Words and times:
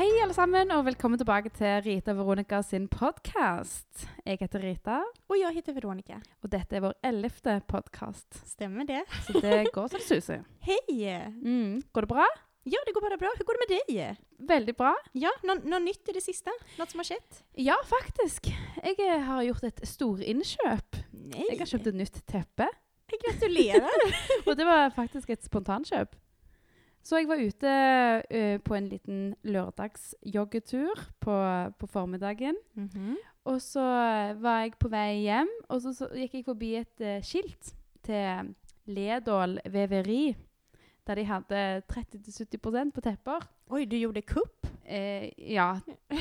Hei, 0.00 0.08
alle 0.24 0.32
sammen, 0.32 0.70
og 0.72 0.86
velkommen 0.86 1.20
tilbake 1.20 1.50
til 1.52 1.82
Rita 1.84 2.14
Veronica 2.16 2.62
sin 2.64 2.86
podkast. 2.88 4.06
Jeg 4.24 4.38
heter 4.40 4.62
Rita, 4.62 5.02
Och 5.28 5.36
jag 5.36 5.52
heter 5.52 5.74
Veronica. 5.74 6.22
og 6.42 6.48
dette 6.48 6.76
er 6.76 6.80
vår 6.80 6.94
ellevte 7.04 7.60
podkast. 7.68 8.48
Stämmer 8.48 8.86
det? 8.88 9.02
Så 9.26 9.32
det 9.40 9.66
går 9.74 9.88
så 9.88 9.98
det 9.98 10.06
suser. 10.06 10.44
Hej! 10.60 11.34
Mm. 11.44 11.82
Går 11.92 12.00
det 12.00 12.08
bra? 12.08 12.24
Ja, 12.64 12.78
det 12.86 12.94
går 12.94 13.00
bara 13.00 13.16
bra. 13.16 13.28
Hur 13.36 13.44
går 13.44 13.52
det 13.52 13.66
med 13.66 13.76
dig? 13.76 14.16
Veldig 14.38 14.76
bra. 14.76 14.94
Ja, 15.12 15.30
något 15.42 15.64
nå 15.64 15.78
nytt 15.78 16.08
i 16.08 16.12
det 16.12 16.24
sista? 16.24 16.50
Något 16.78 16.90
som 16.90 16.98
har 16.98 17.04
skett? 17.04 17.44
Ja, 17.52 17.76
faktisk. 17.84 18.48
Jeg 18.82 18.96
eh, 19.04 19.20
har 19.20 19.42
gjort 19.42 19.64
et 19.68 19.84
storinnkjøp. 19.84 20.96
Nej! 21.12 21.44
Jeg 21.50 21.58
har 21.58 21.66
kjøpt 21.74 21.92
et 21.92 22.00
nytt 22.00 22.22
teppe, 22.24 22.72
Gratulerar! 23.20 24.16
og 24.46 24.56
det 24.56 24.64
var 24.64 24.88
faktisk 24.96 25.30
et 25.30 25.44
spontankjøp. 25.44 26.16
Så 27.02 27.20
jeg 27.20 27.28
var 27.30 27.40
ute 27.40 27.70
eh, 28.28 28.58
på 28.60 28.76
en 28.76 28.88
liten 28.90 29.20
lørdagsjoggetur 29.42 31.00
på, 31.20 31.36
på 31.78 31.86
formiddagen. 31.86 32.58
Mhm. 32.74 33.16
Og 33.48 33.56
så 33.64 33.82
var 34.36 34.60
jeg 34.60 34.74
på 34.78 34.90
vei 34.92 35.22
hjem, 35.24 35.48
og 35.72 35.80
så, 35.80 35.94
så 35.96 36.10
gikk 36.12 36.34
jeg 36.36 36.44
forbi 36.44 36.74
et 36.76 37.00
eh, 37.00 37.22
skilt 37.24 37.72
til 38.04 38.52
Ledål 38.90 39.56
Veveri, 39.72 40.34
der 41.08 41.16
de 41.16 41.24
hadde 41.24 41.62
30-70% 41.88 42.92
på 42.94 43.00
tepper. 43.00 43.48
Oj, 43.72 43.86
du 43.88 43.96
gjorde 43.96 44.22
kupp? 44.28 44.68
Eh, 44.84 45.30
ja, 45.54 45.72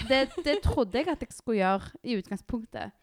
det, 0.10 0.30
det 0.46 0.62
trodde 0.64 0.98
jeg 0.98 1.12
at 1.12 1.22
jeg 1.26 1.36
skulle 1.36 1.60
gjøre 1.60 1.92
i 2.04 2.18
utgangspunktet. 2.22 2.96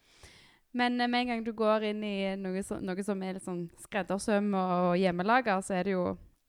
Men 0.73 0.97
med 0.97 1.19
en 1.21 1.27
gang 1.27 1.45
du 1.45 1.53
går 1.57 1.87
inn 1.91 2.03
i 2.03 2.35
noe, 2.41 2.61
så, 2.65 2.81
noe 2.81 3.03
som 3.05 3.21
er 3.23 3.37
litt 3.37 3.45
sånn 3.45 3.67
skreddersøm 3.85 4.49
og 4.57 4.97
hjemmelaga, 4.99 5.61
så 5.65 5.77
er 5.77 5.87
det 5.87 5.95
jo 5.95 6.07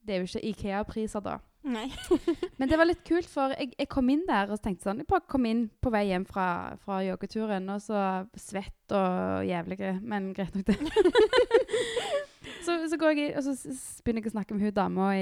det 0.09 0.17
er 0.17 0.25
jo 0.25 0.29
ikke 0.31 0.49
Ikea-priser 0.53 1.25
da. 1.25 1.37
Nej. 1.69 1.93
Men 2.59 2.71
det 2.71 2.79
var 2.79 2.89
litt 2.89 3.05
kult, 3.07 3.29
for 3.29 3.53
jeg, 3.53 3.73
jeg 3.77 3.91
kom 3.93 4.09
inn 4.13 4.25
der 4.29 4.51
og 4.55 4.61
tenkte 4.63 4.89
sånn 4.89 5.03
Jeg 5.03 5.09
bare 5.11 5.27
kom 5.29 5.45
inn 5.49 5.67
på 5.83 5.91
vei 5.93 6.07
hjem 6.09 6.25
fra, 6.29 6.49
fra 6.81 7.03
joggeturen, 7.05 7.69
og 7.75 7.83
så 7.85 8.03
svett 8.39 8.95
og 8.97 9.45
jævlige, 9.49 9.99
men 10.01 10.33
greit 10.37 10.57
nok, 10.57 10.71
det. 10.71 10.79
så, 12.67 12.79
så 12.89 13.01
går 13.01 13.19
jeg 13.19 13.37
og 13.37 13.45
så 13.45 13.57
begynner 14.05 14.25
jeg 14.25 14.33
å 14.33 14.37
snakke 14.39 14.57
med 14.57 14.69
hun 14.69 14.77
dama 14.79 15.13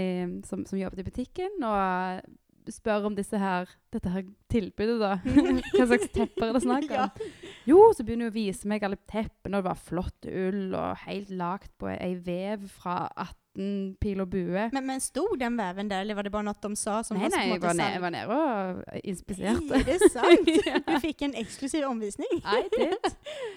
som, 0.47 0.67
som 0.69 0.81
jobbet 0.81 1.03
i 1.03 1.09
butikken, 1.09 1.57
og 1.67 2.27
spør 2.73 3.11
om 3.11 3.17
disse 3.17 3.39
her, 3.39 3.71
dette 3.95 4.11
her 4.11 4.25
tilbudet, 4.51 4.99
da. 5.03 5.17
Hva 5.77 5.87
slags 5.87 6.11
tepper 6.15 6.49
er 6.49 6.57
det 6.57 6.63
snakk 6.65 6.89
om? 6.91 6.97
Ja. 6.99 7.46
Jo, 7.67 7.81
så 7.97 8.05
begynner 8.07 8.29
hun 8.29 8.33
å 8.33 8.37
vise 8.37 8.69
meg 8.71 8.85
alle 8.87 8.99
teppene, 9.11 9.59
og 9.59 9.65
det 9.65 9.69
var 9.71 9.81
flott 9.89 10.29
ull, 10.31 10.69
og 10.79 11.01
helt 11.07 11.31
lagt 11.35 11.73
på 11.81 11.89
ei 11.91 12.15
vev 12.23 12.69
fra 12.71 13.09
18 13.17 13.97
pil 14.01 14.21
og 14.21 14.29
bue. 14.31 14.67
Men, 14.73 14.87
men 14.87 15.01
stod 15.01 15.39
den 15.41 15.57
väven 15.57 15.89
där 15.89 16.01
eller 16.01 16.15
var 16.15 16.23
det 16.23 16.31
bara 16.31 16.43
något 16.43 16.63
de 16.63 16.77
sa 16.77 17.03
som 17.05 17.17
Nei, 17.17 17.23
var 17.25 17.31
nei, 17.39 17.47
jeg 17.49 17.61
var, 17.61 17.75
jeg 17.75 18.01
var 18.01 18.11
nede 18.11 18.37
og 18.37 19.01
inspiserte. 19.05 19.75
Är 19.75 19.85
det 19.85 20.11
sant? 20.13 20.51
Ja. 20.67 20.79
Du 20.87 21.01
fick 21.01 21.23
en 21.23 21.35
exklusiv 21.35 21.85
omvisning. 21.85 22.29
I 22.45 22.69
did. 22.79 23.13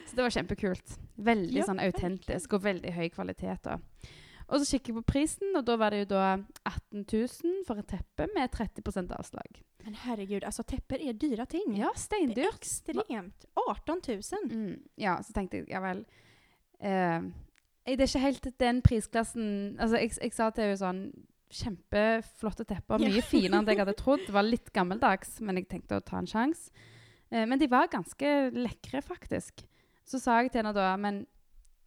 Så 0.08 0.16
det 0.16 0.22
var 0.22 0.30
kjempekult. 0.30 0.98
Veldig 1.16 1.60
Ja, 1.60 1.66
sånn 1.68 1.80
autentisk 1.84 2.54
og 2.54 2.64
veldig 2.64 2.94
høy 2.96 3.10
kvalitet. 3.10 3.60
da. 3.64 3.78
Og 4.50 4.62
så 4.64 4.66
kikker 4.72 4.94
jeg 4.94 5.04
på 5.04 5.12
prisen, 5.12 5.52
og 5.56 5.66
da 5.68 5.76
var 5.78 5.92
det 5.94 6.00
jo 6.00 6.06
da 6.16 6.38
18 6.66 7.04
000 7.12 7.66
for 7.68 7.78
et 7.78 7.88
teppe 7.92 8.26
med 8.34 8.50
30% 8.56 9.12
avslag. 9.20 9.60
Men 9.84 9.96
herregud, 9.96 10.44
alltså 10.44 10.64
tepper 10.64 11.02
är 11.02 11.14
dyra 11.14 11.46
ting. 11.46 11.78
Ja, 11.78 11.94
det 12.10 12.42
är 12.42 12.56
extremt. 12.56 13.46
18 13.70 14.02
000. 14.08 14.22
Mm, 14.52 14.80
ja, 14.96 15.24
så 15.24 15.34
tenkte 15.34 15.64
jeg 15.68 15.82
vel 15.82 16.04
eh, 16.80 17.22
Det 17.86 17.96
er 17.96 18.08
ikke 18.08 18.24
helt 18.26 18.48
den 18.60 18.82
prisklassen 18.82 19.78
Altså, 19.80 19.98
jeg, 19.98 20.12
jeg 20.20 20.36
sa 20.36 20.50
til 20.52 20.68
henne 20.68 20.80
sånn 20.80 21.02
Kjempeflotte 21.50 22.62
tepper. 22.70 23.02
Ja. 23.02 23.10
Mye 23.10 23.24
finere 23.26 23.58
enn 23.58 23.66
det 23.66 23.74
jeg 23.74 23.82
hadde 23.82 23.96
trodd. 23.98 24.22
Det 24.28 24.36
var 24.36 24.46
litt 24.46 24.68
gammeldags, 24.70 25.40
men 25.42 25.58
jeg 25.58 25.66
tenkte 25.72 25.98
å 25.98 26.04
ta 26.06 26.20
en 26.20 26.30
sjanse. 26.30 26.70
Eh, 27.32 27.48
men 27.50 27.58
de 27.58 27.66
var 27.72 27.90
ganske 27.90 28.34
lekre, 28.54 29.02
faktisk. 29.02 29.64
Så 30.06 30.20
sa 30.22 30.38
jeg 30.44 30.52
til 30.52 30.62
henne 30.62 30.76
da 30.78 30.92
Men 30.98 31.24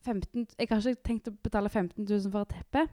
15, 0.02 0.48
jeg 0.58 0.68
har 0.68 0.82
ikke 0.82 1.06
tenkt 1.06 1.30
å 1.30 1.34
betale 1.46 1.70
15 1.70 2.02
000 2.02 2.32
for 2.32 2.42
et 2.42 2.56
teppe. 2.56 2.88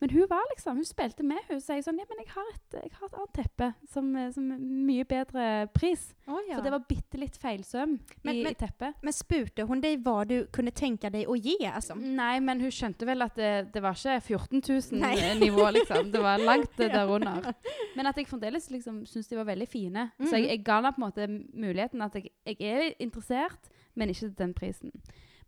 Men 0.00 0.10
hun 0.10 0.26
var 0.28 0.42
liksom, 0.50 0.76
hun 0.76 0.84
spilte 0.84 1.22
med. 1.24 1.38
Hun 1.48 1.60
sier 1.62 1.80
sånn 1.82 1.98
Ja, 1.98 2.04
men 2.10 2.18
jeg 2.18 2.28
har 2.34 2.48
et, 2.52 2.74
jeg 2.82 2.90
har 2.98 3.06
et 3.06 3.14
annet 3.14 3.32
teppe 3.32 3.68
som, 3.88 4.08
eh, 4.16 4.30
som 4.34 4.50
er 4.52 4.58
mye 4.58 5.04
bedre 5.04 5.68
pris. 5.72 6.14
Oh, 6.26 6.40
ja. 6.48 6.56
For 6.56 6.62
det 6.66 6.72
var 6.74 6.82
bitte 6.88 7.20
litt 7.20 7.36
feilsøm 7.40 7.98
Men- 8.24 8.34
i, 8.34 8.42
men- 8.42 8.52
i 8.52 8.54
teppet. 8.54 8.94
Men 9.02 9.12
spurte 9.12 9.66
hon 9.66 9.80
dig 9.80 9.96
vad 10.02 10.28
du 10.28 10.46
kunde 10.52 10.70
tänka 10.72 11.10
dig 11.10 11.24
att 11.26 11.38
ge? 11.44 11.56
Alltså? 11.66 11.94
Nei, 11.94 12.40
men 12.40 12.60
hun 12.60 12.70
skjønte 12.70 13.06
vel 13.06 13.22
at 13.22 13.34
det, 13.36 13.72
det 13.72 13.82
var 13.82 13.94
ikke 13.94 14.20
14 14.20 14.60
Nei. 15.00 15.14
000-nivå, 15.16 15.70
liksom. 15.72 16.10
Det 16.12 16.20
var 16.22 16.38
langt 16.38 16.80
eh, 16.80 16.88
derunder. 16.96 17.54
Men 17.96 18.06
at 18.06 18.16
jeg 18.16 18.26
fremdeles 18.26 18.70
liksom 18.70 19.06
syns 19.06 19.28
de 19.28 19.36
var 19.36 19.44
veldig 19.44 19.68
fine. 19.68 20.10
Så 20.18 20.24
Mhm. 20.24 20.32
jeg, 20.34 20.48
jeg 20.48 20.64
ga 20.64 20.80
henne 20.80 20.92
på 20.92 21.02
en 21.02 21.06
måte 21.10 21.28
muligheten 21.54 22.02
at 22.02 22.14
jeg, 22.14 22.30
jeg 22.46 22.60
er 22.60 22.94
interessert, 23.00 23.70
men 23.94 24.08
ikke 24.08 24.18
til 24.20 24.34
den 24.34 24.54
prisen. 24.54 24.90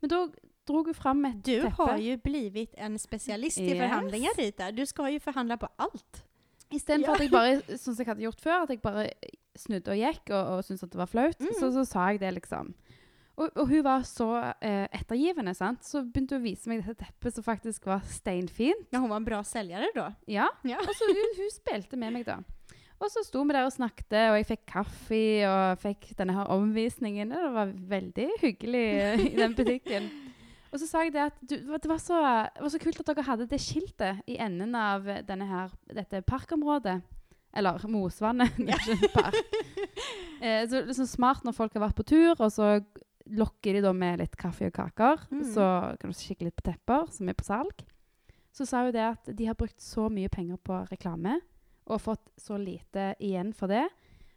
Men 0.01 0.09
da 0.11 0.29
dro 0.67 0.83
hun 0.85 0.95
fram 0.95 1.25
et 1.25 1.43
Du 1.45 1.61
teppe. 1.63 1.71
har 1.77 1.99
ju 1.99 2.17
blivit 2.17 2.75
en 2.77 2.99
specialist 2.99 3.59
i 3.59 3.67
Yes. 3.71 3.79
förhandlingar 3.79 4.31
Rita. 4.39 4.73
Du 4.73 4.87
ska 4.87 5.09
ju 5.11 5.21
förhandla 5.21 5.57
på 5.57 5.69
allt. 5.77 6.25
Istedenfor 6.71 7.09
Ja. 7.09 7.15
at 7.15 7.21
jeg 7.21 7.31
bare, 7.31 7.61
sånn 7.79 7.95
som 7.95 7.97
jeg 7.99 8.07
hadde 8.07 8.23
gjort 8.23 8.41
før, 8.41 8.63
at 8.63 8.69
jeg 8.71 8.81
bare 8.83 9.11
snudde 9.57 9.89
og 9.93 9.97
gikk 9.97 10.31
og, 10.31 10.47
og 10.57 10.65
syntes 10.65 10.83
at 10.83 10.91
det 10.91 10.99
var 10.99 11.07
flaut, 11.07 11.41
Mhm. 11.41 11.55
så, 11.61 11.71
så 11.73 11.85
sa 11.87 12.09
jeg 12.11 12.21
det, 12.21 12.35
liksom. 12.35 12.75
Og, 13.39 13.51
og 13.57 13.69
hun 13.69 13.83
var 13.85 14.01
så 14.03 14.55
eh, 14.63 14.89
ettergivende, 14.93 15.55
sant. 15.55 15.85
Så 15.85 16.01
begynte 16.11 16.35
hun 16.37 16.41
å 16.41 16.49
vise 16.49 16.67
meg 16.69 16.83
dette 16.85 17.05
teppet 17.05 17.35
som 17.35 17.45
faktisk 17.45 17.85
var 17.87 18.01
steinfint. 18.09 18.87
Ja, 18.93 18.99
hon 18.99 19.11
var 19.11 19.17
en 19.17 19.25
bra 19.25 19.43
säljare 19.45 19.87
då. 19.95 20.13
Ja, 20.27 20.49
Ja. 20.65 20.79
og 20.79 20.89
så 20.95 21.05
hun, 21.07 21.35
hun 21.37 21.51
spilte 21.51 21.97
med 21.97 22.13
meg 22.13 22.25
da. 22.25 22.39
Og 22.99 23.11
så 23.11 23.23
sto 23.25 23.43
vi 23.45 23.53
der 23.53 23.65
og 23.67 23.73
snakket, 23.73 24.13
og 24.31 24.37
jeg 24.41 24.47
fikk 24.47 24.67
kaffe, 24.67 25.45
og 25.47 25.79
fikk 25.79 26.17
denne 26.17 26.33
her 26.33 26.47
omvisningen. 26.49 27.29
Det 27.29 27.53
var 27.53 27.67
veldig 27.77 28.29
hyggelig 28.41 28.87
i 29.33 29.37
den 29.37 29.55
butikken. 29.55 30.11
Og 30.73 30.81
så 30.83 30.89
sa 30.89 31.05
jeg 31.05 31.15
det 31.15 31.25
at 31.29 31.37
du, 31.41 31.55
det, 31.57 31.89
var 31.89 32.01
så, 32.03 32.21
det 32.55 32.65
var 32.65 32.73
så 32.73 32.81
kult 32.83 33.01
at 33.03 33.11
dere 33.11 33.27
hadde 33.27 33.49
det 33.51 33.61
skiltet 33.63 34.23
i 34.31 34.39
enden 34.43 34.75
av 34.79 35.07
denne 35.29 35.49
her, 35.49 35.75
dette 35.93 36.23
parkområdet. 36.27 36.99
Eller 37.57 37.87
Mosvannet, 37.89 38.57
det 38.61 38.75
er 38.75 38.83
ikke 38.83 39.11
en 39.11 39.17
park. 39.17 39.43
Eh, 40.37 40.67
så 40.69 40.83
liksom 40.85 41.07
smart 41.09 41.47
når 41.47 41.55
folk 41.57 41.73
har 41.73 41.81
vært 41.87 41.97
på 41.97 42.05
tur, 42.11 42.35
og 42.45 42.51
så 42.53 42.67
lokker 43.33 43.79
de 43.79 43.81
da 43.87 43.93
med 43.97 44.21
litt 44.21 44.35
kaffe 44.37 44.69
og 44.69 44.75
kaker. 44.77 45.23
Mm. 45.33 45.47
Så 45.49 45.65
kan 45.97 46.13
du 46.13 46.19
kikke 46.19 46.45
litt 46.45 46.59
på 46.59 46.67
tepper 46.67 47.07
som 47.15 47.31
er 47.33 47.39
på 47.39 47.47
salg. 47.47 47.81
Så 48.53 48.67
sa 48.69 48.83
hun 48.85 48.93
det 48.93 49.07
at 49.07 49.31
de 49.33 49.49
har 49.49 49.57
brukt 49.57 49.81
så 49.81 50.11
mye 50.13 50.29
penger 50.29 50.61
på 50.61 50.83
reklame, 50.91 51.39
og 51.89 52.05
fått 52.05 52.29
så 52.37 52.61
lite 52.61 53.15
igjen 53.17 53.55
for 53.57 53.73
det. 53.73 53.87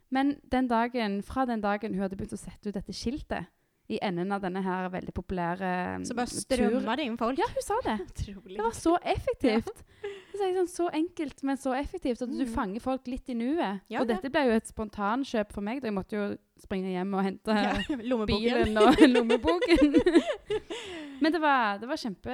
Men 0.08 0.38
den 0.48 0.72
dagen, 0.72 1.20
fra 1.22 1.44
den 1.44 1.60
dagen 1.60 1.92
hun 1.92 2.06
hadde 2.06 2.16
begynt 2.16 2.38
å 2.38 2.40
sette 2.40 2.70
ut 2.70 2.76
dette 2.80 2.96
skiltet 2.96 3.52
i 3.90 3.98
enden 4.06 4.30
av 4.32 4.40
denne 4.44 4.62
her 4.62 4.88
veldig 4.92 5.12
populære 5.16 5.70
Så 6.06 6.14
bara 6.14 6.26
tur- 6.30 6.40
strömmar 6.44 6.96
det 7.00 7.06
in 7.10 7.16
folk. 7.18 7.38
Ja, 7.42 7.48
hun 7.50 7.62
sa 7.66 7.78
det. 7.84 7.96
Det 8.56 8.62
var 8.62 8.72
så 8.76 8.96
effektivt. 9.02 9.82
Så, 10.30 10.46
jeg 10.46 10.54
sånn, 10.56 10.68
så 10.70 10.86
enkelt, 10.94 11.42
men 11.42 11.58
så 11.60 11.72
effektivt 11.76 12.22
at 12.22 12.30
du 12.30 12.44
Mm. 12.44 12.52
fanger 12.54 12.80
folk 12.80 13.06
litt 13.10 13.28
i 13.28 13.34
nuet. 13.34 13.80
Ja, 13.90 14.00
og 14.00 14.08
ja. 14.08 14.14
dette 14.14 14.30
ble 14.30 14.44
jo 14.46 14.52
et 14.56 14.66
spontankjøp 14.70 15.52
for 15.52 15.60
meg. 15.60 15.82
da 15.82 15.88
Jeg 15.88 15.94
måtte 15.94 16.16
jo 16.16 16.36
springe 16.62 16.90
hjem 16.92 17.14
og 17.14 17.22
hente 17.24 17.50
Ja, 17.50 17.74
bilen 18.26 18.76
og 18.78 18.94
lommeboken. 19.14 19.94
men 21.20 21.32
det 21.32 21.38
var, 21.42 21.78
det 21.78 21.86
var 21.88 21.96
kjempe 21.96 22.30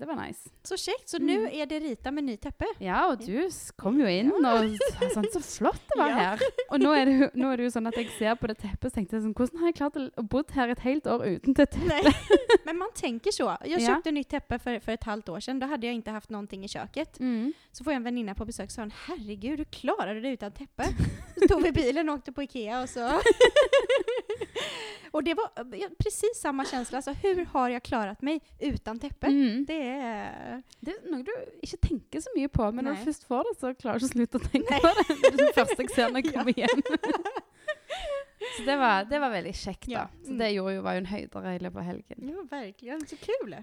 Det 0.00 0.06
var 0.08 0.16
nice. 0.26 0.48
Så 0.62 0.76
käckt, 0.76 1.08
så 1.08 1.16
Mm. 1.20 1.26
nu 1.26 1.48
är 1.52 1.66
det 1.66 1.80
Rita 1.80 2.10
med 2.10 2.24
ny 2.24 2.36
teppe. 2.36 2.64
Ja, 2.78 3.06
og 3.10 3.18
du 3.26 3.48
kom 3.76 4.00
jo 4.00 4.06
inn 4.08 4.30
og 4.32 4.42
sa 4.42 5.08
sånn 5.14 5.26
Så 5.32 5.40
flott 5.40 5.82
det 5.88 5.98
var 6.00 6.08
Ja. 6.08 6.14
her. 6.14 6.38
Og 6.70 6.80
nå 6.80 6.92
er, 6.96 7.04
det, 7.04 7.12
jo- 7.20 7.30
nå 7.34 7.52
er 7.52 7.56
det 7.56 7.64
jo 7.64 7.70
sånn 7.70 7.88
at 7.88 7.96
jeg 7.96 8.08
ser 8.18 8.34
på 8.36 8.46
det 8.48 8.58
teppet 8.58 8.84
og 8.86 8.92
tenkte 8.92 9.16
jeg 9.16 9.22
sånn 9.26 9.34
Hvordan 9.34 9.58
har 9.60 9.66
jeg 9.68 9.74
klart 9.76 9.96
å- 9.96 10.22
bo 10.28 10.42
her 10.54 10.68
et 10.68 10.80
helt 10.80 11.06
år 11.06 11.26
uten 11.26 11.54
det 11.54 11.70
teppet? 11.70 12.14
Men 12.64 12.78
man 12.78 12.88
tänker 12.94 13.30
så. 13.32 13.56
Jag 13.64 13.80
Ja. 13.80 13.86
köpte 13.94 14.10
nytt 14.12 14.28
teppe 14.28 14.58
för, 14.58 14.80
för 14.80 14.92
ett 14.92 15.04
halvt 15.04 15.28
år 15.28 15.40
sedan. 15.40 15.58
Då 15.60 15.66
hade 15.66 15.86
jag 15.86 15.94
inte 15.94 16.10
haft 16.10 16.30
någonting 16.30 16.64
i 16.64 16.68
köket. 16.68 17.20
Mm. 17.20 17.52
Så 17.72 17.84
får 17.84 17.92
jag 17.92 17.96
en 17.96 18.02
väninna 18.04 18.34
på 18.34 18.44
besök 18.44 18.64
och 18.66 18.72
sa 18.72 18.82
hon, 18.82 18.92
herregud, 19.06 19.58
du 19.58 19.64
klarade 19.64 20.20
dig 20.20 20.32
utan 20.32 20.52
teppe. 20.52 20.84
Så 21.36 21.48
tog 21.48 21.62
vi 21.62 21.72
bilen 21.72 22.08
och 22.08 22.14
åkte 22.14 22.32
på 22.32 22.42
Ikea 22.42 22.82
och 22.82 22.88
så... 22.88 23.00
och 25.10 25.24
det 25.24 25.34
var 25.34 25.48
precis 25.98 26.40
samma 26.40 26.64
känsla. 26.64 26.98
Alltså, 26.98 27.12
hur 27.12 27.44
har 27.44 27.68
jag 27.68 27.82
klarat 27.82 28.22
mig 28.22 28.40
utan 28.58 28.98
teppe? 28.98 29.26
Mm. 29.26 29.64
Det 29.64 29.82
är... 29.88 30.62
Det 30.80 30.90
er 30.94 31.10
noe 31.10 31.22
du 31.26 31.32
ikke 31.62 31.76
tenker 31.88 32.20
så 32.24 32.32
mye 32.36 32.48
på, 32.48 32.70
men 32.72 32.84
Nei. 32.88 32.94
du 32.96 33.04
først 33.04 33.26
får 33.28 33.44
det, 33.48 33.54
så 33.60 33.74
klarer 33.74 34.00
du 34.00 34.06
å 34.06 34.12
slutte 34.12 34.40
å 34.40 34.44
tenke 34.52 34.80
på 34.80 34.92
det. 35.00 35.18
Det 35.36 35.48
er 35.48 35.56
første 35.58 35.82
jeg 35.86 35.94
ser 35.96 36.10
når 36.14 36.24
jeg 36.24 36.32
Ja. 36.32 36.38
kommer 36.38 36.54
hjem. 36.62 36.82
så 38.56 38.62
det 38.66 38.76
var, 38.80 39.04
det 39.10 39.20
var 39.20 39.30
veldig 39.34 39.54
kjekt, 39.54 39.90
da. 39.92 40.06
Så 40.26 40.38
det 40.40 40.52
gjorde 40.54 40.78
jo, 40.78 40.86
var 40.86 40.96
jo 40.98 41.04
en 41.04 41.12
høydere 41.14 41.56
i 41.56 41.64
løpet 41.66 41.82
av 41.84 41.90
helgen. 41.92 42.30
Ja, 42.34 42.46
verkligen. 42.56 43.06
Så 43.06 43.20
kul! 43.22 43.60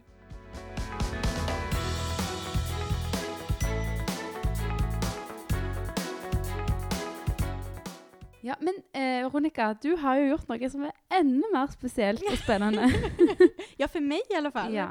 Ja, 8.48 8.56
Men 8.60 8.76
eh, 8.94 9.24
Veronica, 9.24 9.74
du 9.82 9.96
har 9.98 10.16
jo 10.16 10.28
gjort 10.30 10.48
noe 10.48 10.70
som 10.72 10.86
er 10.88 10.94
enda 11.20 11.50
mer 11.52 11.68
spesielt 11.74 12.24
og 12.32 12.38
spennende. 12.40 12.88
Ja, 13.78 13.88
för 13.88 14.00
mig 14.00 14.22
i 14.30 14.36
alla 14.36 14.52
fall. 14.52 14.74
ja. 14.74 14.88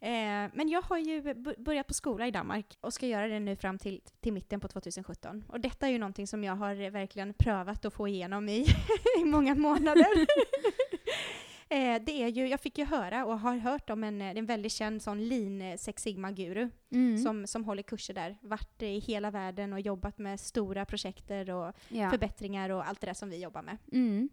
Eh, 0.00 0.50
men 0.54 0.68
jag 0.68 0.82
har 0.82 0.98
ju 0.98 1.34
börjat 1.58 1.86
på 1.86 1.94
skola 1.94 2.26
i 2.26 2.30
Danmark 2.30 2.76
och 2.80 2.92
ska 2.92 3.06
göra 3.06 3.28
det 3.28 3.40
nu 3.40 3.56
fram 3.56 3.78
till, 3.78 4.00
till 4.20 4.32
mitten 4.32 4.60
på 4.60 4.68
2017. 4.68 5.44
Och 5.48 5.60
detta 5.60 5.86
är 5.86 5.90
ju 5.90 5.98
någonting 5.98 6.26
som 6.26 6.44
jag 6.44 6.56
har 6.56 6.90
verkligen 6.90 7.34
prövat 7.34 7.84
att 7.84 7.94
få 7.94 8.08
igenom 8.08 8.48
i, 8.48 8.66
i 9.20 9.24
många 9.24 9.54
månader. 9.54 10.06
eh, 11.68 12.02
det 12.06 12.22
är 12.22 12.28
ju, 12.28 12.48
jag 12.48 12.60
fick 12.60 12.78
ju 12.78 12.84
höra 12.84 13.24
och 13.26 13.40
har 13.40 13.56
hört 13.56 13.90
om 13.90 14.04
en, 14.04 14.20
en 14.22 14.46
väldigt 14.46 14.72
känd 14.72 15.02
sån 15.02 15.28
lean 15.28 15.78
Sex 15.78 16.02
Sigma-guru 16.02 16.70
Mm. 16.90 17.18
som, 17.18 17.46
som 17.46 17.64
håller 17.64 17.82
kurser 17.82 18.14
där. 18.14 18.36
Varit 18.40 18.82
i 18.82 18.98
hela 18.98 19.30
världen 19.30 19.72
och 19.72 19.80
jobbat 19.80 20.18
med 20.18 20.40
stora 20.40 20.84
projekter 20.84 21.50
och 21.50 21.72
ja. 21.88 22.10
förbättringar 22.10 22.70
och 22.70 22.88
allt 22.88 23.00
det 23.00 23.06
där 23.06 23.14
som 23.14 23.30
vi 23.30 23.42
jobbar 23.42 23.62
med. 23.62 23.76
Mm. 23.92 24.28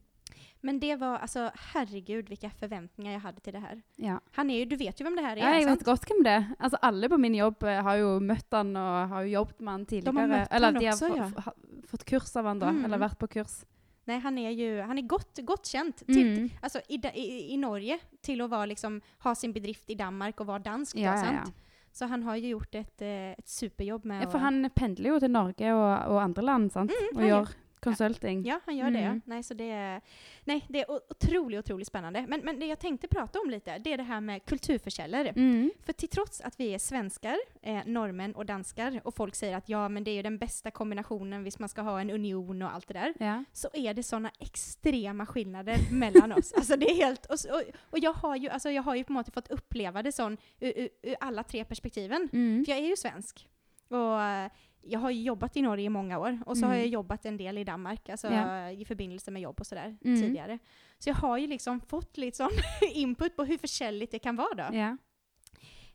Men 0.62 0.80
det 0.80 0.96
var, 0.96 1.18
alltså 1.18 1.52
herregud 1.74 2.30
vilka 2.30 2.50
förväntningar 2.50 3.14
jag 3.14 3.20
hade 3.20 3.40
till 3.40 3.54
det 3.54 3.60
här. 3.60 3.82
ja. 3.96 4.20
Han 4.32 4.50
är 4.50 4.58
ju, 4.60 4.66
du 4.66 4.76
vet 4.76 5.00
ju 5.02 5.04
vem 5.04 5.16
det 5.16 5.22
här 5.22 5.38
är, 5.38 5.42
Ja, 5.42 5.54
jeg 5.54 5.64
sant? 5.64 5.80
vet 5.80 5.86
godt 5.86 6.06
hvem 6.10 6.24
det 6.24 6.30
er. 6.32 6.46
Altså, 6.60 6.78
alle 6.82 7.10
på 7.10 7.18
min 7.18 7.36
jobb 7.36 7.64
eh, 7.64 7.82
har 7.84 7.96
jo 7.96 8.20
møtt 8.20 8.48
han 8.52 8.76
og 8.76 9.08
har 9.10 9.22
jo 9.22 9.30
jobbet 9.30 9.60
med 9.60 9.72
han 9.74 10.48
Eller 10.52 10.66
han 10.72 10.74
de 10.80 10.86
har 10.86 10.94
også, 10.94 11.10
få- 11.10 11.18
ja. 11.18 11.26
f- 11.38 11.46
ha- 11.46 11.54
fått 11.88 12.06
kurs 12.06 12.36
av 12.36 12.46
han 12.46 12.62
Mm. 12.64 12.86
eller 12.86 12.98
vært 12.98 13.20
på 13.20 13.28
kurs. 13.28 13.66
Nej, 14.08 14.20
han 14.20 14.38
är 14.38 14.50
ju, 14.50 14.82
han 14.82 14.98
är 14.98 15.02
gott, 15.02 15.40
gott 15.44 15.66
känd. 15.66 15.96
Till, 15.96 16.28
Mm. 16.38 16.50
alltså, 16.62 16.80
i, 16.88 16.96
i, 17.14 17.54
I 17.54 17.58
Norge 17.58 18.00
till 18.22 18.42
att 18.42 18.50
vara 18.50 18.66
liksom, 18.66 19.02
ha 19.20 19.36
sin 19.36 19.54
bedrift 19.54 19.90
i 19.90 19.96
Danmark 19.96 20.40
och 20.40 20.46
vara 20.48 20.60
dansk. 20.60 20.96
Ja, 20.96 21.12
då, 21.12 21.28
ja. 21.34 21.52
Så 21.92 22.06
han 22.06 22.24
har 22.24 22.36
ju 22.36 22.48
gjort 22.48 22.76
ett, 22.76 23.02
eh, 23.02 23.32
ett 23.32 23.48
superjobb 23.50 24.06
med 24.06 24.24
ja, 24.24 24.28
att- 24.28 24.42
han 24.42 24.70
pendler 24.76 25.10
jo 25.10 25.20
til 25.20 25.32
Norge 25.32 25.74
og, 25.74 26.12
og 26.12 26.22
andre 26.24 26.42
land, 26.42 26.72
sant? 26.72 26.92
Mm, 26.92 27.18
han 27.22 27.28
gjør 27.30 27.50
consulting. 27.86 28.46
Ja, 28.46 28.60
han 28.66 28.78
gör 28.78 28.92
det. 28.92 29.00
Mm. 29.00 29.22
Nej, 29.26 29.44
så 29.44 29.54
det, 29.54 29.70
är- 29.72 30.02
nej, 30.44 30.66
det 30.70 30.82
är 30.82 30.92
otroligt, 31.12 31.60
otroligt 31.60 31.88
spännande. 31.88 32.26
Men, 32.28 32.40
men 32.44 32.60
det 32.60 32.66
jag 32.66 32.80
tänkte 32.80 33.08
prata 33.08 33.40
om 33.40 33.50
lite, 33.50 33.78
det 33.78 33.94
är 33.94 33.98
det 33.98 34.04
här 34.04 34.22
med 34.22 34.46
kulturförsäljare. 34.46 35.30
Mm. 35.30 35.72
För 35.86 35.94
till 35.94 36.10
trots 36.10 36.42
att 36.42 36.60
vi 36.60 36.74
är 36.74 36.80
svenskar, 36.80 37.38
eh, 37.62 37.80
norrmän 37.86 38.36
och 38.36 38.46
danskar 38.46 39.02
och 39.04 39.16
folk 39.16 39.36
säger 39.36 39.56
att 39.58 39.70
ja, 39.70 39.90
men 39.90 40.04
det 40.04 40.12
är 40.12 40.16
ju 40.16 40.22
den 40.22 40.38
bästa 40.38 40.72
kombinationen 40.72 41.44
hvis 41.44 41.60
man 41.60 41.70
ska 41.70 41.82
ha 41.82 42.02
en 42.02 42.10
union 42.10 42.62
och 42.62 42.74
allt 42.74 42.88
det 42.88 42.94
där. 42.94 43.14
Ja. 43.20 43.44
så 43.54 43.70
är 43.74 43.94
det 43.94 44.04
sådana 44.04 44.32
extrema 44.40 45.26
skillnader 45.26 45.78
mellan 45.92 46.32
oss. 46.32 46.54
Alltså 46.54 46.76
det 46.78 46.86
är 46.90 46.96
helt, 46.96 47.26
och, 47.26 47.34
och, 47.52 47.62
och 47.90 48.00
jag, 48.00 48.14
har 48.14 48.36
ju, 48.36 48.50
alltså 48.50 48.70
jag 48.70 48.84
har 48.84 48.96
ju 48.96 49.04
på 49.04 49.14
något 49.14 49.26
sätt 49.26 49.34
fått 49.34 49.48
uppleva 49.52 50.04
det 50.04 50.12
sån 50.12 50.38
ur, 50.60 50.74
ur, 50.80 50.90
ur 51.02 51.16
alla 51.20 51.44
tre 51.44 51.66
perspektiven. 51.66 52.30
Mm. 52.34 52.66
För 52.66 52.72
jag 52.72 52.80
är 52.82 52.86
ju 52.88 52.96
svensk. 52.96 53.50
Och 53.88 54.22
eh, 54.22 54.50
jag 54.86 55.00
har 55.00 55.10
ju 55.12 55.22
jobbat 55.22 55.58
i 55.58 55.62
Norge 55.62 55.86
i 55.86 55.90
många 55.90 56.20
år 56.20 56.40
och 56.46 56.58
så 56.58 56.66
har 56.66 56.72
Mm. 56.74 56.80
jag 56.80 56.88
jobbat 56.88 57.26
en 57.26 57.38
del 57.38 57.58
i 57.58 57.64
Danmark, 57.64 58.10
alltså 58.10 58.28
Ja. 58.28 58.70
i 58.72 58.86
förbindelse 58.86 59.32
med 59.32 59.42
jobb 59.42 59.60
och 59.60 59.68
sådär 59.68 59.98
Mm. 60.06 60.22
tidigare. 60.22 60.60
Så 61.00 61.10
jag 61.10 61.16
har 61.16 61.38
ju 61.38 61.48
liksom 61.48 61.82
fått 61.82 62.18
lite 62.18 62.38
sån 62.38 62.50
input 62.94 63.36
på 63.36 63.44
hur 63.44 63.58
försäljligt 63.58 64.12
det 64.12 64.20
kan 64.20 64.36
vara 64.36 64.54
då. 64.70 64.78
Ja. 64.78 64.98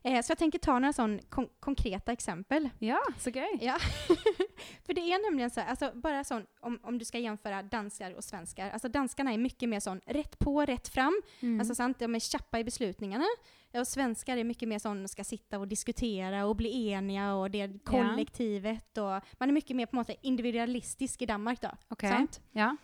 Eh, 0.03 0.21
så 0.21 0.31
jag 0.31 0.37
tänker 0.37 0.59
ta 0.59 0.79
några 0.79 0.93
sån 0.93 1.19
kon- 1.29 1.49
konkreta 1.59 2.11
exempel. 2.11 2.69
ja, 2.79 2.99
så 3.17 3.29
gøy. 3.29 3.57
Ja, 3.61 3.77
för 4.85 4.93
det 4.93 5.01
är 5.01 5.29
nämligen 5.29 5.49
så 5.49 5.59
här, 5.59 5.67
alltså 5.69 5.91
bara 5.93 6.23
sån, 6.23 6.45
om, 6.59 6.79
om 6.83 6.97
du 6.97 7.05
ska 7.05 7.17
jämföra 7.19 7.63
danskar 7.63 8.13
och 8.13 8.23
svenskar, 8.23 8.69
alltså 8.69 8.89
danskarna 8.89 9.33
är 9.33 9.37
mycket 9.37 9.69
mer 9.69 9.79
sån 9.79 10.01
rätt 10.05 10.39
på, 10.39 10.65
rätt 10.65 10.87
fram, 10.87 11.21
Mm. 11.41 11.59
alltså 11.59 11.75
sant, 11.75 11.99
de 11.99 12.15
är 12.15 12.19
tjappa 12.19 12.59
i 12.59 12.63
beslutningarna. 12.63 13.25
Och 13.73 13.87
svenskar 13.87 14.37
är 14.37 14.43
mycket 14.43 14.69
mer 14.69 14.79
sån, 14.79 15.07
ska 15.07 15.23
sitta 15.23 15.59
och 15.59 15.67
diskutera 15.67 16.45
och 16.45 16.55
bli 16.55 16.89
eniga 16.91 17.33
och 17.33 17.51
det 17.51 17.61
är 17.61 17.79
kollektivet 17.83 18.97
och 18.97 19.21
man 19.39 19.49
är 19.49 19.51
mycket 19.51 19.75
mer 19.75 19.85
på 19.85 19.95
något 19.95 20.07
sätt 20.07 20.19
individualistisk 20.21 21.21
i 21.21 21.25
Danmark 21.25 21.61
då. 21.61 21.69
Ok. 21.89 22.01
Sant? 22.01 22.41
Ja. 22.51 22.77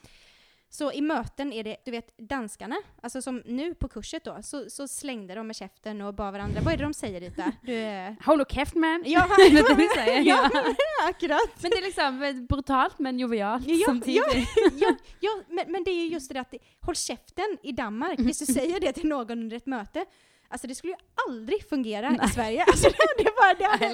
Så 0.69 0.91
i 0.91 1.01
möten 1.01 1.53
är 1.53 1.63
det, 1.63 1.77
du 1.85 1.91
vet, 1.91 2.17
danskarna, 2.17 2.75
alltså 3.01 3.21
som 3.21 3.43
nu 3.45 3.73
på 3.75 3.87
kurset 3.87 4.23
då, 4.23 4.37
så, 4.43 4.69
så 4.69 4.87
slängde 4.87 5.35
de 5.35 5.47
med 5.47 5.55
käften 5.55 6.01
och 6.01 6.13
bad 6.13 6.33
varandra. 6.33 6.61
Vad 6.63 6.73
är 6.73 6.77
det 6.77 6.83
de 6.83 6.93
säger 6.93 7.21
Rita? 7.21 7.51
Du, 7.61 7.73
eh, 7.73 8.13
Hold 8.25 8.39
nå 8.39 8.45
kjeft, 8.45 8.75
man! 8.75 9.03
ja, 9.05 9.27
det 9.37 9.49
det 9.49 9.75
de 9.75 9.75
sier. 9.75 10.21
ja, 10.21 10.49
Ja. 10.53 10.73
akkurat. 11.09 11.61
Men 11.61 11.71
det 11.71 11.77
er 11.77 11.81
liksom 11.85 12.45
brutalt, 12.49 12.99
men 12.99 13.19
jovialt 13.19 13.67
Ja, 13.67 13.85
samtidig. 13.85 14.47
ja, 14.75 14.95
ja 15.19 15.29
men, 15.49 15.71
men 15.71 15.83
det 15.83 15.91
är 15.91 16.01
ju 16.03 16.07
just 16.07 16.33
det 16.33 16.39
att 16.39 16.53
håll 16.81 16.95
käften 16.95 17.57
i 17.63 17.71
Danmark, 17.71 18.19
hvis 18.19 18.39
du 18.39 18.45
säger 18.45 18.79
det 18.79 18.93
till 18.93 19.07
någon 19.07 19.39
under 19.39 19.57
ett 19.57 19.65
möte. 19.65 20.05
Alltså 20.49 20.67
det 20.67 20.75
skulle 20.75 20.93
ju 20.93 20.97
aldrig 21.27 21.69
fungera 21.69 22.07
i 22.13 22.17
Nej. 22.17 22.29
Sverige. 22.29 22.63
Alltså 22.67 22.89
det, 22.89 23.23
det 23.23 23.23
var, 23.23 23.57
det 23.57 23.63
hade, 23.63 23.85
i 23.85 23.89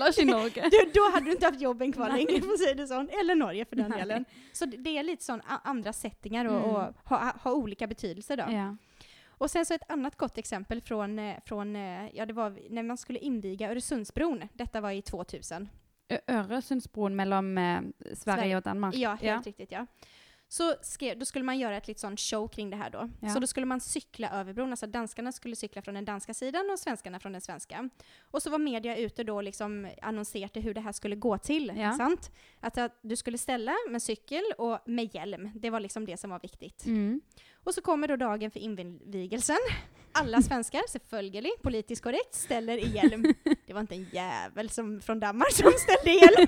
du, 0.69 0.91
då 0.94 1.11
hade 1.13 1.25
du 1.25 1.31
inte 1.31 1.45
haft 1.45 1.61
jobben 1.61 1.91
kvar 1.91 2.09
längre, 2.09 2.38
att 2.53 2.59
säga 2.59 2.75
det 2.75 2.88
sån. 2.88 3.09
Eller 3.09 3.35
Norge 3.35 3.65
för 3.65 3.75
den 3.75 3.89
Nej. 3.89 4.00
delen. 4.00 4.25
Så 4.53 4.65
det, 4.65 4.97
är 4.97 5.03
lite 5.03 5.23
sån 5.23 5.41
andra 5.63 5.94
settingar 5.94 6.45
och, 6.45 6.53
Mm. 6.63 6.75
och 6.75 6.94
ha, 7.09 7.33
ha 7.44 7.51
olika 7.51 7.88
betydelser 7.88 8.38
då. 8.38 8.44
Ja. 8.50 8.75
Och 9.27 9.51
sen 9.51 9.65
så 9.65 9.73
ett 9.73 9.89
annat 9.91 10.15
gott 10.17 10.38
exempel 10.38 10.81
från, 10.81 11.19
eh, 11.19 11.35
från 11.45 11.75
eh, 11.75 12.09
ja 12.13 12.25
det 12.25 12.33
var 12.33 12.59
när 12.69 12.83
man 12.83 12.97
skulle 12.97 13.19
inviga 13.19 13.71
Öresundsbron. 13.71 14.41
Detta 14.53 14.81
var 14.81 14.91
i 14.91 15.01
2000. 15.01 15.69
Ø- 16.09 16.17
Øresundsbroen 16.33 17.15
mellom 17.15 17.57
eh, 17.57 17.79
Sverige 17.99 18.15
Sverige. 18.15 18.57
og 18.57 18.63
Danmark. 18.63 18.95
Ja, 18.95 19.17
helt 19.21 19.45
riktigt 19.45 19.71
ja. 19.71 19.85
Så 20.53 20.75
skrev, 20.81 21.19
då 21.19 21.25
skulle 21.25 21.45
man 21.45 21.59
göra 21.59 21.77
ett 21.77 21.88
litet 21.88 22.01
sånt 22.01 22.19
show 22.19 22.47
kring 22.47 22.69
det 22.69 22.77
här 22.77 22.89
då. 22.89 23.09
Ja. 23.19 23.29
Så 23.29 23.39
då 23.39 23.47
skulle 23.47 23.65
man 23.65 23.79
cykla 23.79 24.29
över 24.29 24.53
bron, 24.53 24.71
alltså 24.71 24.88
danskarna 24.88 25.31
skulle 25.31 25.55
cykla 25.55 25.81
från 25.81 25.95
den 25.95 26.05
danska 26.05 26.33
sidan 26.33 26.69
och 26.71 26.79
svenskarna 26.79 27.19
från 27.19 27.31
den 27.31 27.41
svenska. 27.41 27.89
Och 28.31 28.44
så 28.44 28.50
var 28.50 28.59
media 28.59 28.97
ute 28.97 29.23
då 29.23 29.35
och 29.35 29.44
liksom 29.44 29.89
annonserade 30.01 30.59
hur 30.59 30.73
det 30.73 30.81
här 30.81 30.91
skulle 30.91 31.15
gå 31.15 31.38
till, 31.38 31.73
Ja. 31.75 31.94
sant? 31.94 32.31
Att, 32.59 32.77
att 32.77 33.00
du 33.01 33.15
skulle 33.15 33.38
ställa 33.38 33.75
med 33.89 34.01
cykel 34.01 34.44
och 34.57 34.79
med 34.85 35.15
hjälm, 35.15 35.51
det 35.55 35.69
var 35.69 35.79
liksom 35.79 36.05
det 36.05 36.17
som 36.17 36.29
var 36.29 36.39
viktigt. 36.39 36.85
Mm. 36.85 37.21
Och 37.53 37.73
så 37.73 37.81
kommer 37.81 38.07
då 38.07 38.15
dagen 38.15 38.51
för 38.51 38.59
invigelsen. 38.59 39.57
Alla 40.11 40.41
svenskar, 40.41 40.81
selvfølgelig, 40.89 41.51
politiskt 41.61 42.03
korrekt, 42.03 42.35
ställer 42.35 42.77
i 42.77 42.88
hjälm. 42.88 43.33
Det 43.67 43.73
var 43.73 43.81
inte 43.81 43.95
en 43.95 44.07
jävel 44.11 44.69
som, 44.69 45.01
från 45.01 45.19
Danmark 45.19 45.51
som 45.51 45.71
ställde 45.71 46.11
i 46.11 46.21
hjälm. 46.21 46.47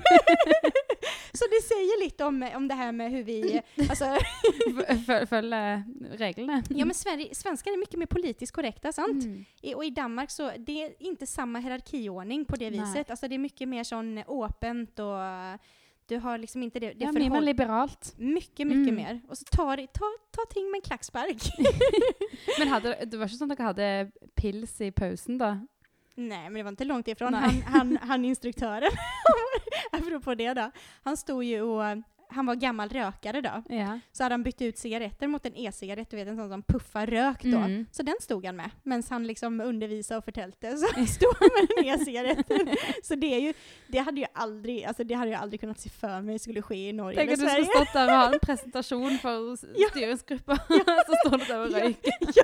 så 1.36 1.44
det 1.50 1.62
säger 1.62 2.04
lite 2.04 2.24
om, 2.24 2.48
om 2.56 2.68
det 2.68 2.74
här 2.74 2.92
med 2.92 3.10
hur 3.10 3.22
vi... 3.24 3.60
Alltså, 3.90 4.04
F- 4.04 5.06
fø- 5.06 5.26
Følge 5.26 5.84
reglene. 6.12 6.62
ja 6.68 6.84
men 6.84 6.94
Sverige, 6.94 7.34
svenskar 7.34 7.70
är 7.72 7.76
mycket 7.78 7.98
mer 7.98 8.06
politiskt 8.06 8.52
korrekta, 8.52 8.92
sant? 8.92 9.24
Mm. 9.24 9.44
I, 9.62 9.74
och 9.74 9.84
i 9.84 9.90
Danmark 9.90 10.30
så 10.30 10.50
det 10.58 10.82
är 10.84 10.94
inte 11.02 11.26
samma 11.26 11.58
hierarkiordning 11.58 12.44
på 12.44 12.56
det 12.56 12.70
Nej. 12.70 12.80
viset. 12.80 13.10
Alltså 13.10 13.28
det 13.28 13.34
är 13.34 13.38
mycket 13.38 13.68
mer 13.68 13.84
sån 13.84 14.18
öppent 14.18 14.98
och 14.98 15.16
du 16.08 16.16
har 16.18 16.38
liksom 16.38 16.62
inte 16.62 16.78
det, 16.80 16.92
det 16.92 17.04
Ja, 17.04 17.12
mer 17.12 17.40
liberalt. 17.40 18.14
Mycket, 18.16 18.66
mycket 18.66 18.92
Mm. 18.92 18.94
mer. 18.94 19.20
Och 19.28 19.38
så 19.38 19.44
tar 19.44 19.76
ta, 19.76 20.04
ta 20.30 20.42
ting 20.50 20.70
med 20.70 20.78
en 20.78 20.82
klackspark. 20.82 21.42
Men 22.58 22.68
hadde, 22.68 22.96
det 23.06 23.16
var 23.18 23.26
ikke 23.26 23.38
sånn 23.40 23.50
at 23.52 23.58
dere 23.58 23.66
hadde 23.66 23.88
pils 24.38 24.76
i 24.80 24.90
pausen, 24.94 25.38
da? 25.38 25.50
Nej, 26.18 26.42
men 26.42 26.54
det 26.54 26.62
var 26.62 26.68
inte 26.68 26.84
långt 26.84 27.08
ifrån. 27.08 27.32
Nej. 27.32 27.40
Han, 27.42 27.62
han, 27.62 27.98
han 28.08 28.24
instruktören, 28.24 28.90
apropå 29.92 30.34
det 30.34 30.54
då, 30.54 30.70
han 31.02 31.16
stod 31.16 31.44
ju 31.44 31.62
och 31.62 31.84
han 32.36 32.46
var 32.46 32.54
gammal 32.54 32.88
rökare 32.88 33.40
då. 33.40 33.62
Ja. 33.74 33.98
Så 34.12 34.22
hade 34.22 34.32
han 34.32 34.42
bytt 34.42 34.62
ut 34.62 34.78
cigaretter 34.78 35.26
mot 35.26 35.46
en 35.46 35.56
e-cigarett, 35.56 36.10
du 36.10 36.16
vet 36.16 36.28
en 36.28 36.36
sån 36.36 36.48
som 36.50 36.62
puffar 36.62 37.06
rök 37.06 37.42
då. 37.42 37.56
Mm. 37.58 37.86
Så 37.92 38.02
den 38.02 38.14
stod 38.20 38.46
han 38.46 38.56
med, 38.56 38.70
medan 38.82 39.02
han 39.10 39.26
liksom 39.26 39.60
undervisade 39.60 40.18
och 40.18 40.24
förtälte 40.24 40.76
så 40.76 40.86
stod 41.06 41.34
han 41.40 41.48
med 41.54 41.68
den 41.76 41.84
e-cigaretten. 42.00 42.76
Så 43.02 43.14
det 43.14 43.34
är 43.34 43.38
ju, 43.40 43.54
det 43.88 43.98
hade 43.98 44.20
ju 44.20 44.26
aldrig, 44.34 44.84
alltså 44.84 45.04
det 45.04 45.14
hade 45.14 45.30
jag 45.30 45.40
aldrig 45.40 45.60
kunnat 45.60 45.80
se 45.80 45.90
för 45.90 46.20
mig 46.20 46.38
skulle 46.38 46.62
ske 46.62 46.88
i 46.88 46.92
Norge 46.92 47.16
Tenk 47.18 47.30
eller 47.30 47.34
at 47.34 47.40
du 47.40 47.48
skulle 47.48 47.66
Sverige. 47.66 47.84
stått 47.86 47.92
der 47.94 48.04
og 48.12 48.18
ha 48.20 48.32
en 48.32 48.40
presentasjon 48.46 49.18
for 49.18 49.52
s- 49.54 49.64
Ja. 49.76 49.88
styringsgruppa, 49.90 50.56
så 51.06 51.14
står 51.26 51.38
du 51.38 51.44
der 51.44 51.58
og 51.60 51.70
Ja. 51.70 51.78
røyker. 51.84 52.12
Ja. 52.36 52.42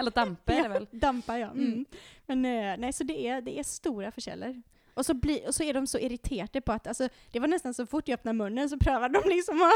Eller 0.00 0.10
damper, 0.10 0.52
er 0.54 0.62
det 0.62 0.68
vel? 0.70 0.86
Dampar 1.00 1.36
ja. 1.38 1.50
Mm. 1.50 1.66
Mm. 1.72 1.84
Men 2.26 2.44
eh, 2.44 2.76
nej, 2.78 2.92
så 2.92 3.04
det 3.04 3.26
är, 3.28 3.40
det 3.40 3.58
är 3.58 3.62
stora 3.62 4.10
försäljare. 4.12 4.62
Och 4.94 5.06
så, 5.06 5.14
blir, 5.14 5.46
och 5.46 5.54
så 5.54 5.62
är 5.62 5.74
de 5.74 5.86
så 5.86 5.98
irriterade 5.98 6.60
på 6.60 6.72
att, 6.72 6.86
alltså, 6.86 7.08
det 7.32 7.40
var 7.40 7.48
nästan 7.48 7.74
så 7.74 7.86
fort 7.86 8.08
jag 8.08 8.14
öppnade 8.14 8.38
munnen 8.38 8.68
så 8.68 8.78
prövade 8.78 9.20
de 9.20 9.28
liksom 9.28 9.62
att... 9.62 9.72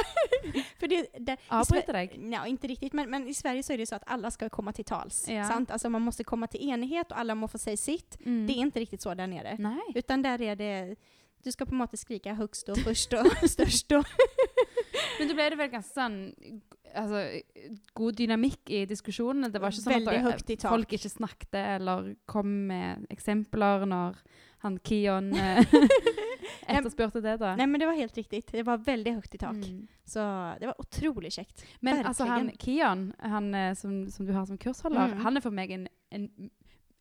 för 0.81 0.89
det, 0.89 1.07
det, 1.19 1.33
i 1.33 1.37
Avbryter 1.49 1.93
Sve- 1.93 1.93
deg? 1.93 2.33
Ja, 2.33 2.47
inte 2.47 2.67
riktigt, 2.67 2.93
men, 2.93 3.11
men 3.11 3.29
i 3.29 3.35
Sverige 3.35 3.63
så 3.63 3.73
är 3.73 3.79
det 3.79 3.87
så 3.87 3.95
att 3.95 4.03
alla 4.07 4.31
ska 4.31 4.49
komma 4.49 4.73
till 4.73 4.85
tals. 4.85 5.29
Ja. 5.29 5.45
Sant? 5.49 5.71
Alltså 5.71 5.89
man 5.89 6.03
måste 6.03 6.25
komma 6.25 6.47
till 6.47 6.69
enighet 6.69 7.13
och 7.13 7.19
alla 7.19 7.35
måste 7.35 7.53
få 7.53 7.59
säga 7.59 7.77
sitt. 7.77 8.19
Mm. 8.27 8.47
Det 8.47 8.53
är 8.53 8.59
inte 8.59 8.81
riktigt 8.81 9.03
så 9.03 9.15
där 9.15 9.27
nere. 9.27 9.57
Nei. 9.59 9.93
Utan 9.95 10.23
där 10.23 10.43
är 10.43 10.57
det, 10.57 10.97
du 11.43 11.53
ska 11.53 11.67
på 11.67 11.87
sätt 11.91 12.01
skrika 12.01 12.35
högst 12.35 12.69
och 12.69 12.79
först 12.79 13.13
och 13.13 13.51
störst 13.51 13.93
och... 13.93 14.05
Men 15.19 15.29
da 15.29 15.35
ble 15.35 15.51
det 15.51 15.57
vel 15.57 15.71
ganske 15.71 15.95
sånn 15.95 16.17
altså, 16.95 17.21
god 17.95 18.17
dynamikk 18.19 18.71
i 18.71 18.85
diskusjonene. 18.91 19.51
Det 19.53 19.63
var 19.63 19.75
ikke 19.75 19.85
sånn 19.85 19.97
Veldig 19.99 20.17
at 20.17 20.27
høyt 20.29 20.51
i 20.51 20.57
tak. 20.57 20.71
folk 20.73 20.95
ikke 20.97 21.13
snakket 21.13 21.59
eller 21.61 22.15
kom 22.31 22.51
med 22.71 23.07
eksempler 23.15 23.87
når 23.91 24.19
han 24.65 24.79
Kion 24.85 25.33
eh, 25.35 25.59
etterspurte 26.67 27.21
det, 27.21 27.37
da. 27.37 27.57
Nej 27.57 27.67
men 27.67 27.81
det 27.81 27.87
var 27.87 27.93
helt 27.95 28.17
riktigt, 28.17 28.53
det 28.53 28.63
var 28.63 28.77
väldigt 28.77 29.15
högt 29.15 29.35
i 29.35 29.39
tak. 29.39 29.53
Mm. 29.53 29.87
Så 30.05 30.19
det 30.61 30.67
var 30.67 30.81
otroligt 30.81 31.33
käckt. 31.33 31.65
Men 31.81 32.07
altså, 32.07 32.25
han 32.25 32.47
Verkligen. 32.47 32.79
Kion, 32.87 33.13
han 33.19 33.55
eh, 33.55 33.75
som, 33.75 34.11
som 34.11 34.27
du 34.27 34.33
har 34.33 34.47
som 34.47 34.59
kursholder, 34.59 35.05
Mm. 35.07 35.21
han 35.21 35.37
er 35.37 35.41
for 35.41 35.51
meg 35.51 35.71
en, 35.71 35.89
en, 36.11 36.29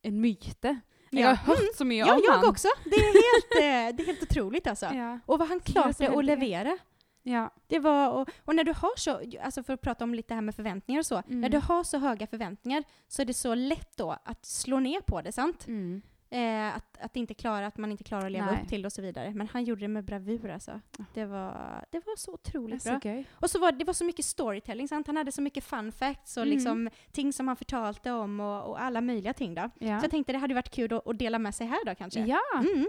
en 0.03 0.21
myte. 0.21 0.79
Jeg 1.13 1.21
Ja. 1.21 1.27
har 1.27 1.35
hørt 1.55 1.75
så 1.77 1.85
mye 1.85 1.99
Ja, 2.05 2.13
om 2.15 2.21
jag 2.25 2.33
han. 2.33 2.49
också. 2.49 2.67
Det 2.83 2.95
är 2.95 3.13
helt, 3.13 3.51
eh, 3.57 3.95
det 3.97 4.03
är 4.03 4.07
helt 4.07 4.23
otroligt 4.23 4.67
alltså. 4.67 4.85
Ja. 4.85 5.19
Och 5.25 5.39
vad 5.39 5.47
han 5.47 5.57
är 5.57 5.61
klarade 5.61 6.17
att 6.17 6.25
leverera. 6.25 6.77
ja. 7.23 7.49
Det 7.67 7.79
var, 7.79 8.09
och, 8.11 8.29
och 8.45 8.55
när 8.55 8.63
du 8.63 8.71
har 8.73 8.91
så, 8.97 9.21
alltså 9.43 9.63
för 9.63 9.73
att 9.73 9.81
prata 9.81 10.03
om 10.03 10.13
lite 10.13 10.27
det 10.27 10.35
här 10.35 10.41
med 10.41 10.55
förväntningar 10.55 10.99
och 10.99 11.05
så, 11.05 11.15
Mm. 11.27 11.41
när 11.41 11.49
du 11.49 11.57
har 11.57 11.83
så 11.83 11.97
höga 11.97 12.27
förväntningar 12.27 12.83
så 13.07 13.21
är 13.21 13.25
det 13.25 13.33
så 13.33 13.55
lätt 13.55 13.97
då 13.97 14.17
att 14.25 14.45
slå 14.45 14.79
ner 14.79 15.01
på 15.01 15.21
det, 15.21 15.31
sant? 15.31 15.67
Mm. 15.67 16.01
Eh, 16.33 16.75
att, 16.75 16.97
att, 17.01 17.15
inte 17.15 17.33
klara, 17.33 17.67
att 17.67 17.77
man 17.77 17.91
inte 17.91 18.03
klarar 18.03 18.25
att 18.25 18.31
leva 18.31 18.45
Nej. 18.51 18.61
upp 18.61 18.69
till 18.69 18.85
och 18.85 18.91
så 18.93 19.01
vidare. 19.01 19.31
Men 19.35 19.47
han 19.47 19.63
gjorde 19.63 19.81
det 19.81 19.87
med 19.87 20.03
bravur 20.03 20.49
alltså. 20.49 20.79
Det 21.13 21.25
var, 21.25 21.85
det 21.89 21.99
var 22.05 22.15
så 22.17 22.31
är 22.31 22.33
otroligt 22.33 22.81
så 22.83 22.89
bra. 22.89 22.99
gøy. 23.03 23.23
Och 23.33 23.49
så 23.49 23.59
var 23.59 23.71
det 23.71 23.85
var 23.85 23.93
så 23.93 24.03
mycket 24.05 24.25
storytelling, 24.25 24.87
sant? 24.87 25.07
han 25.07 25.17
hade 25.17 25.31
så 25.31 25.41
mycket 25.41 25.63
fun 25.63 25.91
facts 25.91 26.37
och 26.37 26.43
Mm. 26.43 26.55
liksom 26.55 26.89
ting 27.11 27.33
som 27.33 27.47
han 27.47 27.57
förtalte 27.57 28.11
om 28.11 28.39
och, 28.39 28.69
och 28.69 28.81
alla 28.81 29.01
möjliga 29.01 29.33
ting 29.33 29.55
då. 29.55 29.69
Ja. 29.79 29.99
Så 29.99 30.03
jag 30.05 30.11
tänkte 30.11 30.33
det 30.33 30.37
hade 30.39 30.53
varit 30.53 30.69
kul 30.69 30.93
att, 30.93 31.07
att 31.07 31.19
dela 31.19 31.39
med 31.39 31.55
sig 31.55 31.67
här 31.67 31.85
då 31.85 31.95
kanske. 31.95 32.19
ja. 32.19 32.41
Mm. 32.59 32.87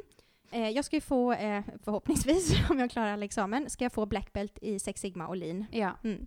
Eh, 0.50 0.68
jag 0.70 0.84
ska 0.84 0.96
ju 0.96 1.00
få, 1.00 1.32
eh, 1.32 1.62
förhoppningsvis, 1.84 2.54
om 2.70 2.78
jag 2.78 2.90
klarar 2.90 3.12
all 3.12 3.22
examen, 3.22 3.70
ska 3.70 3.84
jag 3.84 3.92
få 3.92 4.06
black 4.06 4.32
belt 4.32 4.58
i 4.62 4.78
Sex 4.78 5.00
Sigma 5.00 5.26
och 5.28 5.36
lean. 5.36 5.64
ja. 5.70 5.96
Mm. 6.04 6.26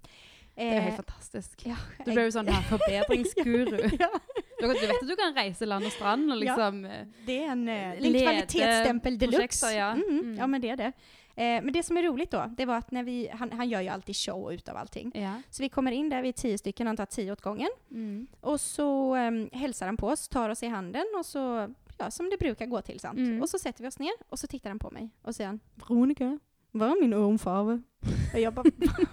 Det 0.56 0.64
jo 0.64 0.72
Eh, 0.72 0.82
helt 0.82 0.96
fantastisk. 0.96 1.62
ja, 1.66 1.76
Du 2.06 2.12
ble 2.14 2.24
jo 2.24 2.32
sånn 2.32 2.48
her 2.48 2.62
forbedringsguru. 2.70 3.90
ja, 4.00 4.10
Du, 4.60 4.68
du 4.68 4.74
vet 4.88 4.90
at 5.02 5.08
du 5.08 5.16
kan 5.16 5.34
reise 5.36 5.66
land 5.66 5.86
og 5.86 5.92
strand 5.92 6.32
og 6.32 6.38
liksom 6.38 6.86
eh, 6.86 7.06
det 7.26 7.44
är 7.44 7.52
en, 7.52 7.68
eh, 7.68 7.92
en 7.92 8.04
Lede 8.04 8.24
kvalitetsstämpel 8.26 9.18
deluxe. 9.18 9.38
projekter, 9.66 9.72
ja. 9.80 9.92
Mm, 9.92 10.20
Mm. 10.20 10.36
ja, 10.38 10.48
men 10.48 10.62
det 10.62 10.70
är 10.70 10.78
det. 10.78 10.92
Eh, 11.36 11.64
men 11.64 11.74
det 11.74 11.84
som 11.84 11.98
är 11.98 12.04
roligt 12.04 12.32
då, 12.32 12.44
det 12.58 12.66
var 12.66 12.76
att 12.76 12.92
när 12.92 13.04
vi, 13.04 13.30
han, 13.34 13.52
han 13.52 13.70
gör 13.70 13.82
ju 13.82 13.88
alltid 13.88 14.16
show 14.16 14.54
utav 14.54 14.78
allting. 14.78 15.12
Ja. 15.16 15.42
Så 15.50 15.64
vi 15.64 15.70
kommer 15.70 15.92
in 15.92 16.10
där, 16.10 16.22
vi 16.22 16.30
är 16.30 16.34
tio 16.34 16.58
stycken, 16.58 16.88
han 16.88 16.98
tar 16.98 17.06
tio 17.06 17.32
åt 17.32 17.42
gången. 17.42 17.70
Mm. 17.92 18.28
Och 18.42 18.62
så 18.62 19.16
um, 19.16 19.50
hälsar 19.54 19.86
han 19.86 19.98
på 19.98 20.08
oss, 20.08 20.28
tar 20.28 20.50
oss 20.50 20.64
i 20.64 20.68
handen 20.68 21.06
och 21.20 21.26
så, 21.26 21.74
ja 21.98 22.12
som 22.12 22.30
det 22.30 22.38
brukar 22.38 22.66
gå 22.66 22.82
till 22.82 23.00
sant. 23.00 23.18
Mm. 23.20 23.42
Och 23.42 23.50
så 23.50 23.60
sätter 23.60 23.82
vi 23.84 23.88
oss 23.90 24.00
ner 24.00 24.12
och 24.30 24.40
så 24.40 24.48
tittar 24.48 24.70
han 24.70 24.80
på 24.80 24.92
mig 24.92 25.10
och 25.22 25.36
säger 25.36 25.48
han 25.48 25.60
Veronica, 25.76 26.40
vad 26.72 26.90
är 26.90 27.02
min 27.02 27.14
örnfarve? 27.14 27.82
Och 28.34 28.40
jag 28.40 28.54
bara, 28.54 28.66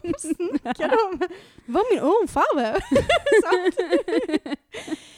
vad 0.02 0.20
snackar 0.20 0.88
du 0.88 0.96
om? 1.12 1.18
Vad 1.66 1.82
är 1.82 1.94
min 1.94 2.02
örnfarve? 2.02 2.80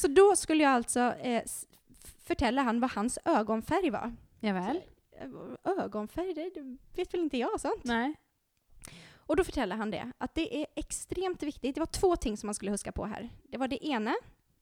Så 0.00 0.08
då 0.08 0.36
skulle 0.36 0.62
jag 0.64 0.72
alltså 0.72 1.00
eh, 1.00 1.42
förtälla 2.24 2.62
han 2.62 2.80
vad 2.80 2.90
hans 2.90 3.18
ögonfärg 3.24 3.90
var. 3.90 4.16
Ja 4.40 4.52
vel? 4.52 4.80
Eh, 5.20 5.72
Ögonfärg, 5.78 6.34
det, 6.34 6.76
vet 6.96 7.14
väl 7.14 7.20
inte 7.20 7.38
jag, 7.38 7.60
sant? 7.60 7.84
Nei. 7.84 8.14
Och 9.14 9.36
då 9.36 9.44
förtäller 9.44 9.76
han 9.76 9.90
det, 9.90 10.12
att 10.18 10.34
det 10.34 10.56
är 10.62 10.66
extremt 10.76 11.42
viktigt. 11.42 11.74
Det 11.74 11.80
var 11.80 11.86
två 11.86 12.16
ting 12.16 12.36
som 12.36 12.46
man 12.46 12.54
skulle 12.54 12.70
huska 12.70 12.92
på 12.92 13.04
här. 13.04 13.30
Det 13.48 13.56
var 13.58 13.68
det 13.68 13.86
ena, 13.86 14.14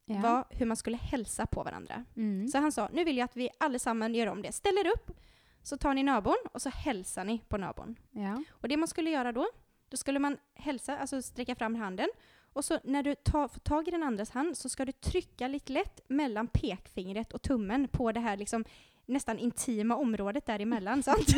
Ja. 0.04 0.20
var 0.20 0.44
hur 0.50 0.66
man 0.66 0.76
skulle 0.76 0.96
hälsa 0.96 1.46
på 1.46 1.62
varandra. 1.62 2.04
Mm. 2.16 2.48
Så 2.48 2.58
han 2.58 2.72
sa, 2.72 2.88
nu 2.92 3.04
vill 3.04 3.16
jag 3.16 3.24
att 3.24 3.36
vi 3.36 3.50
allesammans 3.60 4.16
gör 4.16 4.26
om 4.26 4.42
det. 4.42 4.52
Ställ 4.52 4.78
er 4.78 4.86
upp, 4.86 5.10
så 5.62 5.76
tar 5.76 5.94
ni 5.94 6.02
nabon 6.02 6.36
och 6.52 6.62
så 6.62 6.68
hälsar 6.68 7.24
ni 7.24 7.38
på 7.48 7.56
nabon. 7.56 7.96
Ja. 8.10 8.42
Och 8.50 8.68
det 8.68 8.76
man 8.76 8.88
skulle 8.88 9.10
göra 9.10 9.32
då, 9.32 9.46
då 9.88 9.96
skulle 9.96 10.18
man 10.18 10.36
hälsa, 10.54 10.98
alltså 10.98 11.22
sträcka 11.22 11.54
fram 11.54 11.74
handen. 11.74 12.08
Och 12.52 12.64
så 12.64 12.78
när 12.84 13.02
du 13.02 13.14
tar, 13.14 13.48
får 13.48 13.60
tag 13.60 13.88
i 13.88 13.90
den 13.90 14.02
andras 14.02 14.30
hand 14.30 14.56
så 14.56 14.68
ska 14.68 14.84
du 14.84 14.92
trycka 14.92 15.48
lite 15.48 15.72
lätt 15.72 16.00
mellan 16.08 16.48
pekfingret 16.48 17.32
och 17.32 17.42
tummen 17.42 17.88
på 17.88 18.12
det 18.12 18.20
här 18.20 18.36
liksom 18.36 18.64
nästan 19.06 19.38
intima 19.38 19.96
området 19.96 20.46
däremellan. 20.46 21.02
sant? 21.02 21.26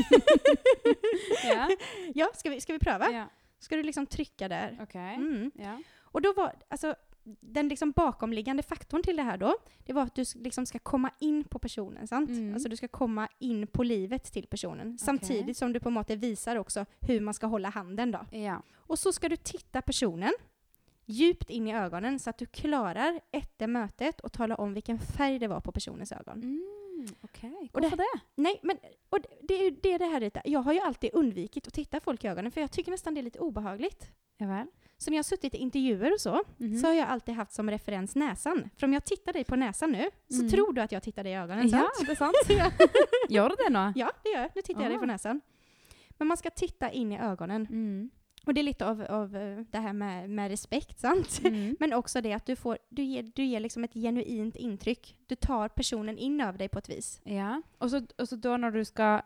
Ja. 1.45 1.69
ja, 2.15 2.31
ska 2.35 2.51
vi, 2.51 2.61
ska 2.61 2.73
vi 2.73 2.79
pröva? 2.79 3.11
ja. 3.11 3.27
Ska 3.59 3.77
du 3.77 3.83
liksom 3.83 4.07
trycka 4.07 4.49
där? 4.49 4.79
OK. 4.83 4.95
Mm. 4.95 5.51
Ja. 5.55 5.83
Och 6.01 6.23
då 6.23 6.33
var, 6.33 6.53
alltså, 6.69 6.95
den 7.41 7.69
liksom 7.69 7.91
bakomliggande 7.91 8.63
faktorn 8.63 9.03
till 9.03 9.17
det 9.17 9.23
här 9.23 9.37
då, 9.37 9.57
det 9.79 9.93
var 9.93 10.03
att 10.03 10.15
du 10.15 10.25
liksom 10.35 10.67
ska 10.67 10.79
komma 10.79 11.11
in 11.19 11.45
på 11.45 11.59
personen, 11.59 12.07
sant? 12.07 12.31
Mm. 12.31 12.55
Alltså 12.55 12.69
du 12.69 12.77
ska 12.77 12.89
komma 12.89 13.29
in 13.39 13.67
på 13.67 13.83
livet 13.83 14.33
till 14.33 14.47
personen. 14.47 14.99
Samtidigt 14.99 15.57
som 15.57 15.73
du 15.73 15.81
på 15.81 15.91
måte 15.91 16.17
visar 16.17 16.57
också 16.57 16.87
hur 17.01 17.21
man 17.21 17.35
ska 17.35 17.47
hålla 17.47 17.69
handen 17.69 18.11
då. 18.11 18.39
Ja. 18.39 18.63
Och 18.75 18.99
så 18.99 19.13
ska 19.13 19.29
du 19.29 19.37
titta 19.37 19.83
personen 19.83 20.33
djupt 21.11 21.51
in 21.51 21.69
i 21.69 21.75
ögonen 21.75 22.19
så 22.19 22.31
att 22.31 22.39
du 22.39 22.47
klarar 22.47 23.21
efter 23.33 23.67
mötet 23.67 24.21
och 24.21 24.33
tala 24.33 24.55
om 24.55 24.75
vilken 24.75 24.99
färg 24.99 25.39
det 25.39 25.49
var 25.49 25.61
på 25.61 25.73
personens 25.73 26.13
ögon. 26.13 26.43
Mm. 26.43 27.07
OK. 27.23 27.45
Och 27.73 27.81
Hvorfor 27.81 27.97
det? 27.97 28.21
Nej, 28.35 28.61
men 28.63 28.77
och 29.11 29.19
det- 29.21 29.29
det 29.49 29.55
är 29.67 29.71
det 29.83 29.99
det 29.99 30.05
här 30.05 30.21
är. 30.21 30.31
Jag 30.45 30.61
har 30.61 30.73
ju 30.73 30.81
alltid 30.81 31.11
undvikit 31.13 31.67
att 31.67 31.75
titta 31.75 32.01
folk 32.01 32.25
i 32.25 32.29
ögonen 32.29 32.53
för 32.53 32.61
jag 32.61 32.71
tycker 32.73 32.91
nästan 32.91 33.15
det 33.15 33.21
är 33.21 33.23
lite 33.23 33.39
obehagligt. 33.39 34.11
Ja 34.37 34.47
vel? 34.47 34.67
Så 34.99 35.11
när 35.11 35.17
jag 35.17 35.19
har 35.19 35.23
suttit 35.23 35.55
i 35.55 35.59
intervjuer 35.59 36.13
och 36.13 36.21
så, 36.21 36.43
Mhm. 36.57 36.77
så 36.79 36.87
har 36.87 36.95
jag 36.95 37.09
alltid 37.09 37.35
haft 37.35 37.53
som 37.53 37.71
referens 37.71 38.15
näsan. 38.17 38.71
För 38.77 38.87
om 38.87 38.93
jag 38.93 39.05
tittar 39.05 39.33
dig 39.33 39.45
på 39.45 39.57
näsan 39.57 39.93
nu, 39.93 40.11
så 40.29 40.39
Mm. 40.39 40.51
tror 40.51 40.73
du 40.73 40.81
att 40.81 40.93
jag 40.93 41.03
tittar 41.03 41.25
dig 41.25 41.33
i 41.33 41.37
ögonen, 41.37 41.69
Ja, 41.69 41.79
sant? 41.79 42.07
det 42.07 42.13
er 42.13 42.17
sant. 42.17 42.37
Gjør 43.29 43.49
du 43.49 43.55
det 43.65 43.71
nå? 43.71 43.93
ja, 43.97 44.11
det 44.25 44.29
gör 44.31 44.41
jag. 44.41 44.51
Nu 44.55 44.63
tittar 44.63 44.83
jag 44.83 44.91
dig 44.91 44.97
Ah. 44.97 45.01
på 45.01 45.07
näsan. 45.07 45.41
Men 46.19 46.29
man 46.29 46.37
ska 46.37 46.51
titta 46.51 46.91
in 46.91 47.13
i 47.13 47.19
ögonen. 47.21 47.67
Mm. 47.71 48.11
Och 48.47 48.55
det 48.55 48.61
är 48.61 48.63
lite 48.63 48.87
av, 48.87 49.03
av 49.03 49.37
eh, 49.37 49.59
det 49.71 49.79
här 49.79 49.93
med, 49.93 50.31
med 50.31 50.49
respekt, 50.51 50.99
sant? 51.07 51.41
Mm. 51.45 51.77
Men 51.81 51.93
också 51.93 52.21
det 52.21 52.33
att 52.33 52.47
du, 52.47 52.57
får, 52.57 52.79
du 52.89 53.03
ger, 53.03 53.23
du 53.35 53.45
ger 53.45 53.61
liksom 53.61 53.85
ett 53.85 53.95
genuint 53.95 54.57
intryck. 54.57 55.17
Du 55.27 55.35
tar 55.35 55.69
personen 55.69 56.19
in 56.19 56.41
över 56.41 56.59
dig 56.59 56.69
på 56.69 56.79
ett 56.79 56.89
vis. 56.89 57.21
Ja. 57.25 57.63
Og 57.79 57.91
så, 57.91 58.01
og 58.19 58.29
så 58.29 58.37
da 58.37 58.57
når 58.57 58.71
du 58.71 58.85
skal, 58.85 59.21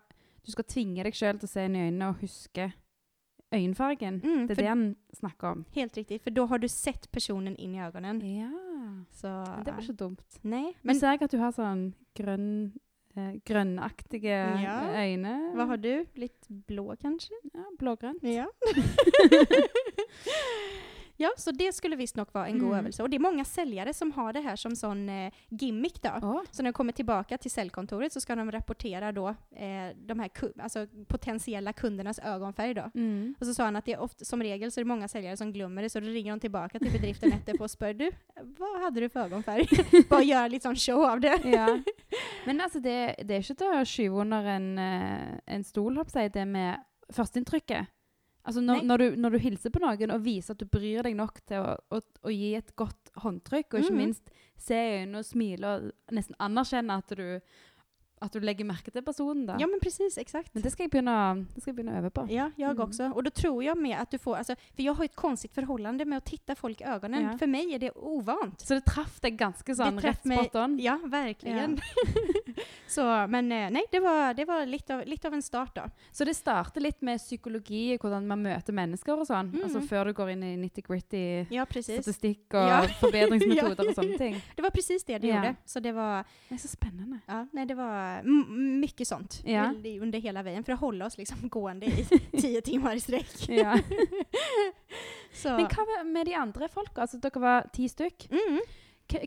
du 0.47 0.52
skal 0.52 0.64
tvinge 0.64 1.04
deg 1.04 1.14
sjøl 1.14 1.38
til 1.38 1.47
å 1.47 1.52
se 1.52 1.64
inn 1.64 1.76
i 1.76 1.85
øynene 1.87 2.09
og 2.09 2.21
huske 2.21 2.73
øyenfargen, 3.54 4.21
Mm, 4.25 4.47
det 4.47 4.54
för- 4.54 4.62
det 4.62 4.68
han 4.68 4.97
snakker 5.12 5.49
om. 5.49 5.64
Helt 5.75 5.97
riktigt, 5.97 6.23
för 6.23 6.30
då 6.30 6.47
har 6.47 6.59
du 6.59 6.68
sett 6.68 7.11
personen 7.12 7.56
in 7.56 7.75
i 7.75 7.83
ögonen. 7.83 8.37
Ja. 8.37 8.50
Så, 9.11 9.26
Det 9.64 9.73
var 9.73 9.80
ikke 9.80 9.92
dumt. 9.92 10.38
Nej, 10.42 10.62
Men 10.62 10.75
men 10.83 11.00
ser 11.00 11.11
jeg 11.11 11.23
at 11.23 11.30
du 11.30 11.38
har 11.38 11.52
sånn 11.52 11.92
grønn, 12.14 12.73
eh, 13.16 13.35
grønnaktige 13.47 14.61
Ja. 14.62 15.04
øyne. 15.04 15.50
vad 15.54 15.66
har 15.66 15.76
du? 15.76 16.04
Lite 16.14 16.47
blå 16.68 16.97
kanske? 17.00 17.33
Ja, 17.54 17.61
blågrønt. 17.78 18.23
Ja. 18.23 18.47
ja, 21.16 21.30
så 21.37 21.50
det 21.50 21.73
skulle 21.75 21.97
visst 21.97 22.16
nog 22.16 22.26
vara 22.33 22.47
en 22.47 22.59
god 22.59 22.68
Mm. 22.68 22.78
övelse. 22.78 23.02
Och 23.02 23.11
det 23.11 23.16
är 23.16 23.21
många 23.21 23.44
säljare 23.44 23.94
som 23.94 24.12
har 24.12 24.33
det 24.33 24.40
här 24.40 24.56
som 24.56 24.76
sån 24.76 25.09
eh, 25.09 25.33
gimmick 25.49 26.02
då. 26.02 26.11
Åh, 26.23 26.40
Så 26.50 26.62
när 26.62 26.71
de 26.71 26.73
kommer 26.73 26.92
tillbaka 26.92 27.38
till 27.38 27.50
säljkontoret 27.50 28.12
så 28.12 28.21
ska 28.21 28.35
de 28.37 28.52
rapportera 28.52 29.12
då 29.12 29.28
eh, 29.28 29.97
de 29.97 30.21
här 30.21 30.30
alltså 30.62 30.87
potentiella 31.09 31.73
kundernas 31.73 32.18
ögonfärg 32.18 32.75
då. 32.75 32.90
Mm. 32.94 33.35
Och 33.40 33.47
så 33.47 33.54
sa 33.54 33.64
han 33.64 33.76
att 33.76 33.85
det 33.85 33.92
är 33.92 34.00
ofta, 34.00 34.25
som 34.25 34.42
regel 34.42 34.73
så 34.73 34.80
är 34.80 34.85
det 34.85 34.88
många 34.88 35.09
säljare 35.09 35.37
som 35.37 35.52
glömmer 35.52 35.83
det, 35.83 35.90
så 35.90 36.00
då 36.00 36.06
ringer 36.06 36.33
de 36.33 36.40
tillbaka 36.40 36.78
till 36.78 36.92
bedriften 36.92 37.33
efterpå 37.38 37.64
och 37.64 37.71
spör 37.71 37.94
du, 37.94 38.11
vad 38.59 38.80
hade 38.83 39.00
du 39.00 39.09
för 39.09 39.21
ögonfärg? 39.21 39.66
Bara 40.09 40.23
göra 40.23 40.49
lite 40.49 40.62
sån 40.62 40.76
show 40.76 41.04
av 41.04 41.21
det. 41.21 41.40
Ja. 41.44 41.78
Men 42.47 42.61
altså, 42.61 42.80
det, 42.80 43.14
det 43.25 43.38
ikke 43.42 43.54
til 43.54 43.66
å 43.73 43.85
skyve 43.85 44.21
under 44.21 44.44
en, 44.56 44.78
eh, 44.78 45.38
en 45.47 45.64
stol, 45.64 45.97
håper 45.97 46.21
jeg, 46.21 46.33
det 46.35 46.44
med 46.47 46.80
førsteinntrykket. 47.12 47.87
Altså 48.44 48.60
når, 48.60 48.74
Nei. 48.76 48.84
når, 48.84 48.98
du, 48.98 49.16
når 49.24 49.30
du 49.30 49.38
hilser 49.40 49.70
på 49.72 49.80
noen 49.80 50.10
og 50.12 50.24
viser 50.24 50.52
at 50.52 50.58
du 50.60 50.66
bryr 50.68 51.02
deg 51.06 51.14
nok 51.16 51.38
til 51.48 51.62
å, 51.64 51.76
å, 51.96 52.00
å 52.28 52.32
gi 52.34 52.50
et 52.58 52.74
godt 52.76 53.12
håndtrykk, 53.24 53.72
og 53.72 53.80
ikke 53.80 53.94
Mhm. 53.94 53.96
minst 54.02 54.28
se 54.60 54.74
i 54.76 54.98
øynene 55.00 55.18
og 55.22 55.24
smile 55.24 55.70
og 55.76 56.12
nesten 56.12 56.36
anerkjenne 56.38 56.98
at 57.00 57.08
du, 57.16 57.40
at 58.25 58.33
du 58.33 58.40
legger 58.40 58.64
merke 58.64 58.90
til 58.90 59.02
personen. 59.02 59.47
da. 59.47 59.57
Ja 59.61 59.66
men 59.66 59.81
precis, 59.81 60.19
exakt. 60.19 60.54
Men 60.54 60.62
det 60.62 60.71
jeg 61.73 61.76
begynne 61.76 61.95
å 61.95 61.99
øve 62.02 62.11
på. 62.11 62.26
Ja, 62.31 62.50
jag 62.57 62.75
Mm. 62.75 62.88
också. 62.88 63.11
Och 63.14 63.23
då 63.25 63.31
tror 63.31 63.64
jag 63.64 63.78
med 63.78 64.00
att 64.00 64.11
du 64.11 64.19
får, 64.19 64.37
alltså, 64.37 64.54
för 64.76 64.83
jag 64.83 64.95
har 64.95 65.04
ett 65.04 65.14
konstigt 65.16 65.52
förhållande 65.54 66.04
med 66.04 66.19
att 66.19 66.25
titta 66.25 66.54
folk 66.54 66.81
i 66.81 66.85
ögonen. 66.85 67.23
Ja. 67.33 67.38
För 67.38 67.47
mig 67.47 67.75
är 67.75 67.78
det 67.78 67.90
ovant. 67.97 68.61
Så 68.61 68.75
det 68.75 68.81
sånn 69.75 69.99
traff 70.00 70.04
rett 70.14 70.25
meg- 70.25 70.38
spot 70.45 70.54
on. 70.54 70.78
Ja, 70.78 70.99
verkligen. 71.04 71.78
så, 72.88 73.26
men 73.28 73.52
eh, 73.52 73.71
nej, 73.71 73.85
det 73.90 74.00
var, 74.00 74.35
det 74.35 74.45
var 74.45 74.66
lite, 74.66 74.95
av, 74.97 75.07
lite 75.07 75.28
av 75.28 75.35
en 75.35 75.43
start 75.43 75.75
då. 75.75 75.83
Så 76.12 76.25
det 76.25 76.35
starter 76.35 76.81
litt 76.81 77.00
med 77.02 77.19
psykologi, 77.21 77.99
hvordan 77.99 78.26
man 78.26 78.43
møter 78.43 78.73
mennesker 78.73 79.19
og 79.19 79.26
sånn. 79.26 79.50
Mhm. 79.52 79.62
Altså 79.64 79.81
før 79.88 80.04
du 80.04 80.12
går 80.12 80.31
inn 80.35 80.43
i 80.43 80.57
nitty-gritty 80.57 81.47
Ja, 81.50 81.64
precis. 81.64 82.02
statistikk 82.02 82.54
og 82.54 82.69
Ja. 82.75 82.83
forbedringsmetoder 83.00 83.85
Ja. 83.85 83.90
og 83.90 83.95
sånne 83.97 84.19
ting. 84.19 84.40
Det 84.57 84.62
var 84.62 84.71
precis 84.71 85.04
det 85.04 85.21
det 85.23 85.28
Ja. 85.28 85.35
gjorde. 85.43 85.57
Så 85.66 85.81
det 85.83 85.93
var, 85.95 86.25
Det 86.49 86.54
er 86.54 86.69
så 86.69 86.69
spennende. 86.69 87.21
ja, 87.28 87.47
nej, 87.52 87.66
det 87.66 87.76
var 87.76 88.13
mycket 88.80 89.09
sånt 89.09 89.42
Ja. 89.44 89.73
under 90.00 90.18
hela 90.21 90.42
vägen 90.42 90.64
för 90.64 90.73
att 90.73 90.80
hålla 90.80 91.06
oss 91.06 91.18
liksom 91.18 91.49
gående 91.49 91.87
i 91.87 92.04
tio 92.40 92.61
timmar 92.61 92.94
i 92.97 93.00
sträck. 93.00 93.49
Ja. 93.49 93.78
Men 95.44 95.66
hva 95.66 96.04
med- 96.04 96.26
de 96.26 96.35
andre 96.35 96.68
folka? 96.68 97.00
Altså, 97.00 97.18
dere 97.18 97.40
var 97.40 97.68
ti 97.73 97.88
stykk. 97.88 98.28
mm, 98.30 98.61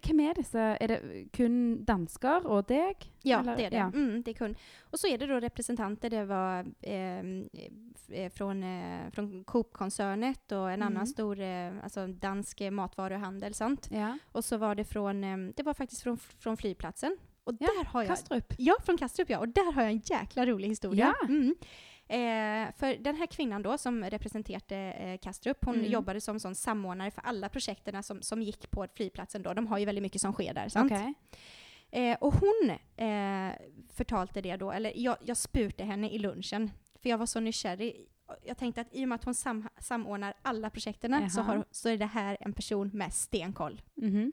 Hvem 0.03 0.20
er 0.20 0.34
disse? 0.34 0.60
Er 0.82 0.88
det 0.88 1.27
kun 1.34 1.84
dansker 1.86 2.48
og 2.48 2.65
deg? 2.67 2.96
ja, 3.24 3.39
Eller- 3.39 3.56
det 3.58 3.65
är 3.65 3.70
det. 3.70 3.77
ja. 3.77 3.91
Mm, 3.94 4.24
det 4.24 4.32
är 4.32 4.34
kund. 4.34 4.56
Och 4.91 5.00
så 5.00 5.08
är 5.08 5.17
det 5.17 5.25
då 5.27 5.39
representanter, 5.39 6.10
det 6.10 6.25
var 6.25 6.65
eh, 6.82 8.29
från, 8.29 8.63
eh, 8.63 9.10
från 9.12 9.44
Coop-koncernet 9.44 10.51
och 10.51 10.72
en 10.72 10.82
Mm. 10.82 10.88
annan 10.88 11.08
stor 11.08 11.39
eh, 11.39 11.72
alltså 11.84 12.08
dansk 12.08 12.62
matvaruhandel, 12.72 13.53
sant? 13.53 13.89
Ja. 13.91 14.17
Och 14.32 14.46
så 14.46 14.58
var 14.58 14.75
det 14.75 14.84
från, 14.84 15.22
det 15.56 15.63
var 15.63 15.74
faktiskt 15.74 16.01
från, 16.03 16.17
från 16.17 16.58
flygplatsen. 16.58 17.17
Och 17.48 17.54
Ja, 17.60 17.68
där 17.68 17.86
har 17.86 18.01
jag 18.01 18.08
Kastrup. 18.10 18.54
Ja, 18.58 18.75
från 18.84 18.98
Kastrup 18.98 19.30
ja. 19.30 19.39
Och 19.39 19.48
där 19.50 19.72
har 19.72 19.82
jag 19.82 19.92
en 19.92 20.01
jäkla 20.06 20.46
rolig 20.46 20.68
historia. 20.70 21.16
Ja. 21.22 21.27
Mm. 21.27 21.56
Eh, 22.10 22.74
för 22.77 23.04
den 23.04 23.16
här 23.16 23.25
kvinnan 23.25 23.62
då 23.63 23.77
som 23.77 24.04
representerade 24.04 24.75
eh, 24.94 25.18
Kastrup, 25.18 25.66
hon 25.66 25.75
Mm. 25.75 25.92
jobbade 25.92 26.22
som 26.22 26.39
sån 26.39 26.56
samordnare 26.56 27.12
för 27.12 27.22
alla 27.22 27.50
projekten 27.50 28.04
som, 28.04 28.22
som 28.22 28.42
gick 28.42 28.72
på 28.72 28.88
flygplatsen 28.96 29.44
då. 29.44 29.54
De 29.54 29.68
har 29.68 29.77
ju 29.77 29.86
väldigt 29.86 30.01
mycket 30.01 30.22
som 30.22 30.34
sker 30.34 30.54
där, 30.54 30.70
sant? 30.70 30.92
Ok. 30.92 31.00
Eh, 31.92 32.18
och 32.22 32.34
hon 32.34 32.70
eh, 33.08 33.51
förtalte 33.94 34.42
det 34.42 34.56
då, 34.56 34.72
eller 34.72 34.92
jag, 34.96 35.18
jag 35.25 35.38
spurte 35.38 35.84
henne 35.84 36.10
i 36.10 36.20
lunchen, 36.20 36.72
för 37.01 37.10
jag 37.10 37.18
var 37.18 37.25
så 37.25 37.39
nykärrig. 37.39 38.06
Jag 38.46 38.58
tänkte 38.58 38.82
att 38.82 38.88
i 38.96 39.04
och 39.04 39.10
med 39.10 39.16
att 39.16 39.24
hon 39.24 39.36
sam, 39.36 39.70
samordnar 39.82 40.34
alla 40.42 40.70
projekten 40.70 41.30
så, 41.30 41.42
har, 41.42 41.66
så 41.72 41.89
är 41.89 41.98
det 41.98 42.06
här 42.06 42.38
en 42.39 42.54
person 42.54 42.89
med 42.94 43.13
stenkoll. 43.13 43.82
Mhm. 43.96 44.32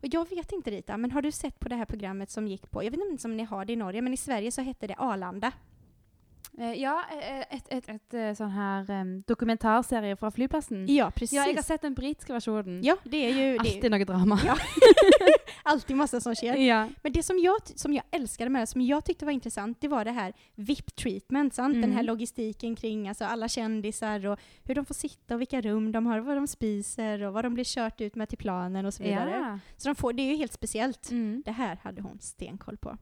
Och 0.00 0.08
jag 0.10 0.28
vet 0.30 0.52
inte 0.52 0.70
Rita, 0.70 0.96
men 0.96 1.10
har 1.10 1.22
du 1.22 1.32
sett 1.32 1.60
på 1.60 1.68
det 1.68 1.74
här 1.74 1.84
programmet 1.84 2.30
som 2.30 2.48
gick 2.48 2.70
på, 2.70 2.84
jag 2.84 2.90
vet 2.90 3.00
inte 3.00 3.28
om 3.28 3.36
ni 3.36 3.44
har 3.44 3.64
det 3.64 3.72
i 3.72 3.76
Norge, 3.76 4.02
men 4.02 4.12
i 4.12 4.16
Sverige 4.16 4.52
så 4.52 4.62
hette 4.62 4.86
det 4.86 4.94
Arlanda. 4.98 5.52
Eh, 6.60 6.72
ja, 6.72 7.02
eh, 7.22 7.40
ett, 7.56 7.66
ett, 7.68 7.88
ett, 7.88 8.14
eh, 8.14 8.32
sånn 8.36 8.50
her 8.52 8.90
em, 8.90 9.22
dokumentarserie 9.26 10.16
fra 10.16 10.30
flyplassen. 10.30 10.82
Ja, 10.92 11.10
precis. 11.10 11.32
Ja, 11.36 11.46
jeg 11.46 11.56
har 11.56 11.62
sett 11.62 11.82
den 11.82 11.94
britiske 11.94 12.32
versjonen. 12.32 12.82
Ja, 12.84 12.96
det 13.04 13.16
är 13.16 13.30
ju 13.30 13.52
det 13.58 13.60
Alltid 13.60 13.90
noe 13.90 14.04
drama. 14.04 14.38
Ja. 14.44 14.56
alltid 15.62 15.96
massa 15.96 16.20
som 16.20 16.34
sker. 16.34 16.56
ja. 16.56 16.88
Men 17.02 17.12
det 17.12 17.22
som 17.22 17.38
jag, 17.38 17.56
som 17.74 17.92
jag 17.92 18.04
älskade 18.10 18.50
med 18.50 18.62
det, 18.62 18.66
som 18.66 18.80
jag 18.80 19.04
tyckte 19.04 19.24
var 19.24 19.32
intressant, 19.32 19.80
det 19.80 19.88
var 19.88 20.04
det 20.04 20.10
här 20.10 20.32
VIP-treatment, 20.54 21.54
sant? 21.54 21.74
Den 21.74 21.92
här 21.92 22.00
Mm. 22.00 22.06
logistiken 22.06 22.76
kring 22.76 23.08
alltså 23.08 23.24
alla 23.24 23.48
kändisar 23.48 24.26
och 24.26 24.38
hur 24.64 24.74
de 24.74 24.84
får 24.86 24.94
sitta 24.94 25.34
och 25.34 25.40
vilka 25.40 25.60
rum 25.60 25.92
de 25.92 26.06
har, 26.06 26.20
vad 26.20 26.36
de 26.36 26.46
spiser 26.46 27.22
och 27.22 27.32
vad 27.32 27.44
de 27.44 27.54
blir 27.54 27.64
kört 27.64 28.00
ut 28.00 28.14
med 28.14 28.28
till 28.28 28.38
planen 28.38 28.86
och 28.86 28.94
så 28.94 29.02
vidare. 29.02 29.30
ja. 29.30 29.58
Så 29.76 29.88
de 29.88 29.94
får, 29.94 30.12
det 30.12 30.22
är 30.22 30.30
ju 30.30 30.36
helt 30.36 30.52
speciellt. 30.52 31.10
Mm. 31.10 31.42
Det 31.44 31.52
här 31.52 31.78
hade 31.82 32.02
hon 32.02 32.18
stenkoll 32.20 32.76
på. 32.76 32.98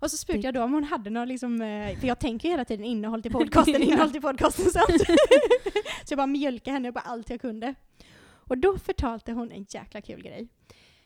Och 0.00 0.10
så 0.10 0.16
spurte 0.16 0.38
jag 0.46 0.54
då 0.54 0.62
om 0.62 0.72
hon 0.72 0.84
hade 0.84 1.10
någon 1.10 1.28
liksom, 1.28 1.62
eh, 1.62 1.98
för 1.98 2.06
jag 2.06 2.18
tänker 2.18 2.48
hela 2.48 2.64
tiden 2.64 2.84
innehåll 2.84 3.22
till 3.22 3.32
podcasten, 3.32 3.82
innehåll 3.82 4.10
till 4.12 4.22
podcasten 4.22 4.64
sant? 4.64 4.86
så 6.04 6.12
jag 6.12 6.16
bara 6.16 6.26
mjölkade 6.26 6.72
henne 6.74 6.92
på 6.92 6.98
allt 6.98 7.30
jag 7.30 7.40
kunde. 7.40 7.74
Och 8.32 8.58
då 8.58 8.78
förtalte 8.78 9.32
hon 9.32 9.52
en 9.52 9.66
jäkla 9.68 10.00
kul 10.00 10.22
grej. 10.22 10.48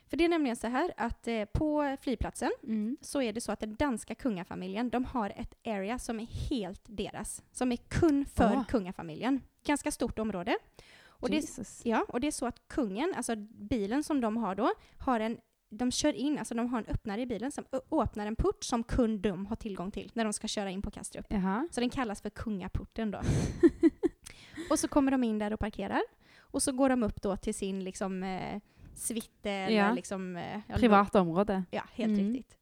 För 0.09 0.17
det 0.17 0.25
är 0.25 0.29
nämligen 0.29 0.55
så 0.55 0.67
här 0.67 0.93
att 0.97 1.27
eh, 1.27 1.45
på 1.45 1.97
flygplatsen 2.01 2.51
Mm. 2.63 2.97
så 3.01 3.21
är 3.21 3.33
det 3.33 3.41
så 3.41 3.51
att 3.51 3.59
den 3.59 3.75
danska 3.75 4.15
kungafamiljen, 4.15 4.89
de 4.89 5.05
har 5.05 5.29
ett 5.29 5.53
area 5.67 5.99
som 5.99 6.19
är 6.19 6.25
helt 6.49 6.81
deras. 6.85 7.43
Som 7.51 7.71
är 7.71 7.77
kun 7.77 8.25
för 8.25 8.53
Åh. 8.55 8.65
kungafamiljen. 8.67 9.41
Ganska 9.65 9.91
stort 9.91 10.19
område. 10.19 10.57
Och 11.07 11.29
det, 11.29 11.41
ja, 11.83 12.05
och 12.09 12.19
det 12.19 12.27
är 12.27 12.31
så 12.31 12.45
att 12.45 12.67
kungen, 12.67 13.13
alltså 13.17 13.35
bilen 13.69 14.03
som 14.03 14.21
de 14.21 14.37
har 14.37 14.55
då, 14.55 14.73
har 14.97 15.19
en 15.19 15.37
de 15.69 15.91
kör 15.91 16.13
in, 16.13 16.37
alltså 16.39 16.53
de 16.55 16.67
har 16.67 16.79
en 16.79 16.85
öppnare 16.85 17.21
i 17.21 17.25
bilen 17.25 17.51
som 17.51 17.65
öppnar 17.91 18.27
en 18.27 18.35
port 18.35 18.63
som 18.63 18.83
kun 18.83 19.21
de 19.21 19.45
har 19.45 19.55
tillgång 19.55 19.91
till 19.91 20.11
när 20.13 20.23
de 20.23 20.33
ska 20.33 20.47
köra 20.47 20.69
in 20.69 20.81
på 20.81 20.91
Kastrup. 20.91 21.25
Jaha. 21.29 21.67
Så 21.71 21.79
den 21.79 21.89
kallas 21.89 22.21
för 22.21 22.29
kungaporten 22.29 23.11
då. 23.11 23.21
och 24.69 24.79
så 24.79 24.87
kommer 24.87 25.11
de 25.11 25.23
in 25.23 25.39
där 25.39 25.53
och 25.53 25.59
parkerar. 25.59 26.01
Och 26.39 26.61
så 26.63 26.71
går 26.71 26.89
de 26.89 27.03
upp 27.03 27.21
då 27.21 27.37
till 27.37 27.53
sin 27.55 27.83
liksom 27.83 28.23
eh, 28.23 28.59
eller 29.43 29.69
Ja. 29.69 29.93
liksom... 29.93 30.37
Eh, 30.37 30.59
ja, 30.67 30.75
Private 30.75 31.19
område. 31.19 31.63
Ja, 31.71 31.83
helt 31.93 32.19
Mm. 32.19 32.33
riktigt. 32.33 32.57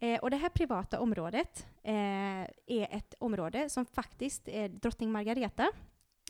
Eh, 0.00 0.18
och 0.20 0.30
det 0.30 0.36
här 0.36 0.48
privata 0.48 1.00
området 1.00 1.66
eh, 1.82 1.94
är 2.66 2.88
ett 2.96 3.14
område 3.18 3.70
som 3.70 3.86
faktiskt 3.86 4.48
eh, 4.48 4.64
drottning 4.70 5.12
Margareta 5.12 5.68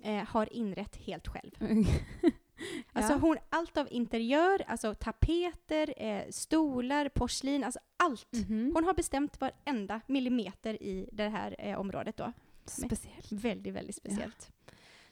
eh, 0.02 0.25
har 0.28 0.52
inrett 0.52 0.97
helt 0.97 1.28
själv. 1.28 1.50
Alltså 2.93 3.12
Ja. 3.12 3.19
hon, 3.19 3.37
allt 3.50 3.77
av 3.77 3.88
interiör, 3.91 4.62
alltså 4.67 4.95
tapeter, 4.95 5.95
eh, 5.97 6.23
stolar, 6.31 7.09
porslin, 7.09 7.65
alltså 7.65 7.81
allt. 7.97 8.33
Mhm. 8.33 8.71
Hon 8.75 8.85
har 8.85 8.95
bestämt 8.95 9.41
varenda 9.41 10.00
millimeter 10.07 10.83
i 10.83 11.09
det 11.12 11.29
här 11.29 11.57
eh, 11.59 11.79
området 11.81 12.17
då. 12.17 12.33
Spesielt. 12.65 13.33
Väldigt, 13.33 13.75
väldigt 13.75 13.97
speciellt. 13.97 14.50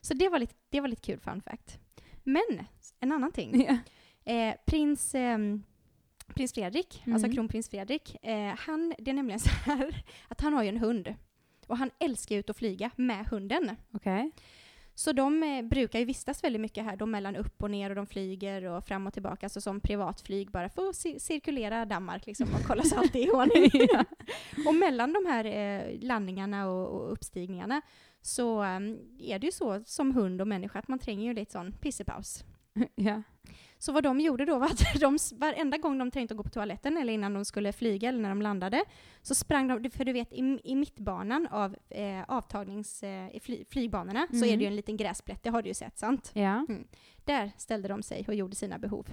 Så 0.01 0.15
det 0.15 0.29
var, 0.29 0.39
lite, 0.39 0.55
det 0.71 0.81
var 0.81 0.89
lite 0.89 1.03
kul 1.03 1.21
fun 1.21 1.43
fact. 1.43 1.79
Men, 2.23 2.67
en 3.01 3.13
annan 3.13 3.33
ting. 3.33 3.65
Ja. 3.69 3.79
Eh, 4.33 4.55
prins, 4.67 5.15
ehm, 5.15 5.63
prins 6.27 6.53
Fredrik, 6.53 7.03
alltså 7.07 7.27
Mhm. 7.27 7.35
kronprins 7.35 7.69
Fredrik, 7.69 8.17
eh, 8.25 8.55
han, 8.59 8.95
det 8.99 9.11
är 9.11 9.15
nämligen 9.15 9.41
så 9.49 9.49
här 9.49 10.05
att 10.29 10.41
han 10.41 10.53
har 10.53 10.63
ju 10.63 10.69
en 10.69 10.77
hund. 10.79 11.15
Och 11.67 11.79
han 11.79 11.91
älskar 11.99 12.35
ju 12.35 12.39
ut 12.39 12.51
och 12.51 12.57
flyga 12.57 12.91
med 12.97 13.27
hunden. 13.27 13.77
OK. 13.93 14.05
Så 14.99 15.13
de 15.13 15.43
eh, 15.43 15.63
brukar 15.63 15.99
ju 15.99 16.05
vistas 16.05 16.45
väldigt 16.45 16.61
mycket 16.61 16.85
här, 16.85 16.97
de 16.97 17.11
mellan 17.11 17.37
upp 17.37 17.63
och 17.63 17.71
ner 17.71 17.91
och 17.91 17.97
de 17.97 18.07
flyger 18.07 18.65
och 18.65 18.85
fram 18.85 19.07
och 19.07 19.13
tillbaka, 19.13 19.47
alltså 19.47 19.61
som 19.61 19.81
privatflyg 19.81 20.51
bara 20.51 20.69
för 20.69 20.89
att 20.89 20.95
ci- 20.95 21.19
cirkulera 21.19 21.85
Danmark 21.85 22.27
liksom 22.27 22.49
och 22.55 22.61
kolla 22.67 22.83
så 22.83 22.97
allt 22.99 23.15
är 23.15 23.27
i 23.27 23.31
ordning. 23.35 23.71
ja. 23.93 24.05
och 24.69 24.75
mellan 24.75 25.13
de 25.13 25.27
här 25.27 25.45
eh, 25.45 26.01
landningarna 26.01 26.69
och, 26.71 26.89
och 26.89 27.13
uppstigningarna 27.13 27.81
så 28.23 28.63
ehm, 28.63 28.99
är 29.21 29.39
det 29.39 29.47
ju 29.47 29.53
så 29.53 29.83
som 29.85 30.15
hund 30.15 30.41
och 30.41 30.49
människa 30.49 30.79
att 30.79 30.89
man 30.89 30.99
tränger 30.99 31.25
ju 31.25 31.35
lite 31.35 31.53
sån 31.53 31.73
pissepaus. 31.73 32.45
ja. 32.95 33.23
Så 33.79 33.93
vad 33.93 34.03
de 34.03 34.21
gjorde 34.21 34.45
då 34.45 34.59
var 34.59 34.67
att 34.67 34.95
de, 35.01 35.19
varenda 35.33 35.77
gång 35.77 35.99
de 35.99 36.11
tänkte 36.11 36.35
gå 36.35 36.43
på 36.43 36.51
toaletten 36.51 36.97
eller 36.97 37.13
innan 37.13 37.35
de 37.35 37.45
skulle 37.45 37.73
flyga 37.73 38.09
eller 38.09 38.21
när 38.21 38.29
de 38.29 38.43
landade 38.43 38.85
så 39.23 39.35
sprang 39.35 39.69
de, 39.69 39.91
för 39.91 40.05
du 40.05 40.13
vet 40.13 40.33
i, 40.33 40.61
i 40.65 40.75
mittbanan 40.75 41.49
av 41.51 41.77
eh, 41.91 42.23
avtagnings, 42.29 43.03
eh, 43.03 43.41
fly, 43.41 43.65
flygbanorna 43.71 44.27
så 44.31 44.45
är 44.45 44.57
det 44.57 44.63
ju 44.63 44.67
en 44.67 44.77
liten 44.77 44.97
gräsplätt, 44.97 45.43
det 45.43 45.51
har 45.51 45.63
du 45.63 45.69
ju 45.69 45.75
sett 45.75 45.99
sant? 45.99 46.31
Ja. 46.35 46.67
Där 47.25 47.51
ställde 47.57 47.89
de 47.89 48.03
sig 48.03 48.25
och 48.29 48.35
gjorde 48.35 48.57
sina 48.57 48.79
behov. 48.79 49.07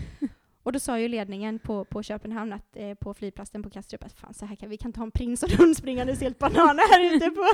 och 0.62 0.72
då 0.72 0.80
sa 0.80 0.98
ju 0.98 1.08
ledningen 1.08 1.58
på, 1.58 1.84
på 1.84 2.02
Köpenhamn, 2.02 2.52
att, 2.52 2.76
eh, 2.76 2.94
på 2.94 3.14
flygplatsen 3.14 3.62
på 3.62 3.70
Kastrup, 3.70 4.04
att 4.04 4.12
fan 4.12 4.34
så 4.34 4.46
här 4.46 4.56
kan 4.56 4.70
vi 4.70 4.76
kan 4.76 4.92
ta 4.92 5.02
en 5.02 5.10
prins 5.10 5.42
och 5.42 5.50
en 5.52 5.56
hund 5.56 5.76
springandes 5.76 6.20
helt 6.20 6.38
banana 6.38 6.82
här 6.90 7.14
ute 7.14 7.30
på... 7.30 7.44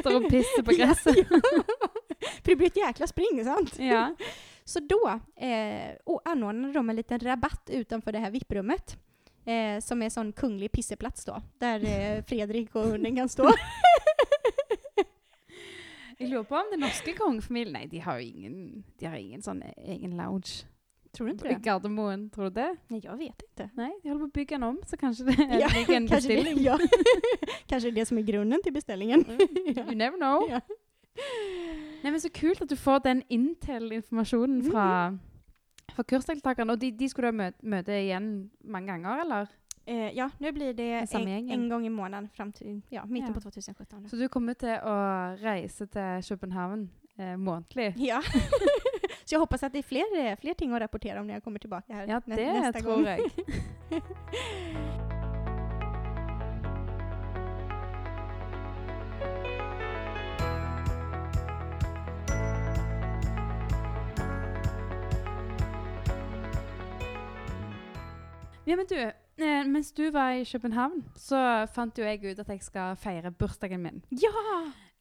Står 0.00 0.24
och 0.24 0.30
pisser 0.30 0.62
på 0.62 0.72
gräset. 0.72 1.16
Ja, 1.16 1.40
För 2.42 2.50
det 2.50 2.56
blir 2.56 2.66
ett 2.66 2.76
jäkla 2.76 3.06
spring, 3.06 3.44
sant? 3.44 3.78
Ja. 3.78 4.14
Så 4.64 4.80
då 4.80 5.20
eh, 5.36 5.90
anordnade 6.24 6.72
de 6.74 6.90
en 6.90 6.96
liten 6.96 7.18
rabatt 7.20 7.70
utanför 7.72 8.12
det 8.12 8.18
här 8.18 8.30
VIP-rummet. 8.30 8.96
Eh, 9.44 9.80
som 9.80 10.02
är 10.02 10.10
sån 10.10 10.32
kunglig 10.32 10.72
pisseplats 10.72 11.24
då, 11.24 11.42
där 11.58 11.84
eh, 11.84 12.22
Fredrik 12.28 12.74
och 12.74 12.82
hunden 12.82 13.16
kan 13.16 13.28
stå. 13.28 13.50
Jeg 16.18 16.28
lurer 16.30 16.42
på 16.46 16.54
om 16.56 16.68
den 16.70 16.80
norske 16.80 17.12
kongefamilien 17.18 17.72
Nei, 17.72 17.86
de 17.90 17.98
har 18.04 18.18
ingen, 18.18 18.84
de 18.98 19.06
har 19.06 19.16
ingen 19.16 19.42
sånn 19.42 19.62
egen 19.76 20.16
lounge. 20.16 20.52
Tror 21.12 21.26
du 21.26 21.32
inte 21.32 21.48
det? 21.48 21.58
Gardermoen, 21.64 22.30
tror 22.30 22.44
du 22.44 22.50
det? 22.50 22.76
Nej, 22.88 23.00
jag 23.04 23.16
vet 23.16 23.42
inte. 23.42 23.70
Nei, 23.74 23.90
de 24.02 24.08
holder 24.08 24.24
på 24.24 24.28
å 24.30 24.36
bygge 24.38 24.54
den 24.54 24.62
om, 24.62 24.78
så 24.86 24.96
kanskje 24.96 25.24
det 25.32 25.58
Ja, 25.60 25.68
ligger 25.74 25.94
en 25.96 26.08
Kanske 26.08 26.28
det, 26.28 26.36
bestilling. 26.36 26.64
ja. 26.64 26.78
Kanske 27.66 27.90
det 27.90 27.94
är 27.94 28.00
det 28.00 28.06
som 28.06 28.18
är 28.18 28.22
grunden 28.22 28.62
till 28.62 28.72
beställningen. 28.72 29.24
Ja. 29.76 29.82
You 29.84 29.94
never 29.94 30.16
know. 30.18 30.46
Ja. 30.50 30.60
Nei, 32.02 32.10
men 32.10 32.20
Så 32.20 32.28
kult 32.34 32.62
at 32.62 32.68
du 32.70 32.76
får 32.76 32.98
den 33.04 33.22
Intel-informasjonen 33.30 34.62
fra, 34.70 34.86
fra 35.94 36.02
kursdeltakerne. 36.02 36.72
Og 36.72 36.80
de, 36.80 36.90
de 36.90 37.08
skulle 37.08 37.30
da 37.30 37.36
møte, 37.36 37.58
møte 37.62 37.92
igjen 38.02 38.50
mange 38.64 38.86
ganger, 38.92 39.20
eller? 39.24 39.46
Eh, 39.86 40.10
ja, 40.16 40.28
nu 40.38 40.52
blir 40.52 40.72
det 40.74 40.88
en, 41.14 41.26
gängen. 41.26 41.50
en 41.50 41.68
gång 41.68 41.86
i 41.86 41.88
månaden 41.90 42.28
fram 42.28 42.52
till 42.52 42.80
ja, 42.90 43.04
mitten 43.04 43.28
Ja. 43.28 43.34
på 43.34 43.40
2017. 43.40 44.02
då. 44.02 44.08
Så 44.08 44.16
du 44.16 44.28
kommer 44.28 44.54
til 44.54 44.78
å 44.78 45.36
reise 45.42 45.86
til 45.86 46.22
København 46.28 46.88
eh, 47.18 47.36
månedlig? 47.36 47.94
Ja. 47.96 48.22
Så 49.24 49.34
jag 49.34 49.40
hoppas 49.40 49.62
att 49.62 49.72
det 49.72 49.78
är 49.78 49.82
fler, 49.82 50.36
fler 50.36 50.54
ting 50.54 50.72
att 50.72 50.80
rapportera 50.80 51.20
om 51.20 51.26
när 51.26 51.34
jag 51.34 51.44
kommer 51.44 51.58
tillbaka 51.58 51.94
här 51.94 52.06
Ja, 52.08 52.20
nä- 52.26 52.36
det 52.36 52.52
nästa 52.52 52.80
tror 52.80 52.94
gång. 52.96 53.04
jeg. 53.06 53.20
Ja, 68.64 68.76
men 68.76 68.86
du, 68.86 68.96
eh, 68.96 69.64
mens 69.66 69.92
du 69.92 70.10
var 70.10 70.36
i 70.38 70.44
København, 70.44 71.02
så 71.18 71.66
fant 71.74 71.98
jo 71.98 72.04
jeg 72.06 72.22
ut 72.22 72.38
at 72.38 72.48
jeg 72.48 72.62
skal 72.62 72.96
feire 72.96 73.32
bursdagen 73.34 73.82
min. 73.82 74.02
Ja! 74.14 74.30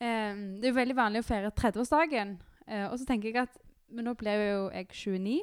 Eh, 0.02 0.34
det 0.58 0.66
er 0.66 0.72
jo 0.72 0.80
veldig 0.80 0.98
vanlig 0.98 1.22
å 1.22 1.28
feire 1.28 1.52
30-årsdagen, 1.54 2.40
eh, 2.68 2.88
og 2.88 2.98
så 2.98 3.06
tenker 3.06 3.30
jeg 3.30 3.44
at 3.44 3.62
Men 3.92 4.06
nå 4.08 4.14
blir 4.16 4.40
jo 4.40 4.60
jeg 4.72 4.88
29, 4.88 5.40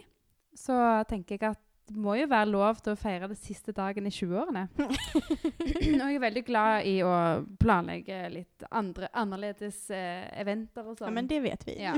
så 0.57 1.04
tenker 1.04 1.37
jeg 1.37 1.50
at 1.50 1.59
det 1.88 1.96
må 2.00 2.14
jo 2.16 2.24
være 2.28 2.48
lov 2.48 2.78
til 2.81 2.94
å 2.94 2.96
feire 2.96 3.28
det 3.28 3.37
siste 3.37 3.74
dagen 3.76 4.07
i 4.09 4.12
20-årene. 4.12 4.62
og 4.78 5.85
jeg 5.85 6.14
er 6.14 6.22
veldig 6.22 6.42
glad 6.46 6.88
i 6.88 6.94
å 7.04 7.12
planlegge 7.61 8.22
litt 8.33 8.64
andre, 8.70 9.11
annerledes 9.12 9.83
eh, 9.92 10.24
eventer 10.40 10.88
og 10.88 10.96
ja, 10.96 11.02
sånn. 11.02 11.14
men 11.16 11.28
det 11.28 11.42
vet 11.44 11.68
vi. 11.68 11.76
Ja. 11.85 11.92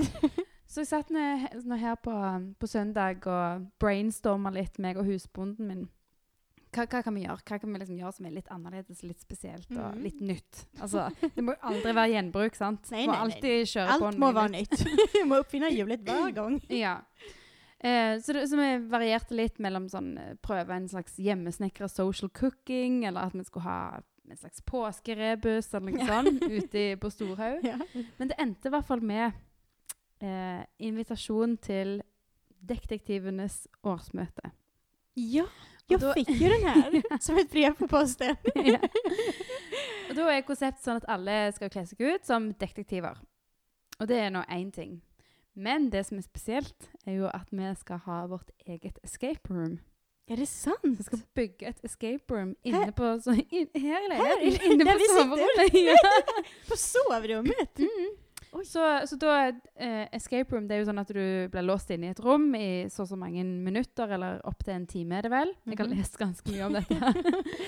Så 0.71 0.83
jeg 0.83 0.91
satt 0.91 1.15
ned, 1.15 1.47
her 1.79 1.97
på, 2.03 2.17
på 2.59 2.67
søndag 2.71 3.27
og 3.31 3.71
brainstorma 3.83 4.51
litt, 4.55 4.79
meg 4.83 4.99
og 4.99 5.07
husbonden 5.07 5.71
min. 5.71 5.89
Hva, 6.71 6.85
hva 6.87 7.01
kan 7.03 7.15
vi 7.17 7.25
gjøre? 7.25 7.43
Hva 7.49 7.57
kan 7.59 7.73
vi 7.75 7.79
liksom 7.83 7.97
gjøre 7.99 8.15
som 8.15 8.27
er 8.29 8.31
litt 8.37 8.51
annerledes, 8.55 9.01
litt 9.03 9.21
spesielt 9.21 9.71
og 9.73 9.95
Mhm. 9.97 10.03
litt 10.05 10.21
nytt? 10.21 10.67
Altså, 10.81 11.09
det 11.35 11.43
må 11.43 11.55
aldri 11.67 11.93
være 11.97 12.13
gjenbruk, 12.15 12.55
sant? 12.55 12.91
Nej, 12.93 13.07
må 13.09 13.13
nej. 13.17 13.21
alltid 13.25 13.67
kjøre 13.73 13.87
på 13.99 14.07
Allt 14.07 14.19
noe 14.19 14.21
må 14.23 14.33
vara 14.37 14.49
nytt. 14.49 14.71
Du 15.15 15.25
må 15.27 15.41
uppfinna 15.43 15.71
hjulet 15.75 16.05
varje 16.07 16.33
gång. 16.41 16.61
Ja. 16.71 17.01
Eh, 17.83 18.19
så 18.21 18.33
det, 18.37 18.45
så 18.51 18.57
vi 18.61 18.69
varierte 18.93 19.35
litt 19.35 19.59
mellom 19.59 19.89
sånn 19.89 20.13
eh, 20.21 20.35
prøve 20.45 20.71
en 20.77 20.87
slags 20.89 21.17
hjemmesnekra 21.19 21.89
social 21.91 22.29
cooking, 22.31 23.05
eller 23.09 23.21
at 23.27 23.35
vi 23.35 23.43
skulle 23.45 23.65
ha 23.65 24.01
en 24.31 24.37
slags 24.37 24.61
påskerebus 24.63 25.73
eller 25.75 25.91
noe 25.97 26.07
sånt 26.13 26.43
ute 26.45 26.85
på 27.01 27.11
Storhaug. 27.11 27.65
Ja. 27.73 27.79
Men 28.21 28.29
det 28.31 28.37
endte 28.39 28.69
i 28.69 28.75
hvert 28.77 28.87
fall 28.87 29.01
med 29.03 29.33
eh, 30.23 30.63
invitasjon 30.79 31.57
til 31.59 32.03
Detektivenes 32.61 33.65
årsmøte. 33.83 34.51
ja, 35.17 35.47
jag 35.91 36.01
då- 36.01 36.13
fick 36.13 36.29
ju 36.29 36.49
den 36.49 36.63
här 36.69 37.03
som 37.21 37.39
ett 37.39 37.51
brev 37.51 37.73
på 37.75 37.89
posten. 37.89 38.37
ja. 38.55 38.79
Og 40.11 40.17
da 40.17 40.27
er 40.35 40.43
konseptet 40.43 40.83
sånn 40.85 40.99
at 40.99 41.07
alle 41.09 41.53
skal 41.55 41.71
kle 41.71 41.85
seg 41.87 42.01
ut 42.03 42.25
som 42.27 42.49
detektiver. 42.59 43.19
Og 44.01 44.09
det 44.11 44.17
er 44.19 44.31
nå 44.35 44.43
én 44.51 44.73
ting. 44.75 45.01
Men 45.55 45.91
det 45.91 46.05
som 46.05 46.19
är 46.19 46.23
speciellt 46.23 46.89
är 47.05 47.13
ju 47.13 47.27
att 47.29 47.49
vi 47.51 47.75
ska 47.79 47.95
ha 47.95 48.27
vårt 48.27 48.51
eget 48.67 48.99
escape 49.05 49.49
room. 49.55 49.79
Är 50.27 50.37
det 50.37 50.47
sant? 50.47 50.79
Så 50.83 50.89
vi 50.99 51.03
ska 51.03 51.17
bygga 51.35 51.69
ett 51.69 51.85
escape 51.85 52.35
room 52.35 52.55
inne 52.63 52.85
Här- 52.85 52.93
på, 52.93 53.21
så, 53.21 53.31
in, 53.33 53.69
här, 53.75 54.15
här, 54.15 54.73
inne 54.73 54.85
på 54.85 54.99
sovrummet. 55.09 55.73
Ja. 55.75 55.95
På 56.69 56.77
sovrummet? 56.77 57.79
Mm. 57.79 58.11
Så, 58.67 58.83
så 59.07 59.17
da 59.17 59.35
eh, 59.79 60.09
Escape 60.13 60.51
room 60.53 60.65
det 60.67 60.75
er 60.75 60.81
jo 60.83 60.87
sånn 60.89 60.99
at 60.99 61.11
du 61.15 61.21
blir 61.53 61.63
låst 61.63 61.91
inne 61.95 62.09
i 62.09 62.11
et 62.11 62.19
rom 62.25 62.49
i 62.59 62.89
så 62.91 63.05
og 63.05 63.09
så 63.13 63.17
mange 63.17 63.45
minutter, 63.47 64.11
eller 64.17 64.41
opptil 64.51 64.75
en 64.75 64.87
time, 64.91 65.17
er 65.21 65.23
det 65.23 65.31
vel? 65.31 65.53
Jeg 65.71 65.79
har 65.79 65.87
Mhm. 65.87 65.97
lest 66.01 66.19
ganske 66.19 66.51
mye 66.51 66.67
om 66.67 66.75
dette. 66.75 66.99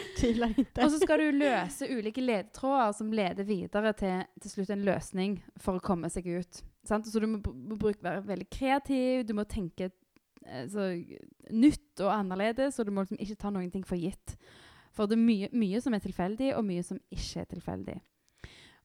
Og 0.83 0.91
så 0.91 0.99
skal 1.05 1.19
du 1.23 1.39
løse 1.39 1.87
ulike 1.89 2.21
ledetråder 2.25 2.93
som 2.99 3.13
leder 3.15 3.45
videre 3.47 3.93
til 3.95 4.25
til 4.43 4.51
slutt 4.51 4.71
en 4.75 4.85
løsning 4.85 5.39
for 5.57 5.79
å 5.79 5.85
komme 5.87 6.11
seg 6.11 6.27
ut. 6.27 6.63
Sant? 6.85 7.07
Så 7.07 7.21
du 7.23 7.27
må, 7.31 7.39
br- 7.39 7.55
må 7.55 7.79
bruke, 7.79 8.03
være 8.03 8.27
veldig 8.27 8.49
kreativ, 8.51 9.25
du 9.27 9.35
må 9.39 9.45
tenke 9.47 9.91
eh, 10.47 10.67
så, 10.67 10.91
nytt 11.51 12.01
og 12.03 12.11
annerledes, 12.11 12.79
og 12.83 12.87
du 12.87 12.91
må 12.93 13.05
liksom 13.07 13.23
ikke 13.23 13.39
ta 13.39 13.51
noen 13.55 13.71
ting 13.71 13.85
for 13.87 13.97
gitt. 13.97 14.35
For 14.93 15.07
det 15.07 15.15
er 15.17 15.23
mye, 15.25 15.49
mye 15.55 15.81
som 15.81 15.95
er 15.95 16.03
tilfeldig, 16.05 16.57
og 16.59 16.67
mye 16.67 16.83
som 16.83 16.99
ikke 17.15 17.41
er 17.47 17.53
tilfeldig. 17.55 18.01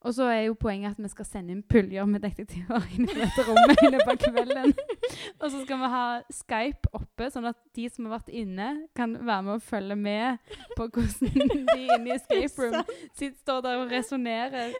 Og 0.06 0.14
så 0.14 0.28
er 0.30 0.42
jo 0.46 0.56
poenget 0.60 0.94
at 0.94 1.02
vi 1.02 1.10
skal 1.10 1.26
sende 1.26 1.56
inn 1.56 1.64
puljer 1.66 2.06
med 2.10 2.22
detektiver 2.24 2.86
inn 2.96 3.08
i 3.08 3.16
dette 3.18 3.46
rommet 3.48 3.82
i 3.82 3.92
løpet 3.96 4.12
av 4.14 4.20
kvelden. 4.22 4.74
og 5.42 5.48
så 5.50 5.64
skal 5.64 5.82
vi 5.82 5.90
ha 5.94 6.04
Skype 6.34 6.92
oppe, 6.98 7.30
sånn 7.34 7.50
at 7.50 7.58
de 7.78 7.88
som 7.92 8.08
har 8.08 8.20
vært 8.20 8.30
inne, 8.30 8.70
kan 8.98 9.16
være 9.18 9.48
med 9.48 9.56
og 9.58 9.66
følge 9.66 9.98
med 10.00 10.54
på 10.78 10.88
hvordan 10.88 11.34
de 11.74 11.88
inne 11.88 12.06
i 12.12 12.16
Escape 12.16 12.62
Room 12.62 12.78
sitter, 13.18 13.40
står 13.42 13.66
der 13.66 13.82
og 13.82 13.92
resonnerer. 13.94 14.78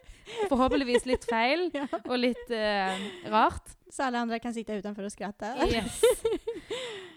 Forhåpentligvis 0.50 1.08
litt 1.08 1.26
feil 1.28 1.68
og 2.04 2.16
litt 2.20 2.54
eh, 2.54 3.08
rart. 3.32 3.77
Så 3.90 4.02
alla 4.04 4.18
andra 4.18 4.38
kan 4.38 4.54
sitta 4.54 4.74
utanför 4.74 5.02
och 5.04 5.12
skratta. 5.12 5.54
Yes. 5.66 6.02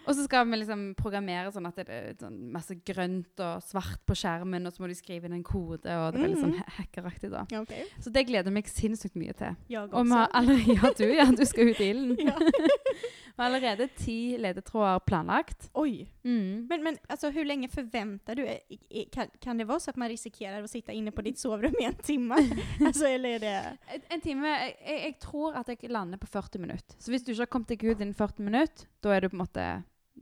Og 0.06 0.16
så 0.16 0.24
skal 0.24 0.48
vi 0.50 0.56
liksom 0.58 0.80
programmere 0.98 1.52
sånn 1.54 1.66
at 1.68 1.76
det 1.78 1.84
er 1.94 2.14
sånn 2.18 2.38
masse 2.50 2.74
grønt 2.74 3.38
og 3.44 3.60
svart 3.62 4.00
på 4.08 4.16
skjermen, 4.18 4.66
og 4.66 4.72
så 4.74 4.82
må 4.82 4.88
de 4.90 4.96
skrive 4.98 5.28
inn 5.28 5.36
en 5.36 5.44
kode, 5.46 5.86
og 5.86 6.16
det 6.16 6.24
veldig 6.24 6.40
sånn 6.40 6.50
Mhm. 6.56 6.58
ha- 6.58 6.72
hackeraktig 6.80 7.30
da. 7.30 7.44
Okej. 7.60 7.84
Så 8.02 8.10
det 8.10 8.24
gleder 8.26 8.50
jeg 8.50 8.56
meg 8.56 8.66
sinnssykt 8.66 9.14
mye 9.14 9.32
til. 9.32 9.54
Jag 9.70 9.94
Og 9.94 10.04
vi 10.04 10.10
har 10.10 10.28
allerede, 10.34 10.74
ja 10.74 10.90
du, 10.98 11.04
ja, 11.14 11.24
du 11.30 11.44
skal 11.46 11.68
ut 11.70 11.80
i 11.80 11.90
ilden. 11.92 12.16
Vi 13.36 13.42
har 13.42 13.44
allerede 13.44 13.88
ti 13.88 14.38
ledetråder 14.38 14.98
planlagt. 14.98 15.70
Oj. 15.72 16.08
Mm. 16.24 16.66
Men, 16.70 16.82
men 16.82 16.96
alltså, 17.08 17.30
hur 17.30 17.44
länge 17.44 17.68
förväntar 17.68 18.34
du? 18.34 18.46
I- 18.68 19.08
Kan, 19.12 19.26
kan 19.40 19.58
det 19.58 19.64
vara 19.64 19.80
så 19.80 19.90
att 19.90 19.96
man 19.96 20.08
riskerar 20.08 20.62
att 20.62 20.70
sitta 20.70 20.92
inne 20.92 21.10
på 21.12 21.22
ditt 21.22 21.38
sovrum 21.38 21.74
i 21.80 21.84
en 21.84 21.94
timme? 21.94 22.36
alltså, 22.86 23.06
eller 23.06 23.28
är 23.28 23.38
det... 23.38 23.76
En, 23.86 24.00
en 24.08 24.20
time, 24.20 24.48
jeg, 24.48 24.76
jeg, 24.86 25.00
jeg 25.04 25.18
tror 25.20 25.54
at 25.54 25.68
jeg 25.68 25.90
lander 25.90 26.18
på 26.18 26.26
40 26.26 26.58
minutter. 26.58 26.96
Så 26.98 27.10
hvis 27.10 27.24
du 27.24 27.32
ikke 27.32 27.42
har 27.42 27.46
kommet 27.46 27.68
deg 27.68 27.84
ut 27.84 28.00
innen 28.00 28.14
40 28.14 28.42
minutter, 28.42 28.86
da 29.02 29.14
er 29.16 29.20
du 29.20 29.28
på 29.28 29.36
en 29.36 29.42
måte 29.44 29.66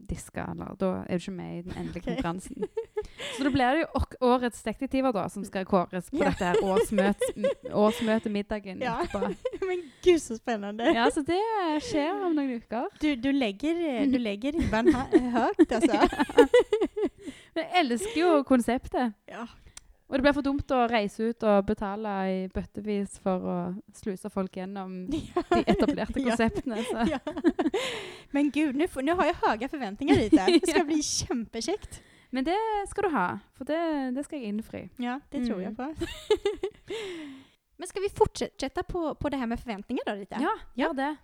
diska, 0.09 0.45
eller 0.51 0.75
da 0.79 0.89
er 1.05 1.17
du 1.17 1.21
ikke 1.21 1.31
med 1.31 1.57
i 1.57 1.61
den 1.61 1.73
endelige 1.77 2.01
Ok. 2.01 2.07
konkurransen. 2.09 2.63
Så 3.37 3.43
da 3.43 3.49
blir 3.49 3.75
det 3.75 3.81
jo 3.85 4.01
årets 4.27 4.63
detektiver 4.63 5.11
da, 5.15 5.27
som 5.29 5.43
skal 5.45 5.65
kåres 5.65 6.09
på 6.11 6.17
Ja. 6.21 6.29
dette 6.29 6.45
her 6.45 6.59
årsmøt, 6.63 7.21
årsmøtemiddagen 7.73 8.81
Ja. 8.81 8.97
etterpå. 9.03 9.33
men 9.67 9.81
gud 10.03 10.19
så 10.21 10.37
spännande. 10.37 10.91
Ja, 10.95 11.07
så 11.11 11.21
det 11.25 11.39
skjer 11.87 12.11
om 12.25 12.35
noen 12.35 12.57
uker. 12.61 12.87
Du, 13.01 13.15
du 13.15 13.31
lägger, 13.31 13.75
eh, 14.01 14.05
du 14.11 14.17
lägger 14.17 14.51
ribban 14.57 14.93
ha- 14.93 15.07
högt 15.37 15.71
alltså. 15.71 15.97
Men 17.55 17.63
jeg 17.65 17.79
elsker 17.85 18.21
jo 18.21 18.43
konseptet. 18.47 19.13
Ja. 19.27 19.47
Og 20.11 20.17
det 20.17 20.21
blir 20.25 20.33
for 20.35 20.43
dumt 20.43 20.71
å 20.75 20.81
reise 20.91 21.23
ut 21.31 21.43
og 21.47 21.65
betale 21.69 22.11
i 22.27 22.39
bøttevis 22.51 23.13
for 23.23 23.45
å 23.47 23.57
sluse 23.95 24.27
folk 24.29 24.57
gjennom 24.59 25.05
de 25.13 25.21
etablerte 25.65 26.19
Ja. 26.19 26.25
konseptene. 26.33 26.83
Så. 26.83 27.05
Ja. 27.13 27.19
Men 28.35 28.51
gud, 28.51 28.75
nu, 28.75 28.87
har 29.15 29.25
jag 29.25 29.35
höga 29.47 29.69
förväntningar 29.69 30.15
Rita. 30.15 30.45
Det 30.45 30.67
ska 30.67 30.77
Ja. 30.83 30.83
bli 30.83 31.03
kämpekäckt. 31.03 32.01
Men 32.29 32.43
det 32.43 32.57
skal 32.89 33.03
du 33.03 33.09
ha, 33.15 33.39
for 33.57 33.65
det, 33.65 34.11
det 34.15 34.23
skal 34.23 34.39
jeg 34.39 34.47
innfri. 34.47 34.89
Ja, 34.97 35.19
det 35.31 35.45
tror 35.47 35.61
jag 35.61 35.71
Mm. 35.71 35.75
på. 35.75 36.05
Men 37.77 37.87
ska 37.87 37.99
vi 37.99 38.09
fortsätta 38.09 38.83
på, 38.83 39.15
på 39.15 39.29
det 39.29 39.37
här 39.37 39.47
med 39.47 39.59
förväntningar 39.59 40.03
då 40.05 40.11
Rita? 40.11 40.37
Ja, 40.41 40.51
gjør 40.73 40.93
det. 40.93 41.15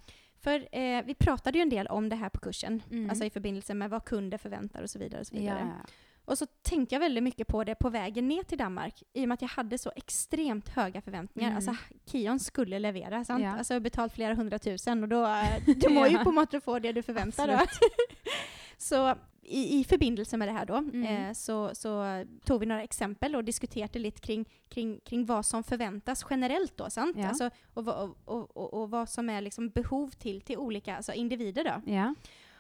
För 0.44 0.68
eh, 0.72 1.04
vi 1.06 1.14
pratade 1.16 1.58
ju 1.58 1.62
en 1.62 1.70
del 1.70 1.88
om 1.88 2.10
det 2.10 2.16
här 2.16 2.30
på 2.30 2.40
kursen. 2.40 2.84
Mm. 2.92 3.10
Alltså 3.10 3.26
i 3.26 3.30
förbindelse 3.30 3.74
med 3.74 3.90
vad 3.90 4.06
kunder 4.06 4.38
förväntar 4.38 4.82
och 4.82 4.90
så 4.90 5.00
vidare. 5.00 5.22
Och, 5.22 5.28
så 5.28 5.36
vidare. 5.36 5.60
Ja. 5.84 5.86
Och 6.28 6.38
så 6.38 6.46
tänkte 6.46 6.96
jag 6.96 7.00
väldigt 7.00 7.24
mycket 7.24 7.48
på 7.48 7.64
det 7.64 7.76
på 7.76 7.90
vägen 7.90 8.28
ner 8.28 8.44
till 8.44 8.58
Danmark. 8.58 9.04
I 9.14 9.24
och 9.24 9.28
med 9.28 9.34
att 9.36 9.42
jag 9.42 9.50
hade 9.50 9.78
så 9.78 9.92
extremt 9.96 10.70
höga 10.70 11.02
förväntningar. 11.02 11.50
Mm. 11.50 11.56
Alltså 11.58 11.76
Kion 12.12 12.40
skulle 12.40 12.80
leverera, 12.80 13.24
sant? 13.26 13.44
Ja. 13.44 13.58
Alltså 13.58 13.80
betalt 13.80 14.14
flera 14.14 14.34
hundratusen 14.34 15.04
och 15.04 15.10
då, 15.10 15.26
eh, 15.26 15.64
du 15.78 15.90
må 15.90 16.08
ju 16.08 16.18
på 16.18 16.32
måttet 16.32 16.64
få 16.64 16.80
det 16.80 16.92
du 16.92 17.04
förväntar 17.04 17.48
dig. 17.48 17.60
Så 18.78 19.16
i, 19.50 19.80
i 19.80 19.84
förbindelse 19.84 20.38
med 20.38 20.48
det 20.48 20.52
här 20.52 20.66
då, 20.66 20.76
Mm. 20.76 21.04
eh, 21.06 21.34
så, 21.34 21.76
så 21.76 22.24
tog 22.46 22.60
vi 22.60 22.66
några 22.66 22.84
exempel 22.84 23.36
och 23.36 23.44
diskuterade 23.44 24.00
lite 24.00 24.22
kring, 24.22 24.46
kring, 24.70 25.00
kring 25.00 25.26
vad 25.26 25.46
som 25.46 25.64
förväntas 25.64 26.26
generellt 26.30 26.78
då, 26.78 26.90
sant? 26.90 27.16
Ja. 27.20 27.28
Alltså, 27.28 27.50
och, 27.74 27.88
och, 27.88 28.58
och, 28.58 28.74
och 28.74 28.90
vad 28.90 29.10
som 29.10 29.30
är 29.30 29.42
liksom 29.42 29.70
behov 29.70 30.10
till, 30.10 30.42
till 30.42 30.58
olika 30.58 30.96
alltså 30.96 31.14
individer 31.14 31.64
då. 31.64 31.92
ja. 31.94 32.16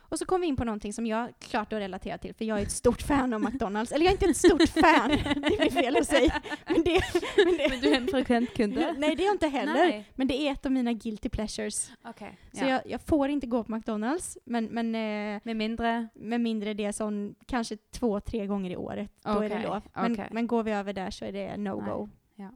Och 0.09 0.19
så 0.19 0.25
kom 0.25 0.41
vi 0.41 0.47
in 0.47 0.55
på 0.55 0.63
någonting 0.63 0.93
som 0.93 1.05
jag 1.05 1.33
klart 1.39 1.73
att 1.73 1.79
relatera 1.79 2.17
till, 2.17 2.33
för 2.33 2.45
jag 2.45 2.59
är 2.59 2.63
ett 2.63 2.71
stort 2.71 3.01
fan 3.01 3.33
av 3.33 3.41
McDonalds. 3.41 3.91
Eller 3.91 4.05
jag 4.05 4.11
är 4.11 4.15
inte 4.15 4.25
ett 4.25 4.37
stort 4.37 4.69
fan, 4.69 5.09
det 5.35 5.57
blir 5.57 5.71
fel 5.71 5.97
att 5.97 6.07
säga. 6.07 6.41
Men 6.67 6.83
det, 6.83 7.01
men 7.45 7.57
det, 7.57 7.69
Men 7.69 7.79
du 7.79 7.89
er 7.89 7.97
en 7.97 8.07
frekvent 8.07 8.53
kunde? 8.53 8.93
Nej, 8.97 9.15
det 9.15 9.23
är 9.23 9.25
jag 9.25 9.35
inte 9.35 9.47
heller. 9.47 9.73
Nej. 9.73 10.05
Men 10.15 10.27
det 10.27 10.33
är 10.47 10.51
ett 10.51 10.65
av 10.65 10.71
mina 10.71 10.93
guilty 10.93 11.29
pleasures. 11.29 11.91
Okej. 12.03 12.37
Så 12.53 12.63
Ja. 12.63 12.69
jag, 12.69 12.81
jag 12.85 13.01
får 13.01 13.29
inte 13.29 13.47
gå 13.47 13.63
på 13.63 13.71
McDonalds, 13.71 14.37
men, 14.45 14.65
men 14.65 14.95
eh, 14.95 15.41
Med 15.43 15.55
mindre? 15.55 16.07
med 16.13 16.41
mindre 16.41 16.73
det 16.73 16.85
är 16.85 16.91
sån, 16.91 17.35
kanske 17.45 17.77
två, 17.91 18.19
tre 18.19 18.45
gånger 18.47 18.71
i 18.71 18.77
året. 18.77 19.11
Då 19.23 19.29
är 19.39 19.49
det 19.49 19.63
lov. 19.63 19.81
Men, 19.93 20.13
okej. 20.13 20.27
men 20.31 20.47
går 20.47 20.63
vi 20.63 20.71
över 20.71 20.93
där 20.93 21.11
så 21.11 21.25
är 21.25 21.31
det 21.31 21.57
no-go. 21.57 22.09
Ja. 22.35 22.49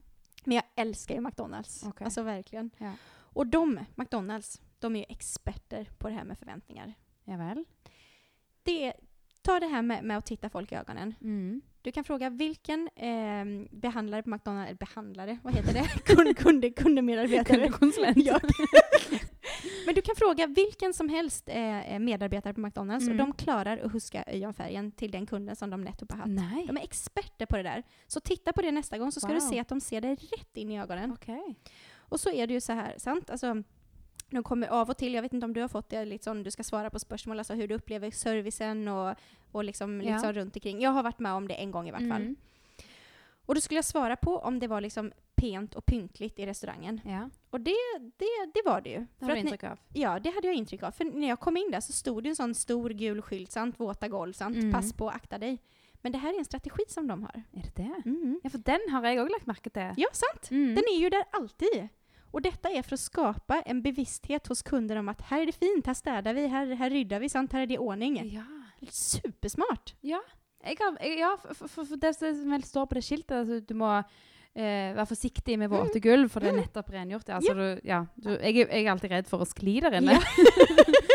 Men 0.44 0.54
jag 0.54 0.64
älskar 0.76 1.14
ju 1.14 1.20
McDonalds. 1.20 1.84
Alltså 2.00 2.22
verkligen. 2.22 2.70
Ja. 2.78 2.92
Och 3.34 3.46
de, 3.46 3.80
McDonalds, 3.94 4.60
de 4.78 4.96
är 4.96 5.00
ju 5.00 5.06
experter 5.08 5.88
på 5.98 6.08
det 6.08 6.14
här 6.14 6.24
med 6.24 6.38
förväntningar. 6.38 6.94
Ja 7.24 7.36
vel. 7.36 7.64
Det 8.62 8.92
ta 9.42 9.60
det 9.60 9.66
här 9.66 9.82
med, 9.82 10.04
med 10.04 10.18
att 10.18 10.26
titta 10.26 10.50
folk 10.50 10.72
i 10.72 10.74
ögonen. 10.74 11.14
Mm. 11.20 11.60
Du 11.82 11.92
kan 11.92 12.04
fråga 12.04 12.30
vilken 12.30 12.88
eh, 12.96 13.44
behandlare 13.70 14.22
på 14.22 14.30
McDonalds, 14.30 14.68
eller 14.68 14.78
behandlare, 14.78 15.38
vad 15.42 15.54
heter 15.54 15.72
det? 15.72 15.88
Kund, 16.14 16.36
kunde, 16.36 16.70
kundemedarbetare. 16.70 17.44
Kundekonsulent. 17.44 18.16
Ja. 18.16 18.40
Men 19.86 19.94
du 19.94 20.02
kan 20.02 20.16
fråga 20.16 20.46
vilken 20.46 20.94
som 20.94 21.08
helst 21.08 21.48
eh, 21.48 21.98
medarbetare 21.98 22.54
på 22.54 22.60
McDonalds 22.60 23.06
Mm. 23.06 23.20
och 23.20 23.26
de 23.26 23.32
klarar 23.34 23.78
att 23.78 23.92
huska 23.92 24.22
ögonfärgen 24.26 24.92
till 24.92 25.10
den 25.10 25.26
kunden 25.26 25.56
som 25.56 25.70
de 25.70 25.80
nettopp 25.80 26.12
har 26.12 26.18
haft. 26.18 26.30
Nej. 26.30 26.66
De 26.66 26.76
är 26.76 26.82
experter 26.82 27.46
på 27.46 27.56
det 27.56 27.62
där. 27.62 27.82
Så 28.06 28.20
titta 28.20 28.52
på 28.52 28.62
det 28.62 28.70
nästa 28.72 28.98
gång 28.98 29.12
så 29.12 29.20
ska 29.20 29.28
du 29.28 29.34
Wow. 29.40 29.48
se 29.50 29.58
att 29.58 29.68
de 29.68 29.80
ser 29.80 30.00
dig 30.00 30.14
rätt 30.14 30.56
in 30.56 30.70
i 30.70 30.80
ögonen. 30.80 31.12
Okej. 31.12 31.54
Och 31.96 32.20
så 32.20 32.30
är 32.30 32.46
det 32.46 32.54
ju 32.54 32.60
så 32.60 32.72
här, 32.72 32.94
sant? 32.98 33.30
Alltså, 33.30 33.62
de 34.34 34.44
kommer 34.44 34.68
av 34.68 34.90
och 34.90 34.96
till, 34.96 35.14
jag 35.14 35.22
vet 35.22 35.32
inte 35.32 35.44
om 35.46 35.52
du 35.54 35.60
har 35.60 35.68
fått 35.68 35.88
det, 35.90 36.04
liksom, 36.04 36.42
du 36.42 36.50
ska 36.50 36.62
svara 36.62 36.90
på 36.90 36.98
spörsmål, 36.98 37.38
alltså 37.38 37.54
hur 37.54 37.68
du 37.68 37.74
upplever 37.74 38.10
servicen 38.10 38.88
och, 38.88 39.14
och 39.52 39.64
liksom, 39.64 40.00
Ja. 40.02 40.12
liksom 40.12 40.32
runt 40.32 40.56
omkring. 40.56 40.80
Jag 40.80 40.90
har 40.90 41.02
varit 41.02 41.18
med 41.18 41.32
om 41.32 41.48
det 41.48 41.54
en 41.54 41.70
gång 41.70 41.88
i 41.88 41.92
vart 41.92 42.00
fall. 42.00 42.22
Mm. 42.22 42.36
Och 43.46 43.54
då 43.54 43.60
skulle 43.60 43.78
jag 43.78 43.84
svara 43.84 44.16
på 44.16 44.38
om 44.38 44.58
det 44.58 44.66
var 44.68 44.80
liksom 44.80 45.12
pent 45.34 45.74
och 45.74 45.86
pyntligt 45.86 46.38
i 46.38 46.46
restaurangen. 46.46 47.00
Ja, 47.04 47.30
Och 47.50 47.60
det, 47.60 47.74
det, 48.16 48.50
det 48.54 48.62
var 48.64 48.80
det 48.80 48.90
ju. 48.90 48.98
det 48.98 49.06
För 49.18 49.26
har 49.26 49.32
du 49.34 49.40
inntrykk 49.40 49.64
av. 49.64 49.78
Ja, 49.92 50.18
det 50.20 50.30
hade 50.30 50.46
jag 50.46 50.56
intryck 50.56 50.82
av. 50.82 50.90
För 50.90 51.04
när 51.04 51.28
jag 51.28 51.40
kom 51.40 51.56
in 51.56 51.70
där 51.70 51.80
så 51.80 51.92
stod 51.92 52.22
det 52.22 52.28
en 52.28 52.36
sån 52.36 52.54
stor 52.54 52.90
gul 52.90 53.22
skylt, 53.22 53.50
sant? 53.52 53.80
Våta 53.80 54.08
golv, 54.08 54.32
sant? 54.32 54.56
Mm. 54.56 54.72
Pass 54.72 54.92
på, 54.92 55.10
akta 55.10 55.38
dig. 55.38 55.58
Men 56.00 56.12
det 56.12 56.18
här 56.18 56.34
är 56.34 56.38
en 56.38 56.44
strategi 56.44 56.82
som 56.88 57.06
de 57.06 57.22
har. 57.22 57.42
Er 57.52 57.62
det 57.62 57.82
det? 57.82 58.02
Mm. 58.04 58.40
Ja, 58.42 58.50
for 58.50 58.58
den 58.58 58.80
har 58.90 59.04
jeg 59.06 59.18
òg 59.22 59.30
lagt 59.30 59.46
merke 59.46 59.70
til. 59.70 59.94
Ja, 59.96 60.08
sant? 60.12 60.50
Mm. 60.50 60.74
Den 60.74 60.84
är 60.94 60.98
ju 61.00 61.10
där 61.10 61.24
alltid. 61.30 61.88
Och 62.32 62.42
detta 62.42 62.70
är 62.70 62.82
för 62.82 62.94
att 62.94 63.00
skapa 63.00 63.60
en 63.60 63.82
bevissthet 63.82 64.46
hos 64.46 64.62
kunder 64.62 64.96
om 64.96 65.08
att 65.08 65.20
här 65.20 65.42
är 65.42 65.46
det 65.46 65.52
fint, 65.52 65.86
här 65.86 65.94
städar 65.94 66.34
vi, 66.34 66.46
här, 66.46 66.66
här 66.66 66.90
ryddar 66.90 67.20
vi, 67.20 67.28
sant? 67.28 67.52
Här 67.52 67.60
är 67.60 67.66
det 67.66 67.78
ordning. 67.78 68.30
Ja. 68.34 68.42
Supersmart! 68.90 69.94
Ja, 70.00 70.22
jeg, 70.64 70.78
ja 71.18 71.36
for, 71.42 71.68
for, 71.68 71.84
for 71.84 71.96
det 71.96 72.14
som 72.14 72.50
vel 72.50 72.64
står 72.64 72.86
på 72.86 72.94
det 72.94 73.02
skiltet, 73.02 73.36
altså, 73.36 73.60
du 73.60 73.74
må 73.78 73.90
eh, 73.98 74.94
være 74.96 75.06
forsiktig 75.06 75.58
med 75.58 75.70
våte 75.70 76.00
gulv, 76.00 76.32
for 76.32 76.42
det 76.42 76.50
er 76.50 76.58
nettopp 76.58 76.90
rengjort. 76.90 77.28
Ja, 77.28 77.40
så 77.44 77.54
du, 77.54 77.66
ja, 77.84 78.00
du, 78.16 78.32
jeg, 78.32 78.64
jeg 78.64 78.84
er 78.84 78.90
alltid 78.94 79.12
redd 79.12 79.30
for 79.30 79.44
å 79.44 79.48
skli 79.48 79.78
der 79.84 80.00
inne. 80.00 80.18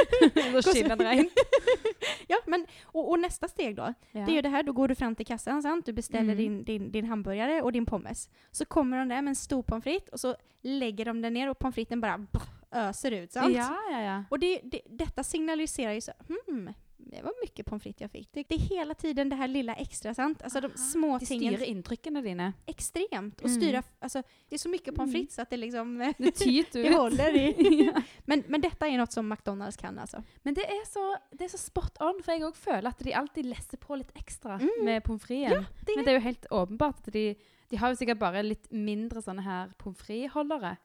Så 0.61 0.71
skinner 0.73 0.95
det 0.95 1.03
rent. 1.11 1.31
Ja, 2.27 2.37
men, 2.45 2.65
och, 2.83 3.09
och 3.09 3.19
nästa 3.19 3.47
steg 3.47 3.75
då, 3.75 3.93
Ja. 4.11 4.19
det 4.25 4.31
är 4.31 4.35
ju 4.35 4.41
det 4.41 4.49
här, 4.49 4.63
då 4.63 4.71
går 4.73 4.87
du 4.87 4.95
fram 4.95 5.15
till 5.15 5.25
kassan, 5.25 5.61
sant? 5.61 5.85
Du 5.85 5.93
beställer 5.93 6.33
Mm. 6.33 6.37
din, 6.37 6.63
din, 6.63 6.91
din 6.91 7.05
hamburgare 7.05 7.61
och 7.61 7.71
din 7.71 7.85
pommes. 7.85 8.29
Så 8.51 8.65
kommer 8.65 8.97
de 8.97 9.07
där 9.07 9.21
med 9.21 9.31
en 9.31 9.35
stor 9.35 9.63
pommes 9.63 9.83
frites 9.83 10.09
och 10.09 10.19
så 10.19 10.35
lägger 10.61 11.05
de 11.05 11.21
den 11.21 11.33
ner 11.33 11.49
och 11.49 11.59
pommes 11.59 11.75
fritesen 11.75 12.01
bara 12.01 12.27
öser 12.71 13.11
ut, 13.11 13.31
sant? 13.31 13.55
Ja, 13.55 13.77
ja, 13.91 14.01
ja. 14.01 14.23
Och 14.29 14.39
det, 14.39 14.59
det, 14.63 14.81
detta 14.85 15.23
signaliserar 15.23 15.93
ju 15.93 16.01
så, 16.01 16.11
hmm, 16.47 16.73
det 16.99 17.21
var 17.21 17.33
mycket 17.43 17.65
pommes 17.65 17.83
frites 17.83 18.01
jag 18.01 18.11
fick. 18.11 18.29
Det, 18.33 18.43
det 18.49 18.55
är 18.55 18.59
hela 18.59 18.93
tiden 18.93 19.29
det 19.29 19.35
här 19.35 19.47
lilla 19.47 19.75
extra, 19.75 20.13
sant? 20.13 20.41
Alltså 20.43 20.61
de 20.61 20.67
Aha. 20.67 20.77
små 20.77 21.17
De 21.19 21.25
tingen. 21.25 21.55
styr 21.57 21.65
inntrycken 21.65 22.13
dine. 22.13 22.53
Extremt. 22.65 23.41
Och 23.41 23.47
Mm. 23.49 23.61
styra, 23.61 23.83
alltså 23.99 24.23
det 24.49 24.55
är 24.55 24.59
så 24.59 24.69
mycket 24.69 24.95
pommes 24.95 25.09
Mm. 25.13 25.21
frites 25.21 25.35
så 25.35 25.41
att 25.41 25.49
det 25.49 25.57
liksom 25.57 26.13
Det 26.17 26.31
tyter 26.31 26.83
det 26.83 26.93
håller 26.95 27.35
i. 27.35 27.55
ja. 27.95 28.01
men, 28.25 28.43
men 28.47 28.61
detta 28.61 28.87
är 28.87 28.97
något 28.97 29.11
som 29.11 29.27
McDonalds 29.29 29.77
kan 29.77 29.99
alltså. 29.99 30.23
Men 30.43 30.53
det 30.53 30.65
är, 30.65 30.85
så, 30.85 31.17
det 31.31 31.43
er 31.43 31.49
så 31.49 31.57
spot 31.57 32.01
on, 32.01 32.23
for 32.23 32.31
jeg 32.33 32.43
òg 32.43 32.55
føler 32.55 32.89
at 32.89 32.99
de 32.99 33.13
alltid 33.13 33.45
lesser 33.45 33.77
på 33.77 33.95
litt 33.95 34.11
ekstra 34.15 34.57
Mm. 34.59 34.85
med 34.85 35.03
pommes 35.03 35.21
fritesen. 35.23 35.51
Ja, 35.63 35.83
det 35.85 35.95
Men 35.95 36.05
det 36.05 36.11
er 36.11 36.15
jo 36.19 36.23
helt 36.23 36.45
åpenbart 36.51 37.07
at 37.07 37.13
de, 37.13 37.35
de 37.69 37.77
har 37.77 37.89
jo 37.89 37.95
sikkert 37.95 38.19
bare 38.19 38.43
litt 38.43 38.71
mindre 38.71 39.21
sånne 39.21 39.41
her 39.43 39.69
pommes 39.77 39.97
frites-holdere. 40.01 40.77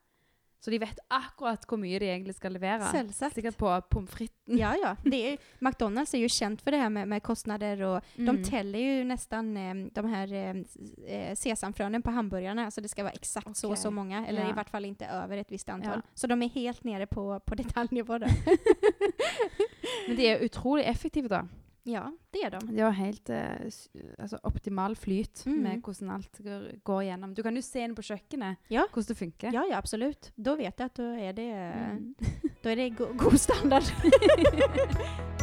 Så 0.65 0.71
de 0.71 0.79
vet 0.79 0.99
akkurat 1.11 1.65
hvor 1.67 1.77
mye 1.83 1.99
de 1.99 2.07
egentlig 2.07 2.35
skal 2.37 2.53
levere. 2.55 2.87
Selvsagt. 2.93 3.35
Sikkert 3.35 3.57
på 3.59 3.81
pommes 3.91 4.11
fritesen. 4.11 4.59
Ja, 4.59 4.75
ja. 4.83 4.97
Det 5.05 5.33
är, 5.33 5.39
McDonalds 5.59 6.15
är 6.15 6.19
ju 6.19 6.29
känt 6.29 6.63
för 6.63 6.71
det 6.71 6.77
här 6.77 6.91
med, 6.91 7.09
med 7.09 7.23
kostnader 7.23 7.83
och 7.83 8.01
de 8.17 8.29
Mm. 8.29 8.45
täller 8.45 8.79
ju 8.79 9.05
nästan 9.05 9.57
eh, 9.57 9.75
de 9.93 10.07
här 10.09 10.33
eh, 10.33 10.57
eh, 11.17 11.35
sesamfrönen 11.35 12.03
på 12.03 12.11
hamburgarna. 12.11 12.65
Alltså 12.65 12.81
det 12.81 12.89
ska 12.89 13.03
vara 13.03 13.13
exakt 13.13 13.57
så 13.57 13.71
och 13.71 13.79
så 13.79 13.91
många, 13.91 14.27
eller 14.27 14.43
Ja. 14.43 14.51
i 14.51 14.53
vart 14.53 14.71
fall 14.71 14.85
inte 14.85 15.07
över 15.07 15.37
ett 15.37 15.53
visst 15.53 15.69
antal. 15.69 16.01
Ja. 16.05 16.11
Så 16.15 16.27
de 16.27 16.43
är 16.43 16.49
helt 16.49 16.85
nere 16.85 17.07
på, 17.07 17.41
på 17.41 17.55
detaljnivå 17.55 18.19
där. 18.19 18.31
Men 20.09 20.17
de 20.17 20.23
er 20.27 20.39
utrolig 20.39 20.85
effektive, 20.87 21.29
da. 21.29 21.49
Ja, 21.85 22.13
det 22.31 22.39
är 22.43 22.51
de. 22.51 22.77
De 22.77 22.81
har 22.83 22.91
helt 22.91 23.31
eh, 23.31 23.51
altså 24.19 24.39
optimal 24.43 24.97
flyt 24.97 25.43
Mm. 25.47 25.59
med 25.63 25.81
hvordan 25.83 26.11
alt 26.11 26.39
går, 26.39 26.83
går 26.85 27.03
igjennom. 27.03 27.35
Du 27.35 27.43
kan 27.43 27.57
jo 27.57 27.63
se 27.63 27.81
inn 27.85 27.95
på 27.95 28.03
kjøkkenet 28.03 28.57
Ja. 28.69 28.87
hvordan 28.93 29.09
det 29.09 29.17
funker. 29.19 29.53
Ja, 29.53 29.65
ja, 29.71 29.77
absolut. 29.79 30.33
Då 30.37 30.57
vet 30.57 30.79
jag 30.79 30.87
att 30.87 30.95
då 30.95 31.03
är 31.03 31.33
det, 31.33 31.51
Mm. 31.53 32.15
det 32.63 32.91
go 32.91 33.07
god 33.17 33.41
standard. 33.41 33.83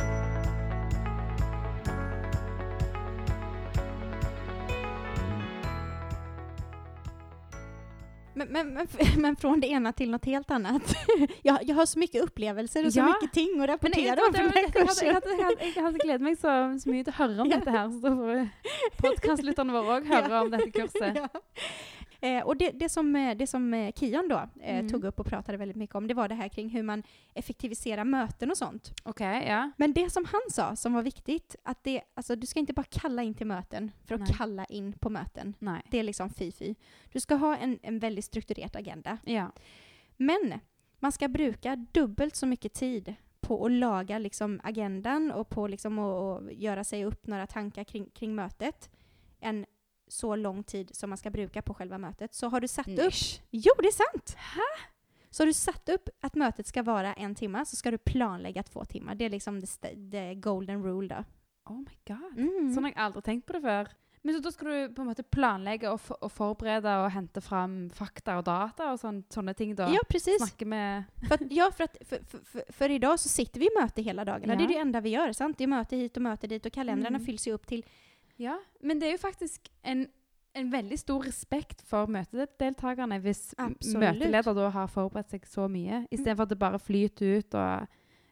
Men, 8.40 8.48
men, 8.48 8.74
men, 8.74 8.88
men 9.22 9.36
från 9.36 9.60
det 9.60 9.68
ena 9.68 9.92
till 9.94 10.12
något 10.12 10.26
helt 10.26 10.52
annat. 10.52 10.82
Jag, 11.44 11.60
jag 11.64 11.76
har 11.76 11.86
så 11.86 12.00
mycket 12.00 12.24
upplevelser 12.24 12.86
och 12.86 12.94
så 12.94 13.00
Ja. 13.00 13.06
mycket 13.06 13.34
ting 13.34 13.62
att 13.62 13.68
rapportera 13.70 14.20
om 14.28 14.34
från 14.34 14.52
den 14.52 14.72
kursen. 14.72 15.08
jeg, 15.08 15.14
hadde, 15.14 15.30
jeg, 15.30 15.44
hadde, 15.46 15.66
jeg 15.76 15.84
hadde 15.84 16.00
gledet 16.04 16.22
meg 16.22 16.38
så, 16.40 16.54
så 16.80 16.90
mye 16.94 17.04
til 17.04 17.14
å 17.14 17.18
høre 17.20 17.42
om 17.44 17.50
Ja. 17.52 17.58
dette 17.60 17.72
her. 17.76 17.90
Så 17.92 18.00
da 18.06 18.16
får 18.16 18.50
podkastlytterne 19.04 19.74
våre 19.76 19.98
òg 20.00 20.08
høre 20.14 20.30
Ja. 20.32 20.42
om 20.46 20.52
dette 20.56 20.72
kurset. 20.72 21.20
Ja. 21.20 21.28
Eh, 22.22 22.44
och 22.44 22.58
det, 22.58 22.72
det 22.72 22.90
som, 22.90 23.16
eh, 23.16 23.38
det 23.38 23.48
som 23.48 23.74
eh, 23.74 23.92
Kian 23.96 24.28
då 24.28 24.36
eh, 24.62 24.76
Mm. 24.80 24.90
tog 24.90 25.04
upp 25.04 25.20
och 25.20 25.26
pratade 25.26 25.58
väldigt 25.58 25.78
mycket 25.78 25.96
om, 25.96 26.08
det 26.08 26.14
var 26.14 26.28
det 26.28 26.36
här 26.36 26.48
kring 26.50 26.70
hur 26.70 26.84
man 26.84 27.04
effektiviserar 27.34 28.04
möten 28.04 28.52
och 28.52 28.58
sånt. 28.58 28.94
OK, 29.06 29.20
ja. 29.22 29.72
Men 29.78 29.94
det 29.94 30.10
som 30.10 30.26
han 30.26 30.42
sa 30.52 30.76
som 30.76 30.94
var 30.94 31.04
viktigt, 31.04 31.56
att 31.64 31.84
det, 31.84 32.02
alltså, 32.14 32.36
du 32.36 32.48
ska 32.48 32.60
inte 32.60 32.74
bara 32.74 32.86
kalla 32.90 33.24
in 33.24 33.34
till 33.34 33.48
möten 33.48 33.92
för 34.06 34.16
att 34.16 34.22
Nej. 34.22 34.34
kalla 34.38 34.66
in 34.66 34.94
på 34.94 35.10
möten. 35.10 35.54
Nei. 35.60 35.82
Det 35.92 36.00
är 36.00 36.04
liksom 36.04 36.30
fy-fy. 36.30 36.76
Du 37.12 37.20
ska 37.20 37.36
ha 37.36 37.56
en, 37.58 37.80
en 37.82 38.00
väldigt 38.00 38.26
strukturerad 38.26 38.76
agenda. 38.76 39.18
Ja. 39.26 39.52
Men 40.18 40.54
man 41.00 41.12
ska 41.12 41.28
bruka 41.28 41.76
dubbelt 41.76 42.36
så 42.36 42.46
mycket 42.48 42.74
tid 42.74 43.16
på 43.42 43.66
att 43.66 43.72
laga 43.72 44.18
liksom 44.20 44.60
agendan 44.64 45.32
och 45.32 45.50
på 45.50 45.68
liksom 45.68 46.00
att, 46.00 46.42
att 46.44 46.54
göra 46.54 46.84
sig 46.84 47.06
upp 47.06 47.28
några 47.28 47.48
tankar 47.48 47.84
kring, 47.84 48.10
kring 48.10 48.36
mötet 48.36 48.90
än 49.40 49.66
så 50.10 50.36
lång 50.36 50.64
tid 50.64 50.96
som 50.96 51.10
man 51.10 51.18
ska 51.18 51.30
bruka 51.30 51.62
på 51.62 51.74
själva 51.74 51.98
mötet. 51.98 52.34
Så 52.34 52.48
har 52.50 52.62
du 52.62 52.68
satt 52.68 52.88
upp... 52.88 52.98
Nisch. 52.98 53.42
Jo, 53.52 53.72
det 53.78 53.88
är 53.88 53.92
sant! 54.14 54.38
Så 55.30 55.44
har 55.44 55.48
du 55.48 55.54
satt 55.54 55.90
upp 55.90 56.10
att 56.22 56.36
mötet 56.36 56.68
ska 56.68 56.84
vara 56.84 57.14
en 57.14 57.36
timme 57.36 57.66
så 57.66 57.76
ska 57.76 57.92
du 57.92 57.98
planlägga 57.98 58.64
två 58.64 58.86
timmar. 58.86 59.16
Det 59.16 59.26
är 59.26 59.30
liksom 59.30 59.62
the, 59.62 59.96
the 60.12 60.36
golden 60.36 60.84
rule 60.84 61.08
då. 61.16 61.24
Oh 61.74 61.78
my 61.78 61.98
god. 62.08 62.38
Mm. 62.40 62.74
Sånn 62.74 62.84
har 62.84 62.92
jeg 62.92 62.98
aldri 63.04 63.22
tenkt 63.22 63.46
på 63.48 63.54
det 63.54 63.62
før. 63.62 63.90
Men 64.22 64.36
så 64.36 64.40
da 64.44 64.52
skal 64.52 64.68
du 64.68 64.96
på 64.96 65.02
en 65.02 65.08
måte 65.08 65.24
planlegge 65.24 65.88
og, 65.94 66.00
for, 66.04 66.18
og 66.26 66.32
forberede 66.34 66.92
og 67.06 67.12
hente 67.14 67.40
fram 67.42 67.76
fakta 67.96 68.40
og 68.42 68.44
data 68.50 68.90
sånn, 69.00 69.22
sånne 69.32 69.54
ting 69.56 69.76
da? 69.78 69.88
Ja, 69.94 70.02
precis. 70.10 70.42
Snakke 70.42 70.66
med 70.66 71.04
För, 71.28 71.36
att, 71.36 71.52
ja, 71.52 71.70
för, 71.72 71.84
att, 71.84 71.98
för, 72.02 72.20
för, 72.28 72.38
för, 72.44 72.64
för 72.74 72.90
idag 72.92 73.20
så 73.20 73.30
sitter 73.30 73.60
vi 73.60 73.66
i 73.66 73.82
möte 73.82 74.02
hela 74.02 74.26
dagarna. 74.26 74.56
Det 74.56 74.64
är 74.64 74.66
Ja. 74.66 74.74
det 74.74 74.78
enda 74.78 75.02
vi 75.02 75.10
gör, 75.10 75.32
sant? 75.34 75.58
Det 75.58 75.64
är 75.64 75.68
möte 75.68 75.96
hit 75.96 76.18
och 76.18 76.24
möte 76.24 76.48
dit 76.48 76.66
och 76.66 76.74
kalendrarna 76.74 77.16
Mm. 77.18 77.26
fylls 77.26 77.48
ju 77.48 77.52
upp 77.54 77.68
till... 77.68 77.86
Ja, 78.40 78.56
men 78.82 79.00
det 79.02 79.08
er 79.10 79.18
jo 79.18 79.22
faktisk 79.26 79.68
en, 79.84 80.08
en 80.56 80.72
veldig 80.72 80.98
stor 81.00 81.26
respekt 81.28 81.82
for 81.86 82.08
møtedeltakerne 82.08 83.20
hvis 83.24 83.54
Absolutt. 83.60 84.00
møteleder 84.00 84.54
da 84.56 84.70
har 84.70 84.88
forberedt 84.88 85.32
seg 85.36 85.46
så 85.48 85.68
mye, 85.72 86.06
istedenfor 86.12 86.48
at 86.48 86.54
det 86.56 86.60
bare 86.60 86.80
flyter 86.80 87.38
ut 87.42 87.58
og 87.60 87.88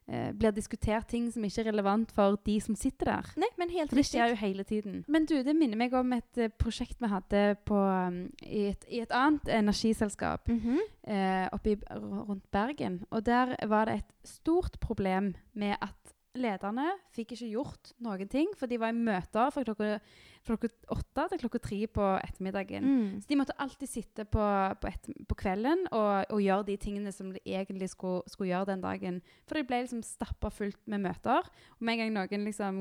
eh, 0.07 0.31
blir 0.31 0.51
diskutert 0.55 1.09
ting 1.11 1.27
som 1.33 1.43
ikke 1.43 1.65
er 1.65 1.69
relevant 1.73 2.11
for 2.15 2.37
de 2.47 2.55
som 2.63 2.75
sitter 2.79 3.11
der. 3.11 3.31
Nej, 3.35 3.51
men 3.59 3.69
helt 3.75 3.91
For 3.91 3.99
det 3.99 4.05
skjer 4.07 4.31
jo 4.31 4.39
hele 4.39 4.63
tiden. 4.63 5.01
Men 5.11 5.25
du, 5.27 5.35
det 5.43 5.55
minner 5.59 5.77
meg 5.83 5.93
om 5.99 6.13
et 6.15 6.37
eh, 6.39 6.47
prosjekt 6.57 7.01
vi 7.03 7.11
hadde 7.11 7.43
på, 7.67 7.75
um, 7.75 8.21
i, 8.47 8.69
et, 8.71 8.85
i 8.87 9.01
et 9.03 9.11
annet 9.11 9.51
energiselskap 9.59 10.47
Mhm. 10.47 10.79
eh, 11.07 11.47
oppe 11.51 11.75
i, 11.75 11.79
rundt 11.91 12.47
Bergen. 12.51 13.01
Og 13.11 13.25
der 13.25 13.55
var 13.67 13.85
det 13.91 13.95
et 13.99 14.13
stort 14.23 14.79
problem 14.79 15.33
med 15.53 15.75
at 15.81 16.13
lederne 16.39 16.87
fikk 17.15 17.33
ikke 17.35 17.49
gjort 17.51 17.91
noen 18.03 18.29
ting, 18.31 18.49
for 18.57 18.69
de 18.69 18.79
var 18.81 18.93
i 18.93 18.97
møter 18.97 19.51
fra 19.53 19.63
klokka, 19.65 19.97
fra 20.45 20.57
klokka 20.57 20.93
åtte 20.95 21.25
til 21.31 21.41
klokka 21.43 21.61
tre 21.63 21.79
på 21.91 22.09
ettermiddagen. 22.21 22.85
Mm. 22.87 23.07
Så 23.21 23.31
de 23.31 23.39
måtte 23.39 23.55
alltid 23.63 23.91
sitte 23.91 24.27
på, 24.29 24.43
på, 24.81 24.91
et, 24.91 25.09
på 25.29 25.39
kvelden 25.39 25.85
og, 25.91 26.27
og 26.33 26.43
gjøre 26.43 26.67
de 26.69 26.77
tingene 26.81 27.13
som 27.15 27.33
de 27.33 27.41
egentlig 27.45 27.89
skulle, 27.93 28.21
skulle 28.31 28.51
gjøre 28.53 28.71
den 28.73 28.85
dagen. 28.85 29.19
For 29.47 29.59
det 29.59 29.67
ble 29.69 29.81
liksom 29.85 30.05
stappa 30.05 30.51
fullt 30.53 30.79
med 30.85 31.05
møter. 31.07 31.49
Og 31.77 31.83
med 31.83 31.97
en 31.97 32.05
gang 32.05 32.15
noen 32.19 32.47
liksom 32.47 32.79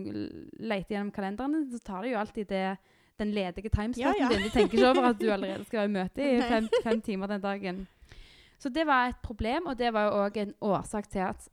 leter 0.60 0.96
gjennom 0.96 1.14
kalenderen, 1.16 1.66
så 1.72 1.82
tar 1.84 2.06
de 2.06 2.14
jo 2.14 2.22
alltid 2.22 2.52
det 2.52 2.68
den 3.16 3.32
ledige 3.32 3.70
timeslotten 3.72 4.20
Ja, 4.20 4.28
ja. 4.28 4.28
din. 4.28 4.44
De 4.44 4.52
tenker 4.52 4.76
ikke 4.76 4.90
over 4.90 5.10
at 5.10 5.20
du 5.20 5.30
allerede 5.32 5.64
skal 5.64 5.78
være 5.78 5.88
i 5.88 5.94
møte 5.94 6.24
i 6.24 6.40
fem, 6.52 6.68
fem 6.84 7.00
timer 7.00 7.32
den 7.32 7.40
dagen. 7.40 7.86
Så 8.58 8.68
det 8.72 8.86
var 8.86 9.08
et 9.08 9.20
problem, 9.22 9.66
og 9.66 9.78
det 9.78 9.92
var 9.92 10.08
jo 10.08 10.24
òg 10.24 10.36
en 10.40 10.54
årsak 10.60 11.08
til 11.12 11.18
at 11.18 11.48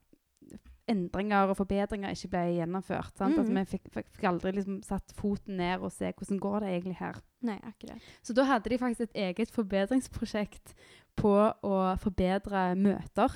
endringer 0.88 1.48
og 1.48 1.56
forbedringer 1.56 2.10
ikke 2.10 2.28
ble 2.28 2.42
gjennomført. 2.58 3.12
Sant? 3.16 3.38
Altså, 3.38 3.52
Mhm. 3.52 3.58
vi 3.60 3.64
fikk, 3.78 3.90
fikk, 3.92 4.24
aldri 4.24 4.50
liksom 4.52 4.82
satt 4.82 5.12
foten 5.16 5.56
ned 5.56 5.80
og 5.80 5.92
se 5.92 6.12
hvordan 6.12 6.38
går 6.40 6.60
det 6.60 6.68
egentlig 6.68 6.96
her. 6.96 7.14
Nej, 7.42 7.60
akkurat. 7.64 7.98
Så 8.22 8.32
da 8.34 8.44
hadde 8.44 8.70
de 8.70 8.78
faktisk 8.78 9.00
et 9.00 9.14
eget 9.14 9.50
forbedringsprosjekt 9.50 10.74
på 11.16 11.52
å 11.62 11.98
forbedre 11.98 12.74
møter. 12.76 13.28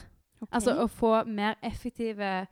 Okej. 0.43 0.53
Altså 0.53 0.75
å 0.79 0.87
få 0.89 1.25
mer 1.27 1.55
effektive 1.63 2.47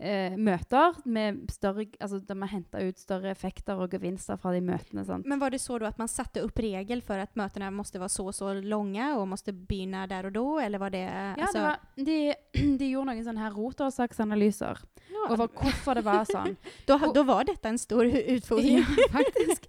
eh, 0.00 0.36
møter 0.36 0.96
med 1.04 1.46
større, 1.50 1.86
altså 2.00 2.20
der 2.20 2.34
man 2.34 2.48
henter 2.48 2.88
ut 2.88 2.98
større 3.00 3.30
effekter 3.30 3.78
og 3.80 3.90
gevinster 3.90 4.36
fra 4.40 4.52
de 4.52 4.60
møtene. 4.64 5.04
Sant? 5.04 5.26
Men 5.26 5.40
var 5.40 5.50
det 5.50 5.58
så 5.58 5.78
då 5.78 5.86
att 5.86 5.98
man 5.98 6.08
satte 6.08 6.40
upp 6.40 6.58
regel 6.58 7.02
för 7.02 7.18
att 7.18 7.36
mötena 7.36 7.70
måste 7.70 7.98
vara 7.98 8.08
så 8.08 8.26
och 8.26 8.34
så 8.34 8.52
långa 8.54 9.16
och 9.16 9.28
måste 9.28 9.52
begynna 9.52 10.06
där 10.06 10.26
och 10.26 10.32
då? 10.32 10.58
Eller 10.60 10.78
var 10.78 10.90
det... 10.90 11.34
Ja, 11.38 11.42
alltså- 11.42 11.58
det 11.58 11.64
var, 11.64 11.78
de, 12.04 12.34
de 12.78 12.90
gjorde 12.90 13.12
noen 13.12 13.24
sånne 13.24 13.40
her 13.40 13.56
rotårsaksanalyser 13.56 14.84
Ja, 15.06 15.32
over 15.32 15.48
hvorfor 15.48 15.94
det 15.94 16.02
var 16.04 16.24
sånn. 16.28 16.56
då, 16.86 16.98
då 17.14 17.22
var 17.22 17.44
detta 17.44 17.68
en 17.68 17.78
stor 17.78 18.04
utfordring. 18.04 18.78
Ja, 18.78 18.84
faktisk. 19.12 19.68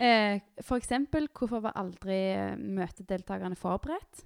Eh, 0.00 0.40
for 0.62 0.78
eksempel, 0.78 1.28
hvorfor 1.28 1.60
var 1.60 1.76
aldri 1.76 2.18
eh, 2.32 2.56
møtedeltakerne 2.56 3.58
forberedt? 3.58 4.24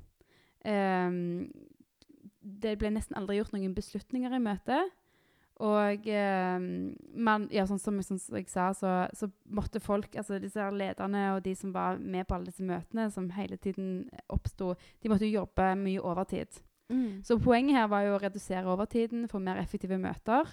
Ehm, 0.64 1.50
det 2.42 2.76
ble 2.78 2.92
nesten 2.94 3.16
aldri 3.18 3.38
gjort 3.40 3.54
noen 3.56 3.74
beslutninger 3.74 4.34
i 4.36 4.42
møtet. 4.42 4.92
Og 5.62 6.08
ehm, 6.10 6.64
man, 7.14 7.44
ja, 7.54 7.62
sånn 7.68 7.78
som, 7.78 8.00
som 8.02 8.18
jeg 8.34 8.48
sa, 8.50 8.72
så, 8.74 8.92
så 9.14 9.28
måtte 9.54 9.82
folk, 9.82 10.16
altså 10.18 10.40
disse 10.42 10.58
her 10.58 10.74
lederne 10.74 11.28
og 11.36 11.44
de 11.44 11.54
som 11.58 11.70
var 11.74 12.00
med 12.02 12.26
på 12.26 12.34
alle 12.34 12.50
disse 12.50 12.66
møtene, 12.66 13.06
som 13.14 13.28
hele 13.36 13.58
tiden 13.62 14.08
oppsto, 14.32 14.72
de 15.02 15.12
måtte 15.12 15.28
jo 15.28 15.44
jobbe 15.44 15.68
mye 15.78 16.02
overtid. 16.02 16.58
Mm. 16.90 17.22
Så 17.24 17.38
poenget 17.40 17.78
her 17.78 17.86
var 17.92 18.08
jo 18.08 18.16
å 18.16 18.22
redusere 18.24 18.74
overtiden, 18.74 19.28
få 19.30 19.38
mer 19.44 19.60
effektive 19.62 20.00
møter, 20.02 20.50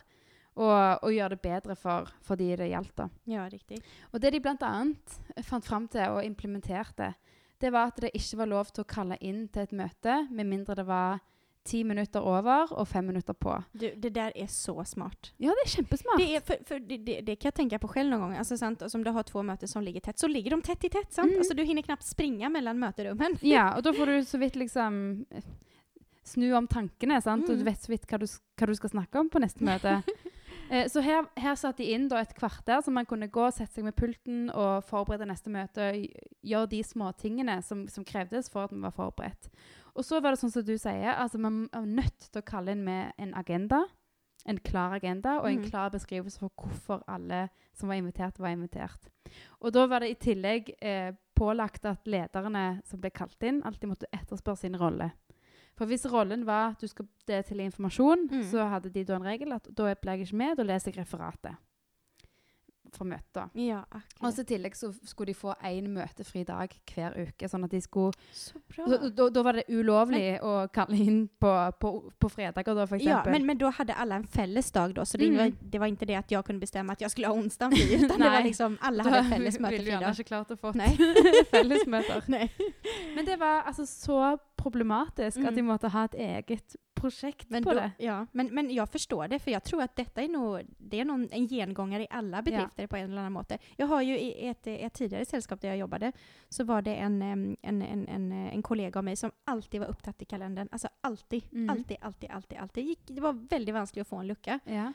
og, 0.60 0.78
og 1.02 1.10
gjøre 1.16 1.34
det 1.34 1.42
bedre 1.42 1.76
for, 1.80 2.14
for 2.26 2.40
de 2.40 2.52
det 2.60 2.70
gjaldt. 2.70 2.94
da. 3.00 3.10
Ja, 3.32 3.48
riktigt. 3.50 3.86
Og 4.14 4.22
det 4.22 4.34
de 4.36 4.44
bl.a. 4.44 4.72
fant 5.48 5.66
fram 5.66 5.90
til 5.90 6.20
og 6.20 6.26
implementerte, 6.26 7.14
det 7.60 7.74
var 7.74 7.90
at 7.90 8.00
det 8.04 8.14
ikke 8.16 8.44
var 8.44 8.54
lov 8.54 8.70
til 8.72 8.86
å 8.86 8.90
kalle 8.90 9.18
inn 9.26 9.48
til 9.52 9.66
et 9.66 9.76
møte 9.76 10.22
med 10.30 10.48
mindre 10.48 10.78
det 10.80 10.86
var 10.88 11.20
ti 11.64 11.84
minutter 11.84 12.22
over 12.22 12.72
og 12.74 12.88
fem 12.88 13.06
minutter 13.06 13.34
på. 13.34 13.64
Du, 13.72 13.94
det 13.96 14.10
där 14.10 14.32
är 14.36 14.48
så 14.48 14.84
smart. 14.86 15.34
Ja, 15.38 15.50
det 15.52 15.66
er 15.66 15.70
kjempesmart. 15.76 16.18
Det, 16.18 16.36
är, 16.36 16.40
för, 16.42 16.58
för 16.66 16.80
det, 16.80 16.98
det, 16.98 17.22
det 17.22 17.36
kan 17.36 17.48
jag 17.48 17.54
tänka 17.54 17.80
på 17.80 17.88
själv 17.88 18.10
någon 18.10 18.20
gång. 18.22 18.34
Alltså, 18.38 18.58
sant, 18.58 18.82
alltså, 18.82 18.98
om 18.98 19.04
du 19.04 19.12
har 19.12 19.24
två 19.24 19.44
möten 19.44 19.68
som 19.68 19.84
ligger 19.84 20.00
tätt, 20.00 20.20
så 20.20 20.28
ligger 20.28 20.52
de 20.52 20.62
tätt 20.62 20.84
i 20.84 20.90
tätt. 20.90 21.14
Sant? 21.14 21.28
Mm. 21.30 21.40
Alltså, 21.40 21.54
du 21.54 21.64
hinner 21.64 21.82
knappt 21.82 22.04
springa 22.04 22.50
mellan 22.50 22.80
möterummen. 22.80 23.38
Ja, 23.42 23.74
og 23.78 23.84
da 23.84 23.94
får 23.94 24.06
du 24.06 24.26
så 24.26 24.38
vidt 24.38 24.56
liksom 24.56 25.26
eh, 25.30 25.44
snu 26.24 26.54
om 26.54 26.68
tankene, 26.68 27.22
sant? 27.22 27.50
Mm. 27.50 27.58
du 27.60 27.64
vet 27.64 27.82
så 27.82 27.92
vidt 27.92 28.06
hva 28.12 28.18
du, 28.18 28.26
hva 28.60 28.68
du 28.68 28.76
skal 28.76 28.90
snakke 28.90 29.20
om 29.20 29.30
på 29.30 29.40
neste 29.40 29.64
møte. 29.64 30.02
Eh, 30.72 30.86
så 30.88 31.02
her, 31.02 31.26
her 31.42 31.56
satte 31.58 31.82
de 31.82 31.88
inn 31.96 32.04
da 32.12 32.20
et 32.22 32.34
kvarter, 32.38 32.78
så 32.86 32.92
man 32.94 33.06
kunne 33.10 33.26
gå 33.34 33.42
og 33.42 33.54
sette 33.56 33.74
seg 33.80 33.88
med 33.88 33.96
pulten 33.98 34.52
og 34.54 34.84
forberede 34.86 35.26
neste 35.26 35.50
møte. 35.50 35.88
gj- 35.98 36.28
Gjøre 36.46 36.68
de 36.70 36.82
småtingene 36.86 37.56
som, 37.66 37.88
som 37.90 38.06
krevdes 38.06 38.52
for 38.54 38.68
at 38.68 38.72
man 38.76 38.84
var 38.86 38.94
forberedt. 38.94 39.50
Og 39.96 40.04
så 40.06 40.20
var 40.22 40.32
det 40.32 40.40
sånn 40.40 40.52
som 40.52 40.64
du 40.64 40.76
sier, 40.78 41.14
altså 41.16 41.40
man 41.40 41.68
er 41.74 41.86
nødt 41.86 42.30
til 42.32 42.42
å 42.42 42.46
kalle 42.46 42.72
inn 42.72 42.84
med 42.84 43.14
en 43.18 43.34
agenda. 43.34 43.86
en 44.48 44.58
klar 44.58 44.94
agenda 44.96 45.40
og 45.42 45.50
en 45.52 45.60
Mhm. 45.60 45.70
klar 45.70 45.90
beskrivelse 45.92 46.40
for 46.40 46.50
hvorfor 46.58 47.04
alle 47.10 47.50
som 47.74 47.90
var 47.90 47.96
invitert, 47.98 48.40
var 48.40 48.48
invitert. 48.56 49.10
Og 49.62 49.74
da 49.74 49.86
var 49.86 50.00
det 50.00 50.10
i 50.12 50.16
tillegg 50.34 50.70
eh, 50.82 51.12
pålagt 51.36 51.86
at 51.86 52.06
lederne 52.06 52.82
som 52.86 53.00
ble 53.02 53.10
kalt 53.12 53.36
inn, 53.44 53.62
alltid 53.64 53.90
måtte 53.90 54.06
etterspørre 54.14 54.58
sin 54.58 54.76
rolle. 54.80 55.12
For 55.76 55.86
hvis 55.86 56.06
rollen 56.06 56.46
var 56.46 56.72
at 56.72 56.80
du 56.80 56.88
skal 56.88 57.06
det 57.28 57.46
til 57.48 57.58
informasjon, 57.60 58.30
Mm. 58.32 58.44
så 58.44 58.70
hadde 58.70 58.90
de 58.94 59.04
da 59.04 59.16
en 59.16 59.24
regel 59.24 59.52
at 59.54 59.68
da 59.76 59.94
ble 59.94 60.18
jeg 60.18 60.28
ikke 60.28 60.38
med, 60.38 60.58
da 60.58 60.64
leser 60.64 60.94
jeg 60.94 61.06
referatet 61.06 61.58
fra 62.96 63.06
møtet. 63.06 63.34
da. 63.34 63.44
Ja, 63.54 63.80
Og 63.80 64.02
akkurat. 64.02 64.36
så 64.36 64.42
i 64.42 64.46
tillegg 64.46 64.76
så 64.76 64.94
skulle 65.06 65.28
de 65.28 65.34
få 65.34 65.54
én 65.64 65.88
møtefri 65.90 66.44
dag 66.46 66.70
hver 66.96 67.14
uke. 67.28 67.48
sånn 67.50 67.64
at 67.64 67.72
de 67.72 67.82
skulle... 67.82 68.14
Så 68.34 68.60
bra. 68.68 68.86
Så, 68.88 69.10
da, 69.10 69.30
da 69.30 69.44
var 69.44 69.54
det 69.54 69.64
ulovlig 69.70 70.40
å 70.42 70.68
kalle 70.74 70.98
inn 70.98 71.28
på, 71.40 71.52
på, 71.80 72.12
på 72.20 72.30
fredager, 72.30 72.76
da, 72.76 72.86
for 72.88 72.98
Ja, 73.02 73.24
men, 73.26 73.46
men 73.46 73.58
då 73.58 73.70
hade 73.70 73.94
alla 73.94 74.16
en 74.16 74.28
fälles 74.28 74.72
dag 74.72 74.94
då, 74.96 75.06
så 75.06 75.18
det, 75.18 75.26
Mm. 75.30 75.38
var, 75.38 75.52
det 75.62 75.80
var 75.80 75.88
inte 75.88 76.06
det 76.06 76.16
att 76.16 76.32
jag 76.32 76.46
kunde 76.46 76.60
bestämma 76.60 76.94
att 76.94 77.02
jag 77.02 77.12
skulle 77.12 77.28
ha 77.28 77.34
onsdagen 77.34 77.72
fri, 77.78 77.96
utan 78.06 78.20
det 78.20 78.30
var 78.30 78.42
liksom 78.44 78.78
alla 78.82 79.04
Da 79.04 79.10
hade 79.10 79.22
en 79.22 79.30
fälles 79.32 79.56
ville 79.56 79.70
vi 79.70 79.78
mötefri 79.78 79.92
gjerne 79.92 80.12
ikke 80.14 80.24
klart 80.24 80.52
å 80.52 80.58
få 80.58 80.74
fellesmøter. 81.52 82.24
Nej. 82.28 82.50
Men 83.16 83.26
det 83.26 83.38
var 83.40 83.62
altså 83.68 83.86
så 83.86 84.38
problematisk 84.58 85.38
at 85.38 85.50
Mm. 85.50 85.56
de 85.56 85.62
måtte 85.64 85.88
ha 85.90 86.04
et 86.06 86.14
eget 86.16 86.76
prosjekt 87.00 87.50
Men, 87.50 87.64
på 87.64 87.70
då, 87.74 87.80
det. 87.80 87.92
ja, 87.98 88.28
men, 88.32 88.48
men 88.56 88.74
jag 88.74 88.90
förstår 88.90 89.28
det, 89.28 89.40
för 89.40 89.52
jag 89.52 89.64
tror 89.64 89.82
att 89.82 89.96
detta 89.96 90.22
är 90.22 90.28
nog 90.28 90.62
det 90.78 91.00
är 91.00 91.06
någon, 91.06 91.28
en 91.32 91.48
gengångare 91.48 92.04
i 92.04 92.08
alla 92.10 92.42
bedrifter 92.42 92.88
på 92.88 92.96
en 92.96 93.04
eller 93.12 93.18
annan 93.22 93.32
måte. 93.32 93.58
Jag 93.76 93.88
har 93.88 94.02
ju 94.02 94.20
i 94.20 94.48
ett, 94.48 94.68
ett 94.68 94.94
tidigare 94.94 95.26
sällskap 95.26 95.62
där 95.62 95.68
jag 95.70 95.78
jobbade, 95.78 96.12
så 96.50 96.64
var 96.64 96.82
det 96.82 96.96
en, 96.96 97.22
en, 97.22 97.58
en, 97.62 97.82
en, 97.82 98.32
en 98.32 98.62
kollega 98.62 99.00
av 99.00 99.04
mig 99.04 99.16
som 99.16 99.32
alltid 99.44 99.80
var 99.82 99.88
upptatt 99.88 100.22
i 100.22 100.26
kalendern. 100.26 100.68
Alltså 100.72 100.88
alltid, 101.02 101.44
Mm. 101.52 101.70
alltid, 101.70 101.98
alltid, 102.02 102.32
alltid. 102.32 102.58
alltid. 102.58 102.86
Gick, 102.86 103.00
det 103.08 103.22
var 103.22 103.34
väldigt 103.50 103.76
vanskligt 103.76 104.02
att 104.02 104.08
få 104.08 104.16
en 104.16 104.28
lucka. 104.28 104.60
Ja. 104.64 104.94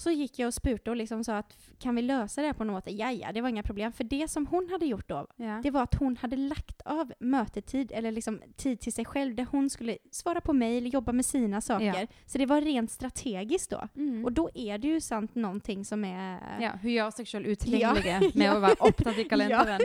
Så 0.00 0.10
gick 0.10 0.38
jag 0.38 0.46
och 0.46 0.54
spurtade 0.54 0.90
och 0.90 0.96
liksom 0.96 1.24
sa 1.24 1.36
att 1.36 1.56
kan 1.78 1.94
vi 1.96 2.02
lösa 2.02 2.40
det 2.40 2.46
här 2.46 2.54
på 2.54 2.64
något 2.64 2.84
sätt? 2.84 2.94
Ja, 2.96 3.10
ja, 3.12 3.32
det 3.32 3.40
var 3.40 3.48
inga 3.48 3.62
problem. 3.62 3.92
För 3.92 4.04
det 4.04 4.28
som 4.28 4.46
hon 4.46 4.68
hade 4.70 4.86
gjort 4.86 5.08
då, 5.08 5.26
ja. 5.36 5.60
det 5.62 5.70
var 5.70 5.82
att 5.82 5.94
hon 5.94 6.16
hade 6.16 6.36
lagt 6.36 6.82
av 6.84 7.12
mötetid, 7.20 7.92
eller 7.94 8.12
liksom 8.12 8.42
tid 8.56 8.80
till 8.80 8.92
sig 8.92 9.04
själv, 9.04 9.34
där 9.34 9.46
hon 9.50 9.70
skulle 9.70 9.98
svara 10.10 10.40
på 10.40 10.52
mejl, 10.52 10.94
jobba 10.94 11.12
med 11.12 11.26
sina 11.26 11.60
saker. 11.60 11.84
Ja. 12.00 12.06
Så 12.26 12.38
det 12.38 12.46
var 12.46 12.60
rent 12.60 12.90
strategiskt 12.90 13.70
då. 13.70 13.88
Mm. 13.96 14.24
Och 14.24 14.32
då 14.32 14.50
är 14.54 14.78
det 14.78 14.88
ju 14.88 15.00
sant 15.00 15.34
någonting 15.34 15.84
som 15.84 16.04
är... 16.04 16.40
ja, 16.60 16.70
hun 16.82 16.92
gjør 16.92 17.10
seg 17.10 17.28
selv 17.28 17.46
utilgjengelig 17.46 18.32
med 18.34 18.54
å 18.56 18.60
være 18.60 18.80
opptatt 18.80 19.18
i 19.18 19.24
kalenderen. 19.24 19.80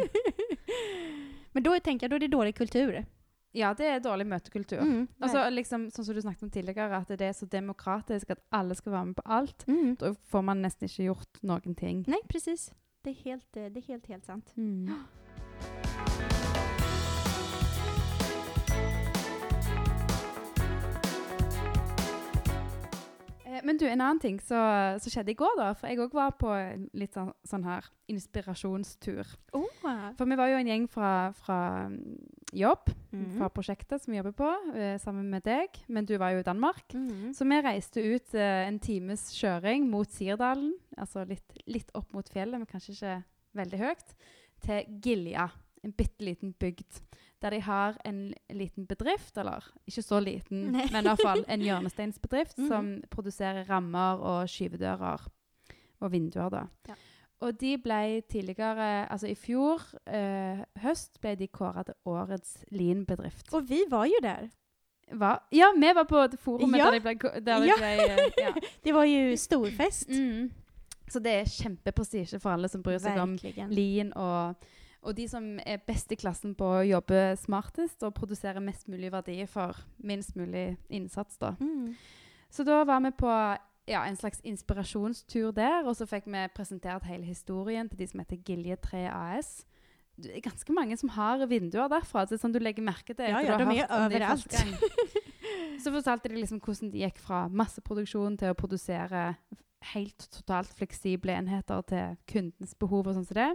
Men 1.52 1.64
då 1.64 1.80
tänker 1.80 2.04
jag, 2.04 2.12
då 2.12 2.16
är 2.16 2.20
det 2.20 2.28
dålig 2.28 2.56
kultur. 2.56 3.06
Ja, 3.56 3.74
det 3.74 3.88
er 3.88 4.02
dårlig 4.04 4.28
møtekultur. 4.28 4.82
Mm, 4.84 5.08
Altså, 5.24 5.46
liksom, 5.50 5.88
sånn 5.94 6.06
som 6.06 6.16
du 6.16 6.22
snakket 6.22 6.44
om 6.44 6.52
tidligere, 6.52 7.00
at 7.00 7.08
det 7.08 7.30
er 7.30 7.36
så 7.38 7.48
demokratisk 7.48 8.36
at 8.36 8.44
alle 8.52 8.76
skal 8.76 8.92
være 8.92 9.12
med 9.12 9.16
på 9.16 9.26
alt. 9.26 9.68
mm. 9.68 9.96
Da 10.02 10.14
får 10.32 10.44
man 10.44 10.62
nesten 10.66 10.90
ikke 10.90 11.10
gjort 11.10 11.44
noen 11.44 11.76
ting. 11.76 12.04
Nej, 12.08 12.22
precis. 12.30 12.72
Det 13.04 13.12
är 13.12 13.24
helt, 13.24 13.58
eh, 13.58 13.70
det 13.70 13.80
är 13.80 13.88
helt, 13.94 14.08
helt 14.08 14.26
sant. 14.26 14.54
Mm. 14.58 14.90
Men 23.66 23.80
du, 23.82 23.86
en 23.90 24.02
annen 24.02 24.20
ting 24.22 24.36
som 24.44 25.00
skjedde 25.02 25.34
i 25.34 25.38
går, 25.40 25.56
da. 25.58 25.72
For 25.74 25.90
jeg 25.90 26.00
òg 26.04 26.14
var 26.14 26.36
på 26.38 26.52
en 26.54 26.84
litt 26.94 27.16
sånn, 27.18 27.32
sånn 27.48 27.66
her 27.66 27.88
inspirasjonstur. 28.12 29.26
Oh. 29.58 29.66
For 30.18 30.30
vi 30.30 30.38
var 30.38 30.52
jo 30.52 30.60
en 30.60 30.70
gjeng 30.70 30.86
fra, 30.92 31.12
fra 31.40 31.60
mm, 31.90 32.00
jobb, 32.54 32.94
Mm. 33.16 33.38
fra 33.38 33.48
prosjektet 33.48 34.02
som 34.04 34.12
vi 34.12 34.18
jobber 34.20 34.34
på, 34.36 34.48
eh, 34.76 34.98
sammen 35.00 35.30
med 35.32 35.46
deg. 35.48 35.78
Men 35.88 36.04
du 36.06 36.18
var 36.20 36.34
jo 36.34 36.42
i 36.42 36.44
Danmark. 36.44 36.84
Mm. 36.94 37.32
Så 37.34 37.48
vi 37.48 37.62
reiste 37.64 38.04
ut 38.04 38.34
eh, 38.36 38.68
en 38.68 38.78
times 38.80 39.30
kjøring 39.38 39.88
mot 39.90 40.10
Sirdalen, 40.12 40.74
altså 40.98 41.24
litt, 41.28 41.56
litt 41.66 41.92
opp 41.96 42.12
mot 42.14 42.28
fjellet, 42.28 42.60
men 42.60 42.68
kanskje 42.68 42.92
ikke 42.92 43.14
veldig 43.56 43.80
høyt, 43.80 44.16
til 44.66 45.00
Gilja, 45.06 45.48
en 45.86 45.94
bitte 45.96 46.26
liten 46.28 46.52
bygd. 46.60 47.05
Der 47.46 47.52
de 47.54 47.60
har 47.62 47.98
en 48.10 48.34
liten 48.50 48.88
bedrift, 48.90 49.36
eller 49.38 49.62
ikke 49.86 50.02
så 50.02 50.18
liten, 50.20 50.72
Nei. 50.74 50.88
men 50.92 51.04
i 51.06 51.08
hvert 51.12 51.22
fall 51.22 51.44
en 51.48 51.62
hjørnesteinsbedrift 51.62 52.58
Mhm. 52.58 52.68
som 52.72 52.88
produserer 53.14 53.68
rammer 53.70 54.18
og 54.18 54.48
skyvedører 54.50 55.28
og 56.02 56.12
vinduer. 56.12 56.50
da. 56.50 56.64
Ja. 56.90 56.96
Og 57.42 57.60
de 57.62 57.78
ble 57.78 58.22
tidligere, 58.32 59.06
altså 59.12 59.28
i 59.28 59.36
fjor 59.36 59.82
eh, 60.08 60.64
høst, 60.82 61.20
ble 61.22 61.36
de 61.36 61.48
kåra 61.48 61.84
til 61.86 61.94
årets 62.06 62.64
lean-bedrift. 62.72 63.54
Och 63.54 63.70
vi 63.70 63.86
var 63.90 64.06
ju 64.06 64.20
där. 64.22 64.50
Hva? 65.14 65.38
Ja, 65.52 65.72
vi 65.78 65.94
var 65.94 66.04
på 66.06 66.38
forumet 66.40 66.78
Ja. 66.80 66.86
der 66.92 67.00
de 67.00 67.00
ble, 67.02 67.14
der 67.46 67.60
de 67.60 67.68
Ja. 67.68 67.76
ble 67.78 67.94
eh, 68.16 68.32
ja. 68.38 68.54
Det 68.84 68.94
var 68.94 69.04
ju 69.04 69.38
storfest. 69.38 70.10
Mm. 70.10 70.52
Så 71.08 71.20
det 71.20 71.32
er 71.34 71.44
kjempeprestisje 71.46 72.40
for 72.40 72.50
alle 72.50 72.68
som 72.68 72.82
bryr 72.82 72.98
seg 73.00 73.18
om 73.20 73.38
Verkligen. 73.38 73.70
lean, 73.72 74.14
og, 74.18 74.56
og 75.06 75.16
de 75.18 75.28
som 75.30 75.46
er 75.66 75.84
best 75.86 76.12
i 76.12 76.18
klassen 76.20 76.56
på 76.58 76.68
å 76.80 76.86
jobbe 76.86 77.36
smartest 77.38 78.04
og 78.06 78.16
produsere 78.18 78.64
mest 78.64 78.90
mulig 78.92 79.12
verdi 79.14 79.38
for 79.50 79.78
minst 80.04 80.36
mulig 80.36 80.76
innsats. 80.90 81.38
da. 81.38 81.54
Mm. 81.60 81.94
Så 82.50 82.66
da 82.66 82.82
var 82.88 83.04
vi 83.06 83.12
på 83.16 83.30
ja, 83.86 84.02
en 84.08 84.18
slags 84.18 84.42
inspirasjonstur 84.44 85.52
der, 85.54 85.86
og 85.86 85.96
så 85.98 86.08
fikk 86.10 86.30
vi 86.32 86.44
presentert 86.56 87.06
hele 87.06 87.28
historien 87.28 87.90
til 87.90 88.02
de 88.02 88.08
som 88.10 88.24
heter 88.24 88.42
Gilje3 88.42 89.06
AS. 89.12 89.52
Det 90.16 90.32
er 90.38 90.46
ganske 90.46 90.74
mange 90.74 90.98
som 90.98 91.12
har 91.12 91.44
vinduer 91.52 91.90
derfra. 91.92 92.24
Så 92.24 92.34
det 92.34 92.40
er 92.40 92.44
sånn 92.46 92.56
du 92.56 92.62
legger 92.64 92.86
merke 92.88 93.14
til 93.14 93.28
Ja, 93.28 93.42
ja, 93.44 93.58
de 93.60 93.82
er 93.84 93.92
overalt. 93.92 94.56
Så 95.84 95.92
fortalte 95.92 96.32
de 96.32 96.40
liksom 96.40 96.62
hvordan 96.64 96.90
de 96.94 97.04
gikk 97.04 97.20
fra 97.22 97.46
masseproduksjon 97.52 98.40
til 98.40 98.54
å 98.54 98.58
produsere 98.58 99.36
helt 99.94 100.28
totalt 100.34 100.72
fleksible 100.78 101.36
enheter 101.36 101.82
til 101.90 102.20
kundens 102.32 102.76
behov 102.80 103.08
og 103.08 103.18
sånn 103.18 103.28
som 103.28 103.40
det. 103.40 103.50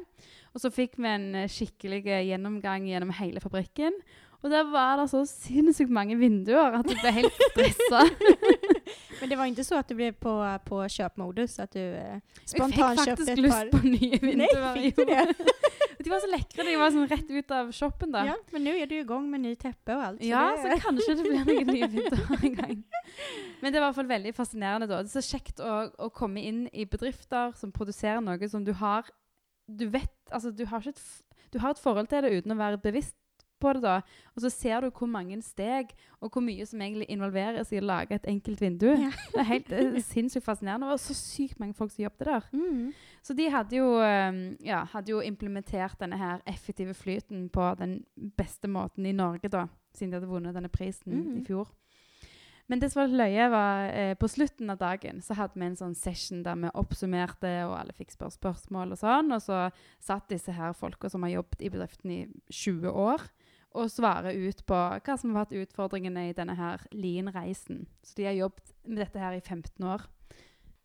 Og 0.54 0.62
så 0.62 0.70
fikk 0.74 0.98
vi 1.00 1.08
en 1.10 1.28
eh, 1.42 1.50
skikkelig 1.50 2.02
gjennomgang 2.06 2.88
gjennom 2.88 3.14
hele 3.18 3.42
fabrikken. 3.42 3.96
Og 4.40 4.48
der 4.50 4.64
var 4.72 4.96
det 4.96 5.10
så 5.12 5.20
sinnssykt 5.28 5.90
mange 5.92 6.16
vinduer 6.16 6.78
at 6.78 6.88
jeg 6.88 7.00
ble 7.02 7.12
helt 7.18 7.42
stressa. 7.50 8.06
Men 9.20 9.28
det 9.28 9.36
var 9.38 9.44
inte 9.44 9.64
så 9.64 9.78
att 9.78 9.88
du 9.88 9.94
blev 9.94 10.12
på, 10.12 10.58
på 10.64 10.88
köpmodus, 10.88 11.58
att 11.58 11.72
du 11.72 11.94
eh, 11.94 12.18
spontant 12.44 13.04
köpte 13.04 13.10
faktisk 13.10 13.28
ett 13.28 13.38
lyst 13.38 13.54
par? 13.54 13.78
på 13.78 13.86
nye 13.86 14.18
vinduer. 14.18 14.74
Nej, 14.74 14.82
fick 14.84 14.96
du 14.96 15.04
det? 15.04 15.34
De 16.02 16.10
var 16.10 16.20
så 16.22 16.30
lekre. 16.32 16.64
De 16.64 16.76
var 16.80 16.90
sånn 16.94 17.08
rett 17.10 17.30
ut 17.30 17.50
av 17.52 17.72
shoppen. 17.76 18.10
da. 18.14 18.24
Ja, 18.24 18.36
men 18.52 18.64
nu 18.64 18.70
är 18.80 18.86
du 18.86 18.94
igång 19.00 19.26
med 19.30 19.40
ny 19.40 19.54
teppe 19.56 19.94
och 19.96 20.02
allt. 20.02 20.20
så 20.20 20.26
Ja, 20.26 20.56
det- 20.56 20.62
så 20.62 20.80
kanskje 20.86 21.16
det 21.16 21.22
blir 21.28 21.44
noen 21.44 21.66
nye 21.66 21.88
vinduer 21.92 22.44
en 22.44 22.54
gang. 22.54 22.84
Men 23.60 23.72
det 23.72 23.80
var 23.80 23.86
i 23.86 23.92
hvert 23.92 23.94
fall 24.00 24.08
veldig 24.08 24.34
fascinerende. 24.34 24.88
da. 24.88 25.02
Det 25.02 25.10
er 25.14 25.20
så 25.20 25.36
kjekt 25.36 25.60
å, 25.60 25.90
å 25.98 26.10
komme 26.10 26.40
inn 26.42 26.68
i 26.72 26.84
bedrifter 26.86 27.52
som 27.56 27.72
produserer 27.72 28.20
noe 28.24 28.48
som 28.48 28.64
du 28.64 28.72
har 28.72 29.04
Du 29.68 29.86
vet 29.88 30.08
Altså, 30.32 30.50
du 30.56 30.64
har, 30.66 30.80
ikke 30.80 30.88
et, 30.96 31.02
du 31.52 31.58
har 31.58 31.70
et 31.70 31.78
forhold 31.78 32.08
til 32.08 32.22
det 32.22 32.32
uten 32.42 32.52
å 32.52 32.56
være 32.56 32.80
bevisst 32.80 33.14
på 33.60 33.72
det, 33.76 33.82
da. 33.84 33.96
Og 34.34 34.42
så 34.44 34.50
ser 34.50 34.80
du 34.80 34.90
hvor 34.90 35.06
mange 35.10 35.36
steg 35.44 35.92
og 36.20 36.30
hvor 36.32 36.42
mye 36.44 36.66
som 36.66 36.80
egentlig 36.80 37.06
involveres 37.12 37.72
i 37.72 37.80
å 37.80 37.84
lage 37.84 38.16
et 38.16 38.26
enkelt 38.30 38.60
vindu. 38.60 38.88
Ja. 38.96 39.10
Det 39.34 39.40
er 39.44 39.48
helt 39.50 39.68
det 39.70 39.80
er 39.86 40.00
sinnssykt 40.04 40.44
fascinerende. 40.46 40.86
Det 40.88 40.94
var 40.96 41.02
så 41.04 41.14
sykt 41.18 41.60
mange 41.60 41.74
folk 41.78 41.92
som 41.94 42.04
jobbet 42.04 42.26
der. 42.32 42.48
Mm. 42.52 42.92
Så 43.22 43.36
de 43.36 43.48
hadde 43.52 43.76
jo, 43.76 43.90
eh, 44.04 44.40
ja, 44.66 44.84
hadde 44.94 45.12
jo 45.14 45.20
implementert 45.24 45.98
denne 46.00 46.16
her 46.20 46.40
effektive 46.48 46.94
flyten 46.96 47.48
på 47.52 47.74
den 47.78 48.00
beste 48.36 48.68
måten 48.68 49.06
i 49.06 49.12
Norge, 49.12 49.48
da, 49.52 49.66
siden 49.94 50.10
de 50.14 50.20
hadde 50.20 50.30
vunnet 50.32 50.54
denne 50.56 50.68
prisen 50.72 51.12
Mhm. 51.12 51.38
i 51.40 51.44
fjor. 51.44 51.68
Men 52.70 52.78
det 52.78 52.92
som 52.92 53.00
var 53.02 53.08
løye, 53.18 53.48
var 53.50 53.88
eh, 53.90 54.14
på 54.14 54.28
slutten 54.30 54.70
av 54.70 54.78
dagen 54.78 55.18
så 55.20 55.34
hadde 55.34 55.58
vi 55.58 55.66
en 55.66 55.74
sånn 55.74 55.96
session 55.98 56.44
der 56.44 56.54
vi 56.54 56.68
oppsummerte, 56.78 57.50
og 57.66 57.72
alle 57.80 57.92
fikk 57.98 58.12
spørre 58.14 58.30
spørsmål 58.36 58.92
og 58.94 59.00
sånn. 59.00 59.32
Og 59.34 59.42
så 59.42 59.72
satt 59.98 60.28
disse 60.30 60.52
her 60.54 60.72
folka 60.78 61.10
som 61.10 61.22
har 61.26 61.32
jobbet 61.32 61.64
i 61.66 61.68
bedriften 61.68 62.12
i 62.14 62.20
20 62.48 62.86
år, 62.94 63.24
og 63.70 63.90
svarer 63.92 64.34
ut 64.34 64.64
på 64.66 64.76
hva 64.76 65.16
som 65.18 65.32
har 65.32 65.44
vært 65.44 65.58
utfordringene 65.62 66.28
i 66.28 66.36
denne 66.36 66.56
her 66.58 66.82
lean-reisen. 66.90 67.84
Så 68.02 68.16
de 68.18 68.26
har 68.26 68.38
jobbet 68.38 68.72
med 68.84 69.02
dette 69.04 69.22
her 69.22 69.36
i 69.36 69.42
15 69.42 69.86
år. 69.86 70.06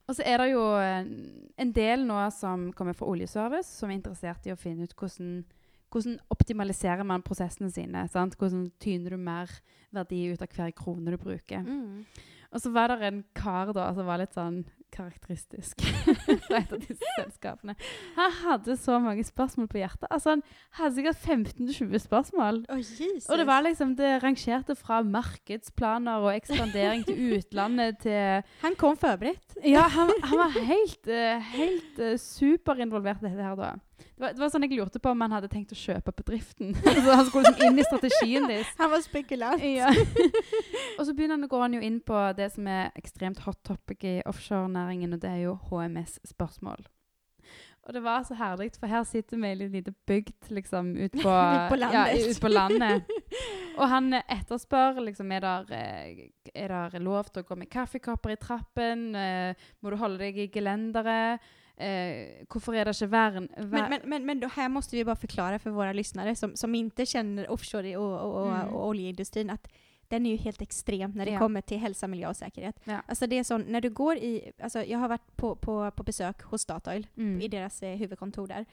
Og 0.05 0.17
så 0.17 0.25
er 0.27 0.37
det 0.37 0.51
jo 0.51 0.63
en, 0.77 1.13
en 1.57 1.71
del 1.73 2.05
nå 2.05 2.19
som 2.35 2.67
kommer 2.77 2.93
fra 2.93 3.09
oljeservice, 3.09 3.71
som 3.79 3.89
er 3.89 3.97
interessert 3.97 4.45
i 4.45 4.53
å 4.53 4.59
finne 4.59 4.85
ut 4.85 4.93
hvordan, 4.93 5.39
hvordan 5.89 6.19
optimaliserer 6.35 7.07
man 7.07 7.25
prosessene 7.25 7.71
sine. 7.73 8.05
Sant? 8.13 8.37
Hvordan 8.37 8.67
tyner 8.83 9.15
du 9.15 9.17
mer 9.17 9.49
verdi 9.95 10.25
ut 10.33 10.43
av 10.43 10.51
hver 10.51 10.73
krone 10.75 11.13
du 11.13 11.19
bruker. 11.21 11.63
Mm. 11.65 12.05
Og 12.55 12.61
så 12.63 12.71
var 12.71 12.93
det 12.93 13.07
en 13.07 13.23
kar 13.35 13.73
da 13.75 13.89
som 13.95 14.07
var 14.07 14.21
litt 14.21 14.35
sånn 14.35 14.61
karakteristisk 14.95 15.83
fra 16.47 16.61
et 16.61 16.73
av 16.73 16.81
disse 16.81 17.11
selskapene. 17.19 17.75
Han 18.15 18.35
hadde 18.41 18.77
så 18.79 18.97
mange 19.03 19.25
spørsmål 19.27 19.69
på 19.71 19.81
hjertet. 19.81 20.07
Altså 20.09 20.35
Han 20.35 20.43
hadde 20.79 20.95
sikkert 20.97 21.21
15-20 21.27 22.03
spørsmål. 22.05 22.61
Jesus. 22.79 23.29
Og 23.29 23.39
det 23.41 23.47
var 23.47 23.65
liksom, 23.65 23.95
det 23.99 24.11
rangerte 24.23 24.75
fra 24.79 25.01
markedsplaner 25.03 26.25
og 26.25 26.35
ekspandering 26.35 27.05
til 27.07 27.21
utlandet 27.37 27.99
til 28.05 28.43
Han 28.61 28.79
kom 28.79 28.97
förberett. 28.97 29.57
Ja, 29.65 29.87
han, 29.91 30.11
han 30.23 30.37
var 30.37 30.59
helt, 30.59 31.07
eh, 31.07 31.41
helt 31.55 31.99
uh, 31.99 32.15
superinvolvert 32.19 33.23
i 33.23 33.29
dette 33.29 33.43
her 33.43 33.59
da. 33.59 33.73
Det 33.97 34.21
var, 34.21 34.33
det 34.35 34.39
var 34.39 34.51
sånn 34.51 34.65
jeg 34.67 34.77
lurte 34.77 34.99
på 35.03 35.11
om 35.11 35.23
han 35.25 35.35
hadde 35.35 35.49
tenkt 35.51 35.73
å 35.75 35.77
kjøpe 35.79 36.13
bedriften. 36.15 36.73
så 37.05 37.19
han 37.19 37.27
skulle 37.27 37.51
liksom 37.51 37.69
inn 37.69 37.79
i 37.79 37.87
strategien 37.87 38.47
deres. 38.49 38.73
Han 38.81 38.91
var 38.91 39.03
spekulant. 39.03 39.63
Ja. 39.63 39.91
og 40.97 41.05
så 41.07 41.13
begynner 41.13 41.39
han, 41.39 41.47
går 41.51 41.63
han 41.65 41.77
jo 41.77 41.83
inn 41.83 42.01
på 42.03 42.19
det 42.37 42.49
som 42.53 42.67
er 42.71 42.91
ekstremt 42.99 43.43
hot 43.45 43.59
topic 43.67 44.03
i 44.07 44.17
offshorenæringen, 44.27 45.15
og 45.15 45.23
det 45.23 45.31
er 45.31 45.41
jo 45.45 45.55
HMS-spørsmål. 45.69 46.85
Og 47.85 47.93
det 47.93 48.01
var 48.01 48.23
så 48.25 48.33
herlig, 48.33 48.71
for 48.79 48.89
her 48.89 49.03
sitter 49.05 49.37
vi 49.37 49.47
i 49.47 49.51
en 49.53 49.75
liten 49.75 49.95
bygd 50.09 50.49
liksom, 50.57 50.95
ut 50.97 51.11
på, 51.19 51.33
på 51.69 51.77
landet. 51.77 51.93
Ja, 51.93 52.29
ut 52.31 52.39
på 52.41 52.49
landet. 52.49 53.11
Og 53.77 53.85
han 53.91 54.15
etterspør 54.17 55.03
liksom, 55.05 55.31
er 55.35 55.43
der, 55.45 55.69
eh, 55.75 56.23
er 56.55 56.73
der 56.73 56.97
lov 57.03 57.29
til 57.29 57.43
å 57.43 57.45
gå 57.45 57.59
med 57.59 57.69
kaffekopper 57.69 58.33
i 58.33 58.39
trappen. 58.41 59.05
Eh, 59.13 59.69
må 59.81 59.93
du 59.93 59.99
holde 60.01 60.23
deg 60.23 60.39
i 60.41 60.49
gelenderet? 60.49 61.45
Eh, 61.77 62.45
hvorfor 62.49 62.73
er 62.73 62.85
det 62.85 62.93
ikke 62.95 63.07
vern... 63.11 63.47
Men, 63.57 63.69
men, 63.89 64.01
men, 64.05 64.25
men 64.25 64.49
här 64.55 64.69
måste 64.69 64.95
vi 64.95 65.03
bara 65.05 65.15
förklara 65.15 65.59
för 65.59 65.69
våra 65.69 65.93
lyssnare 65.93 66.35
som, 66.35 66.55
som 66.55 66.75
inte 66.75 67.05
känner 67.05 67.49
offshore 67.51 67.97
och, 67.97 68.19
och, 68.21 68.41
och, 68.41 68.51
Mm. 68.55 68.67
och 68.75 68.87
oljeindustrin 68.87 69.49
att 69.49 69.67
den 70.07 70.25
är 70.25 70.29
ju 70.31 70.37
helt 70.37 70.61
extrem 70.61 71.11
när 71.11 71.25
det 71.25 71.31
Ja. 71.31 71.39
kommer 71.39 71.61
till 71.61 71.77
hälsa, 71.77 72.07
miljö 72.07 72.29
och 72.29 72.35
säkerhet. 72.37 72.75
Ja. 72.83 73.01
Alltså 73.07 73.27
det 73.27 73.39
är 73.39 73.43
sån, 73.43 73.61
när 73.61 73.81
du 73.81 73.89
går 73.89 74.17
i, 74.17 74.51
alltså 74.59 74.83
jag 74.83 74.99
har 74.99 75.07
varit 75.09 75.35
på, 75.35 75.55
på, 75.55 75.91
på 75.91 76.03
besök 76.03 76.41
hos 76.41 76.61
Statoil 76.61 77.07
Mm. 77.17 77.41
i 77.41 77.47
deras 77.47 77.83
eh, 77.83 77.95
huvudkontor 77.97 78.47
där. 78.47 78.65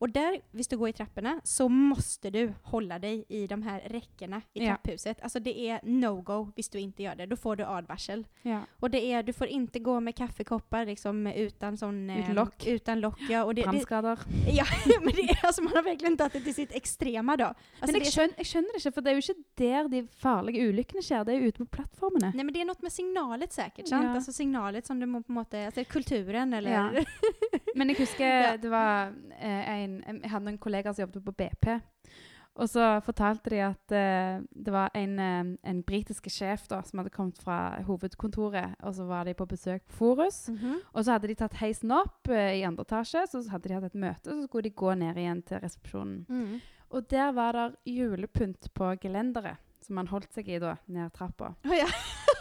Och 0.00 0.10
där, 0.10 0.40
hvis 0.50 0.68
du 0.68 0.76
går 0.78 0.88
i 0.88 0.92
trapporna, 0.92 1.40
så 1.44 1.68
måste 1.68 2.30
du 2.30 2.52
hålla 2.62 2.98
dig 2.98 3.24
i 3.28 3.46
de 3.46 3.62
här 3.62 3.80
räckena 3.80 4.42
i 4.52 4.60
Ja. 4.64 4.66
trapphuset. 4.66 5.20
Alltså 5.22 5.40
det 5.40 5.58
är 5.68 5.80
no-go 5.82 6.52
hvis 6.54 6.68
du 6.68 6.78
inte 6.78 7.02
gör 7.02 7.14
det. 7.14 7.26
Då 7.26 7.36
får 7.36 7.56
du 7.56 7.64
advarsel. 7.64 8.26
Ja. 8.42 8.60
Och 8.80 8.90
det 8.90 9.12
är, 9.12 9.22
du 9.22 9.32
får 9.32 9.46
inte 9.46 9.78
gå 9.78 10.00
med 10.00 10.14
kaffekoppar 10.16 10.86
liksom 10.86 11.26
utan 11.26 11.76
sån... 11.76 12.10
Utan 12.10 12.30
eh, 12.30 12.34
lock. 12.34 12.66
Utan 12.66 13.00
lock, 13.00 13.20
ja. 13.30 13.44
Och 13.44 13.54
det, 13.54 13.62
det, 13.62 13.68
Brannskader. 13.68 14.18
ja, 14.52 14.64
men 15.02 15.12
det 15.14 15.22
är, 15.22 15.46
altså, 15.46 15.62
man 15.62 15.72
har 15.76 15.82
verkligen 15.82 16.16
tagit 16.16 16.32
det 16.32 16.40
till 16.40 16.54
sitt 16.54 16.72
extrema 16.74 17.36
då. 17.36 17.44
Alltså 17.44 17.56
Men 17.80 17.92
det 17.92 18.06
är, 18.06 18.10
skjønner, 18.10 18.44
skjønner 18.44 18.72
det 18.72 18.80
ikke, 18.80 18.92
for 18.94 19.00
det 19.04 19.10
er 19.10 19.14
jo 19.20 19.24
ikke 19.26 19.44
der 19.58 19.88
de 19.88 20.02
farlige 20.24 20.68
ulykkene 20.68 21.02
skjer. 21.02 21.24
Det 21.24 21.34
er 21.34 21.38
jo 21.44 21.48
ute 21.52 21.58
på 21.64 21.68
plattformene. 21.76 22.32
nej 22.34 22.44
men 22.44 22.54
det 22.54 22.60
är 22.60 22.64
något 22.64 22.82
med 22.82 22.92
signalet 22.92 23.52
säkert, 23.52 23.88
sant? 23.88 24.04
Ja. 24.04 24.14
Alltså 24.14 24.32
signalet 24.32 24.86
som 24.86 25.00
du 25.00 25.06
må 25.06 25.20
på 25.22 25.32
en 25.32 25.34
måte, 25.34 25.66
alltså 25.66 25.84
kulturen 25.84 26.52
eller... 26.54 26.70
Ja. 26.70 27.04
Men 27.74 27.88
jeg 27.88 27.96
husker 27.98 28.26
Ja. 28.26 28.56
det 28.56 28.68
var 28.68 29.12
eh, 29.40 29.68
en 29.70 29.89
Jeg 29.98 30.30
hadde 30.30 30.46
noen 30.46 30.60
kollegaer 30.62 30.94
som 30.94 31.06
jobbet 31.06 31.26
på 31.26 31.36
BP. 31.42 31.72
Og 32.60 32.68
så 32.68 32.82
fortalte 33.06 33.52
de 33.52 33.60
at 33.62 33.94
eh, 33.94 34.40
det 34.50 34.72
var 34.74 34.90
en, 34.98 35.12
eh, 35.22 35.52
en 35.70 35.82
britisk 35.86 36.26
sjef 36.32 36.66
da, 36.68 36.80
som 36.84 37.00
hadde 37.00 37.12
kommet 37.14 37.38
fra 37.40 37.78
hovedkontoret. 37.86 38.74
Og 38.82 38.96
så 38.98 39.06
var 39.08 39.28
de 39.28 39.36
på 39.38 39.46
besøk 39.48 39.84
på 39.88 39.96
Forus. 40.00 40.48
Mhm. 40.50 40.80
Og 40.92 41.04
så 41.04 41.14
hadde 41.14 41.30
de 41.30 41.38
tatt 41.38 41.56
heisen 41.62 41.94
opp 41.94 42.28
eh, 42.28 42.58
i 42.58 42.66
andre 42.66 42.84
etasje. 42.84 43.24
Så 43.30 43.44
hadde 43.52 43.70
de 43.70 43.78
hatt 43.78 43.88
et 43.88 44.02
møte, 44.02 44.26
og 44.28 44.34
så 44.34 44.48
skulle 44.48 44.68
de 44.68 44.76
gå 44.82 44.94
ned 44.98 45.16
igjen 45.16 45.42
til 45.46 45.62
resepsjonen. 45.62 46.24
Mm. 46.28 46.60
Og 46.90 47.10
der 47.10 47.32
var 47.32 47.54
det 47.54 47.66
julepynt 47.86 48.72
på 48.74 48.92
gelenderet, 49.00 49.62
som 49.86 50.00
han 50.00 50.10
holdt 50.10 50.32
seg 50.34 50.48
i 50.50 50.58
da, 50.58 50.74
ned 50.90 51.12
trappa. 51.14 51.54
Oh, 51.64 51.76
ja. 51.76 51.86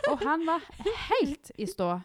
Og 0.10 0.24
han 0.26 0.44
var 0.48 0.66
helt 1.12 1.52
i 1.56 1.70
stå. 1.70 2.00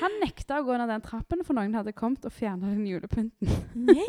Han 0.00 0.10
nekta 0.20 0.58
å 0.60 0.64
gå 0.66 0.76
ned 0.78 0.88
den 0.88 1.00
trappen, 1.04 1.44
for 1.44 1.54
noen 1.54 1.74
hadde 1.74 1.92
kommet 1.92 2.24
og 2.24 2.32
fjerna 2.32 2.66
den 2.72 2.86
julepynten. 2.86 3.48
Nej, 3.74 4.06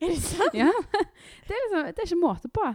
är 0.00 0.08
det 0.08 0.20
sant? 0.30 0.54
Ja, 0.54 0.70
det 1.46 1.54
er, 1.54 1.60
liksom, 1.64 1.84
det 1.86 1.98
er 1.98 2.06
ikke 2.08 2.20
måte 2.22 2.48
på. 2.48 2.70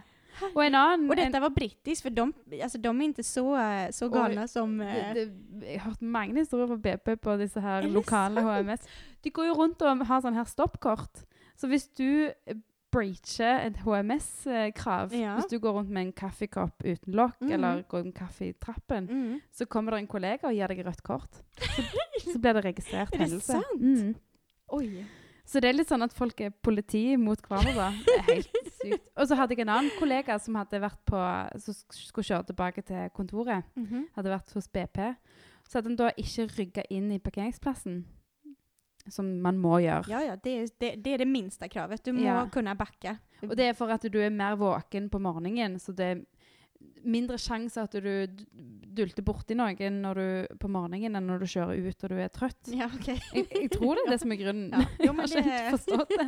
Og 0.54 0.66
en 0.66 0.76
annen 0.76 1.10
Och 1.10 1.18
en, 1.18 1.26
detta 1.32 1.40
var 1.40 1.50
brittiskt, 1.50 2.02
för 2.04 2.10
de, 2.10 2.34
alltså, 2.64 2.78
de 2.78 3.02
är 3.02 3.06
inte 3.06 3.24
så, 3.24 3.56
eh, 3.58 3.90
så 3.92 4.10
galna 4.10 4.48
som... 4.48 4.78
det, 4.78 4.86
eh, 4.90 5.14
det, 5.14 5.66
Jeg 5.66 5.80
har 5.82 5.90
hørt 5.92 6.02
mange 6.02 6.40
historier 6.40 6.68
fra 6.68 6.76
BP 6.78 7.16
på 7.22 7.32
Er 7.32 7.82
det 7.82 7.92
lokale 7.94 8.42
sant? 8.42 8.68
HMS. 8.68 8.88
De 9.24 9.30
går 9.32 9.46
jo 9.48 9.54
rundt 9.54 9.82
og 9.82 10.06
har 10.08 10.22
sånn 10.22 10.36
her 10.36 10.44
stoppkort. 10.46 11.24
Så 11.56 11.68
hvis 11.72 11.88
du 11.98 12.28
eh, 12.48 12.56
breacher 12.92 13.60
et 13.66 13.78
HMS-krav, 13.84 15.12
Ja. 15.16 15.36
hvis 15.36 15.50
du 15.52 15.58
går 15.60 15.72
rundt 15.80 15.90
med 15.90 16.02
en 16.06 16.12
kaffekopp 16.14 16.84
uten 16.84 17.14
lokk, 17.16 17.40
Mhm. 17.42 17.52
eller 17.52 17.82
går 17.90 18.04
med 18.04 18.14
kaffe 18.16 18.46
i 18.50 18.54
trappen, 18.54 19.08
Mm. 19.08 19.42
så 19.52 19.66
kommer 19.66 19.92
det 19.92 20.00
en 20.00 20.08
kollega 20.08 20.48
og 20.48 20.54
gir 20.54 20.68
deg 20.68 20.86
rødt 20.86 21.04
kort. 21.04 21.32
Så, 21.60 21.82
så 22.34 22.40
blir 22.40 22.54
det 22.58 22.66
registrert 22.66 23.14
Er 23.14 23.18
det 23.18 23.26
hendelse. 23.28 23.60
sant? 23.62 23.82
Mm. 23.82 24.16
Oj. 24.76 25.06
Så 25.46 25.60
det 25.62 25.70
er 25.70 25.74
litt 25.78 25.90
sånn 25.92 26.02
at 26.02 26.14
folk 26.18 26.40
er 26.42 26.50
politi 26.66 27.16
mot 27.22 27.38
hverandre. 27.46 27.92
Det 28.06 28.14
er 28.18 28.24
helt 28.32 28.72
sykt. 28.82 29.12
Og 29.16 29.28
så 29.30 29.36
hadde 29.38 29.54
jeg 29.54 29.62
en 29.62 29.70
annen 29.76 29.92
kollega 30.00 30.40
som 30.42 30.56
hadde 30.58 30.80
vært 30.82 31.04
på, 31.06 31.20
som 31.62 31.74
sk- 31.78 32.00
skulle 32.08 32.26
kjøre 32.26 32.48
tilbake 32.50 32.82
til 32.88 33.10
kontoret. 33.14 33.64
Mhm. 33.78 34.08
Hadde 34.16 34.34
vært 34.34 34.54
hos 34.58 34.68
BP. 34.74 34.98
Så 35.70 35.78
hadde 35.78 35.92
han 35.92 36.00
da 36.02 36.10
ikke 36.18 36.48
rygga 36.58 36.84
inn 36.90 37.12
i 37.14 37.20
parkeringsplassen, 37.22 38.04
som 39.10 39.30
man 39.42 39.58
må 39.62 39.78
gjøre. 39.84 40.10
Ja, 40.10 40.24
ja, 40.32 40.36
det 40.36 40.50
är, 40.64 40.68
det, 40.80 40.92
det 41.04 41.14
är 41.14 41.18
det 41.18 41.26
minsta 41.30 41.68
kravet. 41.70 42.04
Du 42.04 42.12
må 42.14 42.22
Ja. 42.26 42.48
kunna 42.50 42.74
backa. 42.76 43.18
Og 43.44 43.56
det 43.58 43.66
er 43.70 43.74
for 43.74 43.90
at 43.94 44.02
du 44.02 44.18
er 44.22 44.30
mer 44.34 44.56
våken 44.58 45.10
på 45.10 45.20
morgenen, 45.22 45.78
så 45.80 45.94
det 45.94 46.06
er 46.06 46.26
mindre 47.06 47.38
sjanse 47.38 47.78
at 47.86 47.94
du 48.02 48.08
dulter 48.96 49.22
borti 49.28 49.54
noen 49.58 50.00
når 50.02 50.20
du, 50.20 50.58
på 50.62 50.70
morgenen 50.72 51.16
enn 51.20 51.28
når 51.30 51.44
du 51.44 51.46
kjører 51.52 51.84
ut 51.86 52.06
og 52.08 52.10
du 52.10 52.16
er 52.24 52.32
trøtt. 52.34 52.72
Ja, 52.74 52.88
okej. 52.88 53.20
Jeg, 53.36 53.46
jeg 53.52 53.70
tror 53.76 53.96
det 54.00 54.06
er 54.08 54.12
det 54.16 54.20
som 54.24 54.34
er 54.34 54.40
grunnen. 54.42 54.72
Ja. 54.74 54.86
Jo, 55.06 55.14
men 55.14 55.30
jeg 55.30 55.44
har 55.46 55.68
ikke 55.68 55.78
forstått 55.78 56.16
det. 56.18 56.28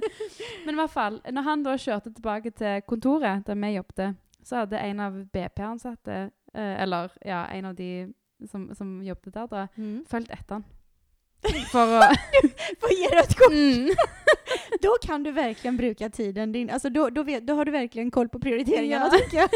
Men 0.68 0.76
i 0.76 0.80
hvert 0.82 0.94
fall, 0.94 1.20
når 1.34 1.48
han 1.50 1.66
da 1.66 1.76
kjørte 1.82 2.14
tilbake 2.14 2.54
til 2.60 2.82
kontoret 2.90 3.46
der 3.48 3.58
vi 3.64 3.74
jobbet, 3.78 4.20
så 4.48 4.62
hadde 4.64 4.80
en 4.80 5.00
av 5.04 5.18
BP-ansatte, 5.34 6.20
eh, 6.54 6.76
eller 6.84 7.12
ja, 7.26 7.42
en 7.58 7.66
av 7.72 7.76
de 7.76 7.90
som, 8.48 8.70
som 8.78 9.00
jobbet 9.04 9.34
der 9.34 9.48
da, 9.52 9.66
Mm. 9.78 10.04
fulgt 10.08 10.30
etter 10.32 10.60
han. 10.60 10.66
For 11.72 11.86
å 11.86 12.00
Vad 12.82 12.92
ger 12.98 13.16
rött 13.16 13.36
kort? 13.38 13.52
mm. 13.54 13.90
Då 14.82 14.96
kan 15.02 15.24
du 15.24 15.32
verkligen 15.32 15.78
bruka 15.78 16.10
tiden. 16.10 16.52
Din, 16.52 16.70
alltså 16.70 16.90
då, 16.90 17.10
då, 17.10 17.24
vet, 17.24 17.48
då 17.48 17.54
har 17.54 17.66
du 17.66 17.72
verkligen 17.72 18.12
koll 18.12 18.30
på 18.30 18.40
prioriteringarna 18.40 19.10
Ja. 19.12 19.20
tycker 19.20 19.38
jag. 19.38 19.50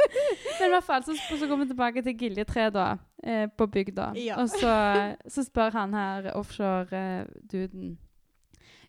Men 0.60 0.66
i 0.68 0.70
hvert 0.70 0.84
fall, 0.84 1.04
så, 1.04 1.14
så 1.16 1.38
kommer 1.48 1.64
vi 1.64 1.66
tilbake 1.68 2.02
til 2.02 2.16
Giljetre 2.20 2.70
da, 2.70 2.98
eh, 3.22 3.48
på 3.48 3.66
bygda. 3.66 4.12
Ja. 4.16 4.36
Og 4.42 4.50
så, 4.50 4.72
så 5.34 5.44
spør 5.44 5.70
han 5.72 5.94
her 5.94 6.30
offshore-duden, 6.36 7.96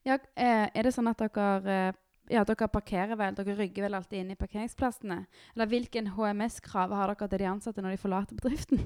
ja, 0.05 0.17
eh, 0.37 0.67
er 0.73 0.83
det 0.83 0.93
sånn 0.93 1.09
at 1.09 1.17
dere, 1.17 1.65
eh, 1.65 1.93
ja, 2.35 2.43
dere 2.45 2.67
parkerer 2.69 3.17
vel, 3.17 3.35
dere 3.37 3.55
rygger 3.57 3.87
vel 3.87 3.97
alltid 3.97 4.19
inn 4.21 4.31
i 4.31 4.37
parkeringsplassene? 4.39 5.25
Eller 5.55 5.69
hvilken 5.71 6.07
HMS-krav 6.15 6.93
har 6.93 7.13
dere 7.15 7.27
til 7.29 7.41
de 7.41 7.49
ansatte 7.49 7.81
når 7.81 7.97
de 7.97 8.01
forlater 8.01 8.37
bedriften? 8.37 8.81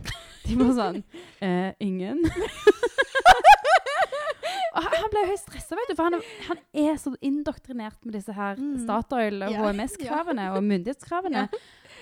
De 0.47 0.55
var 0.59 0.73
sånn, 0.79 1.03
eh, 1.43 1.71
ingen. 1.79 2.23
Og 4.69 4.83
han 4.85 4.95
han 5.01 5.09
ble 5.11 5.21
jo 5.23 5.29
helt 5.31 5.41
stressa, 5.41 5.75
vet 5.75 5.88
du, 5.88 5.88
for 5.99 6.07
han 6.07 6.21
han 6.47 6.59
er 6.87 6.95
så 7.01 7.11
indoktrinert 7.21 7.99
med 8.07 8.15
disse 8.15 8.31
her 8.33 8.55
Mm. 8.55 8.77
Statoil- 8.85 9.43
og. 9.49 9.51
HMS-kravene 9.59 10.45
og 10.55 10.63
myndighetskravene 10.63 11.47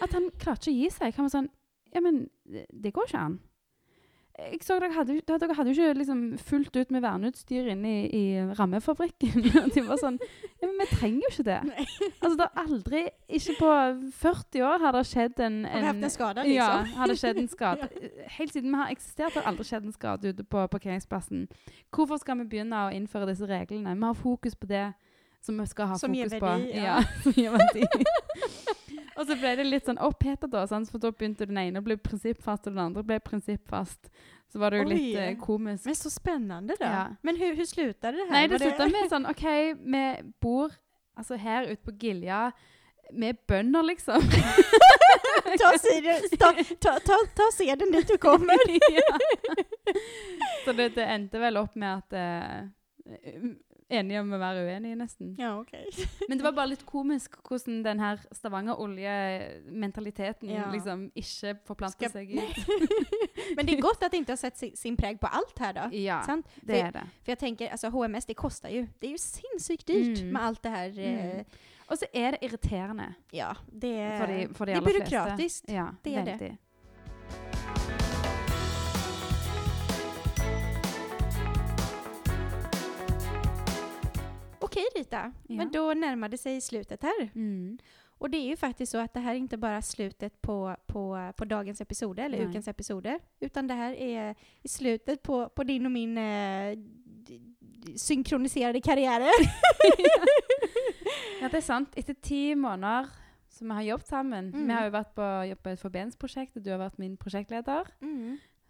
at 0.06 0.12
han 0.14 0.30
klarte 0.38 0.70
ikke 0.70 0.76
å 0.76 0.78
gi 0.84 0.90
seg. 0.94 1.16
Han 1.18 1.26
var 1.26 1.34
sånn 1.40 1.50
Ja, 1.96 2.02
men 2.04 2.28
det, 2.46 2.66
det 2.70 2.92
går 2.94 3.08
ikke 3.10 3.20
an. 3.26 3.40
Jeg 4.38 4.60
så 4.62 4.76
Dere 4.78 4.94
hadde, 4.94 5.16
dere 5.26 5.56
hadde 5.58 5.72
jo 5.74 5.82
ikke 5.82 5.98
liksom 5.98 6.20
fullt 6.38 6.76
ut 6.78 6.92
med 6.94 7.02
verneutstyr 7.02 7.72
inne 7.74 7.90
i, 7.90 8.02
i 8.14 8.24
rammefabrikken. 8.60 9.48
De 9.74 9.82
var 9.88 9.98
sånn 9.98 10.20
Ja, 10.62 10.68
men 10.68 10.76
vi 10.84 10.88
trenger 10.92 11.24
jo 11.26 11.32
ikke 11.32 11.46
det. 11.48 11.56
Nej. 11.72 11.88
Altså, 12.20 12.36
det 12.38 12.46
har 12.46 12.62
aldri 12.68 13.02
Ikke 13.40 13.56
på 13.58 13.72
40 14.20 14.62
år 14.68 14.86
har 14.86 14.94
det 15.00 15.02
skjedd 15.10 15.42
en, 15.48 15.58
Har 15.66 15.82
vi 15.82 15.90
haft 15.90 16.06
en 16.06 16.14
skada 16.14 16.46
Ja, 16.46 16.68
liksom? 16.84 16.94
har 17.00 17.08
det 17.14 17.18
skjedd 17.24 17.42
en 17.42 17.50
skade. 17.58 17.90
Helt 18.38 18.54
siden 18.54 18.70
vi 18.76 18.82
har 18.84 18.94
eksistert, 18.94 19.34
har 19.34 19.42
det 19.42 19.52
aldri 19.56 19.68
skjedd 19.72 19.90
en 19.90 19.98
skade 19.98 20.34
ute 20.36 20.46
på 20.46 20.68
parkeringsplassen. 20.78 21.48
Hvorfor 21.90 22.22
skal 22.22 22.38
vi 22.44 22.50
begynne 22.54 22.86
å 22.86 22.94
innføre 22.94 23.32
disse 23.34 23.50
reglene? 23.50 23.98
Vi 23.98 24.06
har 24.12 24.22
fokus 24.22 24.54
på 24.56 24.70
det 24.70 24.86
som 25.42 25.58
vi 25.58 25.66
skal 25.70 25.90
ha 25.94 25.98
Som 25.98 26.14
fokus 26.14 26.38
verdi, 26.38 26.46
på. 26.46 26.78
ja. 26.78 27.02
som 27.24 27.34
gir 27.38 27.58
verdi. 27.58 27.90
Og 29.18 29.28
så 29.28 29.36
ble 29.40 29.56
det 29.58 29.66
litt 29.66 29.88
sånn 29.90 30.00
opphetet, 30.04 30.52
da, 30.54 30.64
sant? 30.70 30.90
for 30.92 31.02
da 31.02 31.12
begynte 31.12 31.48
den 31.50 31.58
ene 31.58 31.82
å 31.82 31.86
bli 31.86 31.98
prinsippfast, 31.98 32.68
og 32.70 32.76
den 32.76 32.84
andre 32.84 33.04
ble 33.08 33.20
prinsippfast. 33.24 34.12
Så 34.52 34.62
var 34.62 34.72
det 34.72 34.84
jo 34.84 34.88
Oj. 34.88 34.94
litt 34.94 35.20
eh, 35.20 35.34
komisk. 35.42 35.86
Men 35.86 35.96
så 35.96 36.10
spännande 36.10 36.76
då. 36.80 36.86
Ja. 36.86 37.08
Men 37.22 37.36
hur, 37.36 37.56
hur 37.56 37.66
slutade 37.66 38.18
det 38.18 38.24
här? 38.24 38.32
Nei, 38.32 38.48
det 38.48 38.54
Var 38.54 38.60
slutta 38.60 38.88
med 38.94 39.10
sånn 39.16 39.28
OK, 39.28 39.46
vi 39.84 40.04
bor 40.42 40.76
altså 41.18 41.36
her 41.42 41.68
ute 41.68 41.82
på 41.84 41.96
Gilja. 42.00 42.52
Er 43.08 43.36
bønder, 43.48 43.84
liksom. 43.88 44.22
ta, 45.60 45.72
ta, 46.40 46.54
ta, 46.80 46.96
ta, 47.00 47.18
ta 47.36 47.52
seden 47.56 47.92
dit 47.92 48.08
du 48.08 48.18
kommer. 48.18 48.60
ja. 48.98 49.18
Så 50.66 50.76
det, 50.76 50.90
det 50.96 51.08
endte 51.08 51.40
vel 51.42 51.60
opp 51.60 51.76
med 51.76 52.04
at 52.04 52.18
eh, 52.20 53.54
Enige 53.90 54.20
om 54.20 54.34
å 54.34 54.38
være 54.38 54.66
uenige, 54.68 54.96
nesten. 55.00 55.30
Ja, 55.40 55.54
okej. 55.62 55.86
Men 56.30 56.38
det 56.38 56.44
var 56.44 56.52
bare 56.52 56.68
litt 56.74 56.82
komisk 56.86 57.38
hvordan 57.48 57.78
den 57.86 58.00
her 58.04 58.18
Stavanger-oljementaliteten 58.36 60.50
Ja. 60.50 60.66
liksom 60.72 61.06
ikke 61.16 61.54
forplanter 61.66 62.10
seg 62.12 62.32
ut. 62.36 62.58
Men 63.56 63.66
det 63.66 63.78
är 63.78 63.82
gott 63.82 64.04
att 64.04 64.12
det 64.12 64.18
inte 64.18 64.32
har 64.32 64.38
sett 64.38 64.78
sin, 64.78 64.98
präg 64.98 65.20
på 65.20 65.28
allt 65.28 65.60
här 65.60 65.74
då. 65.74 65.96
Ja, 65.98 66.22
Sant? 66.26 66.46
det 66.56 66.74
För- 66.74 66.88
er 66.88 66.92
det. 66.92 67.04
För 67.24 67.32
jag 67.32 67.40
tänker, 67.40 67.70
alltså 67.70 67.88
HMS 67.90 68.26
det 68.26 68.34
kostar 68.34 68.70
ju. 68.70 68.88
Det 69.00 69.08
är 69.08 69.12
ju 69.12 69.18
sinnssykt 69.18 69.88
dyrt 69.88 70.20
Mm. 70.20 70.34
med 70.34 70.44
allt 70.44 70.64
det 70.64 70.70
här. 70.70 71.00
Eh, 71.00 71.18
Mm. 71.18 71.46
Og 71.90 71.98
så 71.98 72.06
er 72.14 72.32
det 72.32 72.38
irriterende 72.46 73.14
ja, 73.32 73.56
det 73.72 74.00
är, 74.00 74.20
for 74.20 74.28
de, 74.28 74.54
for 74.54 74.66
de 74.66 74.74
det 74.74 74.82
byråkratiskt. 74.82 75.66
fleste. 75.66 75.74
Ja, 75.74 75.88
Det 76.04 76.16
er 76.16 76.24
det. 76.26 76.32
veldig. 76.32 76.52
Ok, 76.52 76.58
Okej 84.78 85.02
Rita, 85.02 85.32
Ja. 85.48 85.56
men 85.56 85.72
då 85.72 85.94
närmar 85.94 86.30
det 86.30 86.38
sig 86.38 86.62
slutet 86.62 87.04
här. 87.04 87.30
Mm. 87.36 87.78
Och 88.20 88.30
det 88.30 88.38
är 88.38 88.46
ju 88.46 88.56
faktiskt 88.58 88.92
så 88.92 88.98
att 88.98 89.14
det 89.14 89.20
här 89.20 89.32
är 89.32 89.36
inte 89.38 89.58
bara 89.58 89.82
slutet 89.82 90.42
på, 90.42 90.76
på, 90.88 91.32
på 91.38 91.46
dagens 91.46 91.82
episoder, 91.82 92.24
eller 92.26 92.38
Nej. 92.38 92.48
Ukens 92.48 92.68
episoder, 92.68 93.20
utan 93.40 93.68
det 93.68 93.74
här 93.74 93.94
är 93.94 94.36
slutet 94.68 95.24
på, 95.24 95.50
på 95.50 95.64
din 95.64 95.86
och 95.86 95.92
min 95.92 96.18
eh, 96.18 96.78
synkroniserade 97.96 98.82
karriärer. 98.82 99.32
Ja, 101.42 101.48
det 101.52 101.58
er 101.58 101.62
sant. 101.62 101.90
Etter 101.98 102.14
ti 102.22 102.56
måneder 102.56 103.06
som 103.50 103.68
vi 103.70 103.74
har 103.74 103.82
jobbet 103.82 104.08
sammen 104.08 104.46
Mm. 104.54 104.68
Vi 104.68 104.74
har 104.74 104.86
jo 104.86 104.92
vært 104.92 105.14
på 105.16 105.28
jobb 105.50 105.62
på 105.64 105.70
et 105.70 105.80
forbindsprosjekt, 105.80 106.58
og 106.58 106.64
du 106.66 106.70
har 106.72 106.78
vært 106.82 106.98
min 107.00 107.18
prosjektleder. 107.18 107.84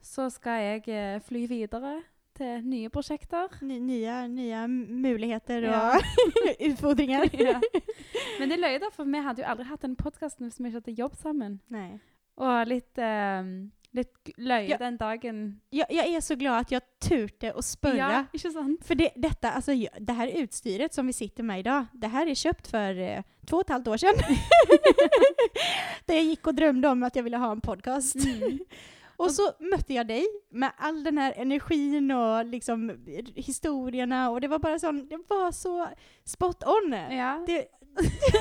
Så 0.02 0.30
skal 0.30 0.62
jeg 0.64 0.88
eh, 0.90 1.20
fly 1.24 1.46
videre 1.48 2.02
til 2.38 2.64
nye 2.68 2.90
prosjekter. 2.94 3.48
Ny, 3.62 3.80
nya, 3.80 4.28
nya 4.28 4.66
muligheter 4.68 5.62
Ja. 5.62 5.96
och 5.98 6.60
utfordringar. 6.68 7.30
Ja. 7.42 7.60
Men 8.40 8.50
det 8.50 8.58
er 8.58 8.62
løye, 8.62 8.80
da, 8.80 8.90
for 8.94 9.06
vi 9.10 9.22
hadde 9.26 9.42
jo 9.42 9.48
aldri 9.50 9.66
hatt 9.66 9.82
den 9.82 9.96
podkasten 9.96 10.46
hvis 10.48 10.60
vi 10.60 10.68
ikke 10.70 10.80
hadde 10.82 10.92
jobbet 11.00 11.20
sammen. 11.20 11.60
Nej. 11.68 11.98
Og 12.38 12.68
litt, 12.70 12.98
eh, 13.02 13.44
litt 13.98 14.30
løye 14.38 14.70
Ja. 14.70 14.78
den 14.78 14.98
dagen. 14.98 15.62
Jag, 15.70 15.88
jag 15.92 16.06
är 16.08 16.22
så 16.22 16.36
glad 16.36 16.60
att 16.62 16.72
jag 16.72 16.82
turte 17.00 17.52
och 17.52 17.66
spörra. 17.66 17.98
Ja, 17.98 18.26
ikke 18.34 18.52
sant? 18.52 18.86
För 18.86 18.96
det, 18.96 19.10
detta, 19.16 19.52
alltså, 19.52 19.72
ju- 19.74 19.88
det 20.00 20.14
här 20.14 20.28
utstyret 20.28 20.94
som 20.94 21.08
vi 21.08 21.14
sitter 21.14 21.44
med 21.44 21.60
idag, 21.60 21.86
det 21.94 22.08
här 22.08 22.28
är 22.28 22.36
köpt 22.36 22.68
för 22.68 23.00
eh, 23.00 23.22
två 23.48 23.58
och 23.58 23.64
ett 23.64 23.70
halvt 23.70 23.88
år 23.88 23.98
sedan. 23.98 24.14
Där 26.06 26.16
jag 26.16 26.24
gick 26.24 26.48
och 26.48 26.54
drömde 26.56 26.88
om 26.88 27.04
att 27.04 27.16
jag 27.16 27.24
ville 27.24 27.38
ha 27.38 27.52
en 27.52 27.62
podcast. 27.62 28.16
Mm. 28.16 28.60
Och 29.18 29.32
så 29.32 29.52
mötte 29.60 29.94
jag 29.94 30.08
dig 30.08 30.26
med 30.50 30.72
all 30.78 31.04
den 31.04 31.18
här 31.18 31.34
energin 31.38 32.12
och 32.12 32.46
liksom 32.46 33.06
historierna 33.36 34.30
och 34.30 34.42
det 34.42 34.48
var 34.48 34.60
bara 34.60 34.80
sån, 34.80 35.08
det 35.08 35.20
var 35.28 35.52
så 35.52 35.88
spot 36.24 36.64
on. 36.64 36.92
Ja. 36.94 37.44
Det, 37.48 37.68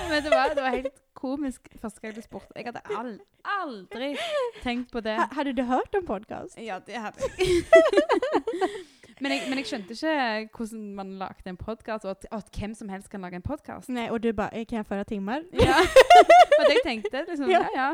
Men 0.08 0.22
det 0.24 0.30
var, 0.30 0.54
det 0.54 0.60
var 0.62 0.68
helt 0.68 1.02
komisk 1.12 1.68
første 1.80 2.00
gang 2.00 2.14
du 2.14 2.22
spurte. 2.22 2.52
Jeg 2.56 2.66
hadde 2.66 2.82
al 2.96 3.14
aldri 3.46 4.16
tenkt 4.62 4.92
på 4.92 5.00
det. 5.00 5.16
ha, 5.16 5.28
hade 5.32 5.52
du 5.52 5.62
hört 5.62 5.94
om 5.94 6.06
podcast? 6.06 6.58
Ja, 6.60 6.80
det 6.86 7.00
hadde 7.00 7.20
jeg. 7.38 7.64
men, 9.20 9.32
jeg 9.32 9.40
men 9.48 9.58
jeg 9.58 9.66
skjønte 9.66 9.94
ikke 9.96 10.56
hvordan 10.58 10.94
man 10.94 11.10
lagde 11.18 11.48
en 11.48 11.56
podkast, 11.56 12.04
og, 12.04 12.10
at- 12.10 12.26
og 12.30 12.38
at 12.38 12.50
hvem 12.58 12.74
som 12.74 12.88
helst 12.88 13.10
kan 13.10 13.20
lage 13.20 13.34
en 13.36 13.42
podkast. 13.42 13.88
Nej, 13.88 14.10
och 14.10 14.20
du 14.20 14.32
bara, 14.32 14.48
eh, 14.48 14.64
kan 14.66 14.76
jag 14.76 14.86
föra 14.86 15.04
timmar? 15.04 15.42
Ja. 15.52 15.74
Og 16.58 16.64
det 16.66 16.72
jeg 16.74 16.82
tenkte 16.84 17.24
liksom, 17.28 17.50
Ja. 17.50 17.66
ja 17.74 17.88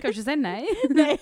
kan 0.00 0.04
jo 0.04 0.08
ikke 0.08 0.22
si 0.22 0.34
nei. 0.36 0.64
Nej. 0.90 1.18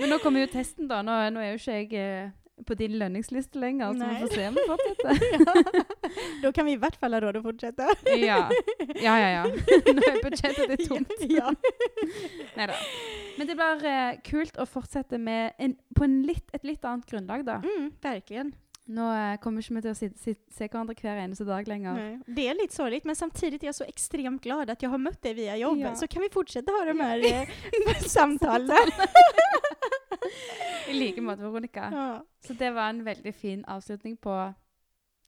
Men 0.00 0.08
nå 0.08 0.18
kommer 0.18 0.40
jo 0.40 0.46
testen, 0.46 0.88
da. 0.88 1.02
Nå, 1.02 1.12
nå 1.30 1.40
er 1.40 1.50
jo 1.52 1.58
ikke 1.60 1.72
jeg 1.72 1.92
eh, 2.24 2.30
på 2.66 2.74
din 2.74 2.98
lønningsliste 2.98 3.58
lenger, 3.58 3.92
så 3.92 3.98
Nei. 3.98 4.14
vi 4.14 4.20
får 4.20 4.34
se 4.34 4.48
om 4.48 4.54
det 4.54 4.64
fortsetter. 4.68 5.18
ja. 5.38 6.20
Då 6.42 6.52
kan 6.52 6.66
vi 6.66 6.72
i 6.72 6.76
vart 6.76 6.96
fall 6.96 7.14
ha 7.14 7.20
råd 7.20 7.36
att 7.36 7.42
fortsätta. 7.42 7.88
Ja. 8.04 8.50
ja, 8.94 9.18
ja, 9.18 9.28
ja. 9.28 9.44
Nå 9.94 10.02
er 10.02 10.22
budsjettet 10.22 10.88
tomt. 10.88 11.12
Ja. 11.20 11.54
Neida. 12.56 12.74
Men 13.38 13.46
det 13.46 13.56
blir 13.56 13.86
eh, 13.88 14.18
kult 14.24 14.58
å 14.60 14.66
fortsette 14.68 15.18
med 15.18 15.56
en, 15.58 15.76
på 15.96 16.04
en 16.04 16.20
litt, 16.26 16.50
et 16.52 16.64
litt 16.64 16.84
annet 16.84 17.08
grunnlag, 17.08 17.46
da. 17.48 17.62
Mm, 17.64 17.90
verkligen. 18.02 18.52
Nå 18.92 19.08
eh, 19.14 19.36
kommer 19.40 19.82
vi 19.82 19.94
si, 19.94 20.10
si, 20.18 20.34
se 20.50 20.66
hverandre 20.68 20.94
hver 20.98 21.22
eneste 21.22 21.44
dag 21.48 21.68
lenger. 21.68 21.94
Nej. 21.94 22.18
Det 22.26 22.48
är 22.48 22.54
lite 22.54 22.74
sorgligt, 22.74 23.04
men 23.04 23.16
samtidigt 23.16 23.62
är 23.62 23.66
jag 23.66 23.74
så 23.74 23.84
extremt 23.84 24.42
glad 24.42 24.70
att 24.70 24.82
jag 24.82 24.90
har 24.90 24.98
mött 24.98 25.22
dig 25.22 25.34
via 25.34 25.56
jobb. 25.56 25.78
Ja. 25.78 25.94
Så 25.94 26.06
kan 26.06 26.22
vi 26.22 26.28
fortsätta 26.30 26.72
ha 26.72 26.84
de 26.84 27.00
här 27.00 27.18
eh, 27.32 27.48
samtalen. 28.06 28.90
I 30.88 30.92
like 30.92 31.20
måte, 31.20 31.42
Veronica. 31.42 31.88
Ja. 31.92 32.24
Så 32.46 32.52
det 32.58 32.70
var 32.70 32.88
en 32.90 33.04
veldig 33.04 33.34
fin 33.34 33.64
avslutning 33.64 34.16
på 34.16 34.52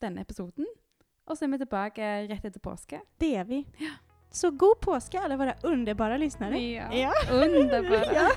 denne 0.02 0.20
episoden. 0.20 0.66
Og 1.26 1.38
så 1.38 1.44
er 1.46 1.48
vi 1.54 1.58
tilbake 1.62 2.08
rett 2.28 2.44
etter 2.44 2.60
påske. 2.60 3.00
Det 3.18 3.34
är 3.36 3.44
vi. 3.44 3.64
Så 4.30 4.50
god 4.50 4.80
påske 4.80 5.18
alla 5.20 5.36
våra 5.36 5.54
underbara 5.62 6.16
lyssnare. 6.16 6.58
Ja. 6.58 6.92
Ja. 6.92 7.12
Underbara. 7.32 8.04
Ja. 8.14 8.30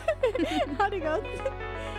Ha 0.79 0.89
det 0.89 0.99
gott. 0.99 1.96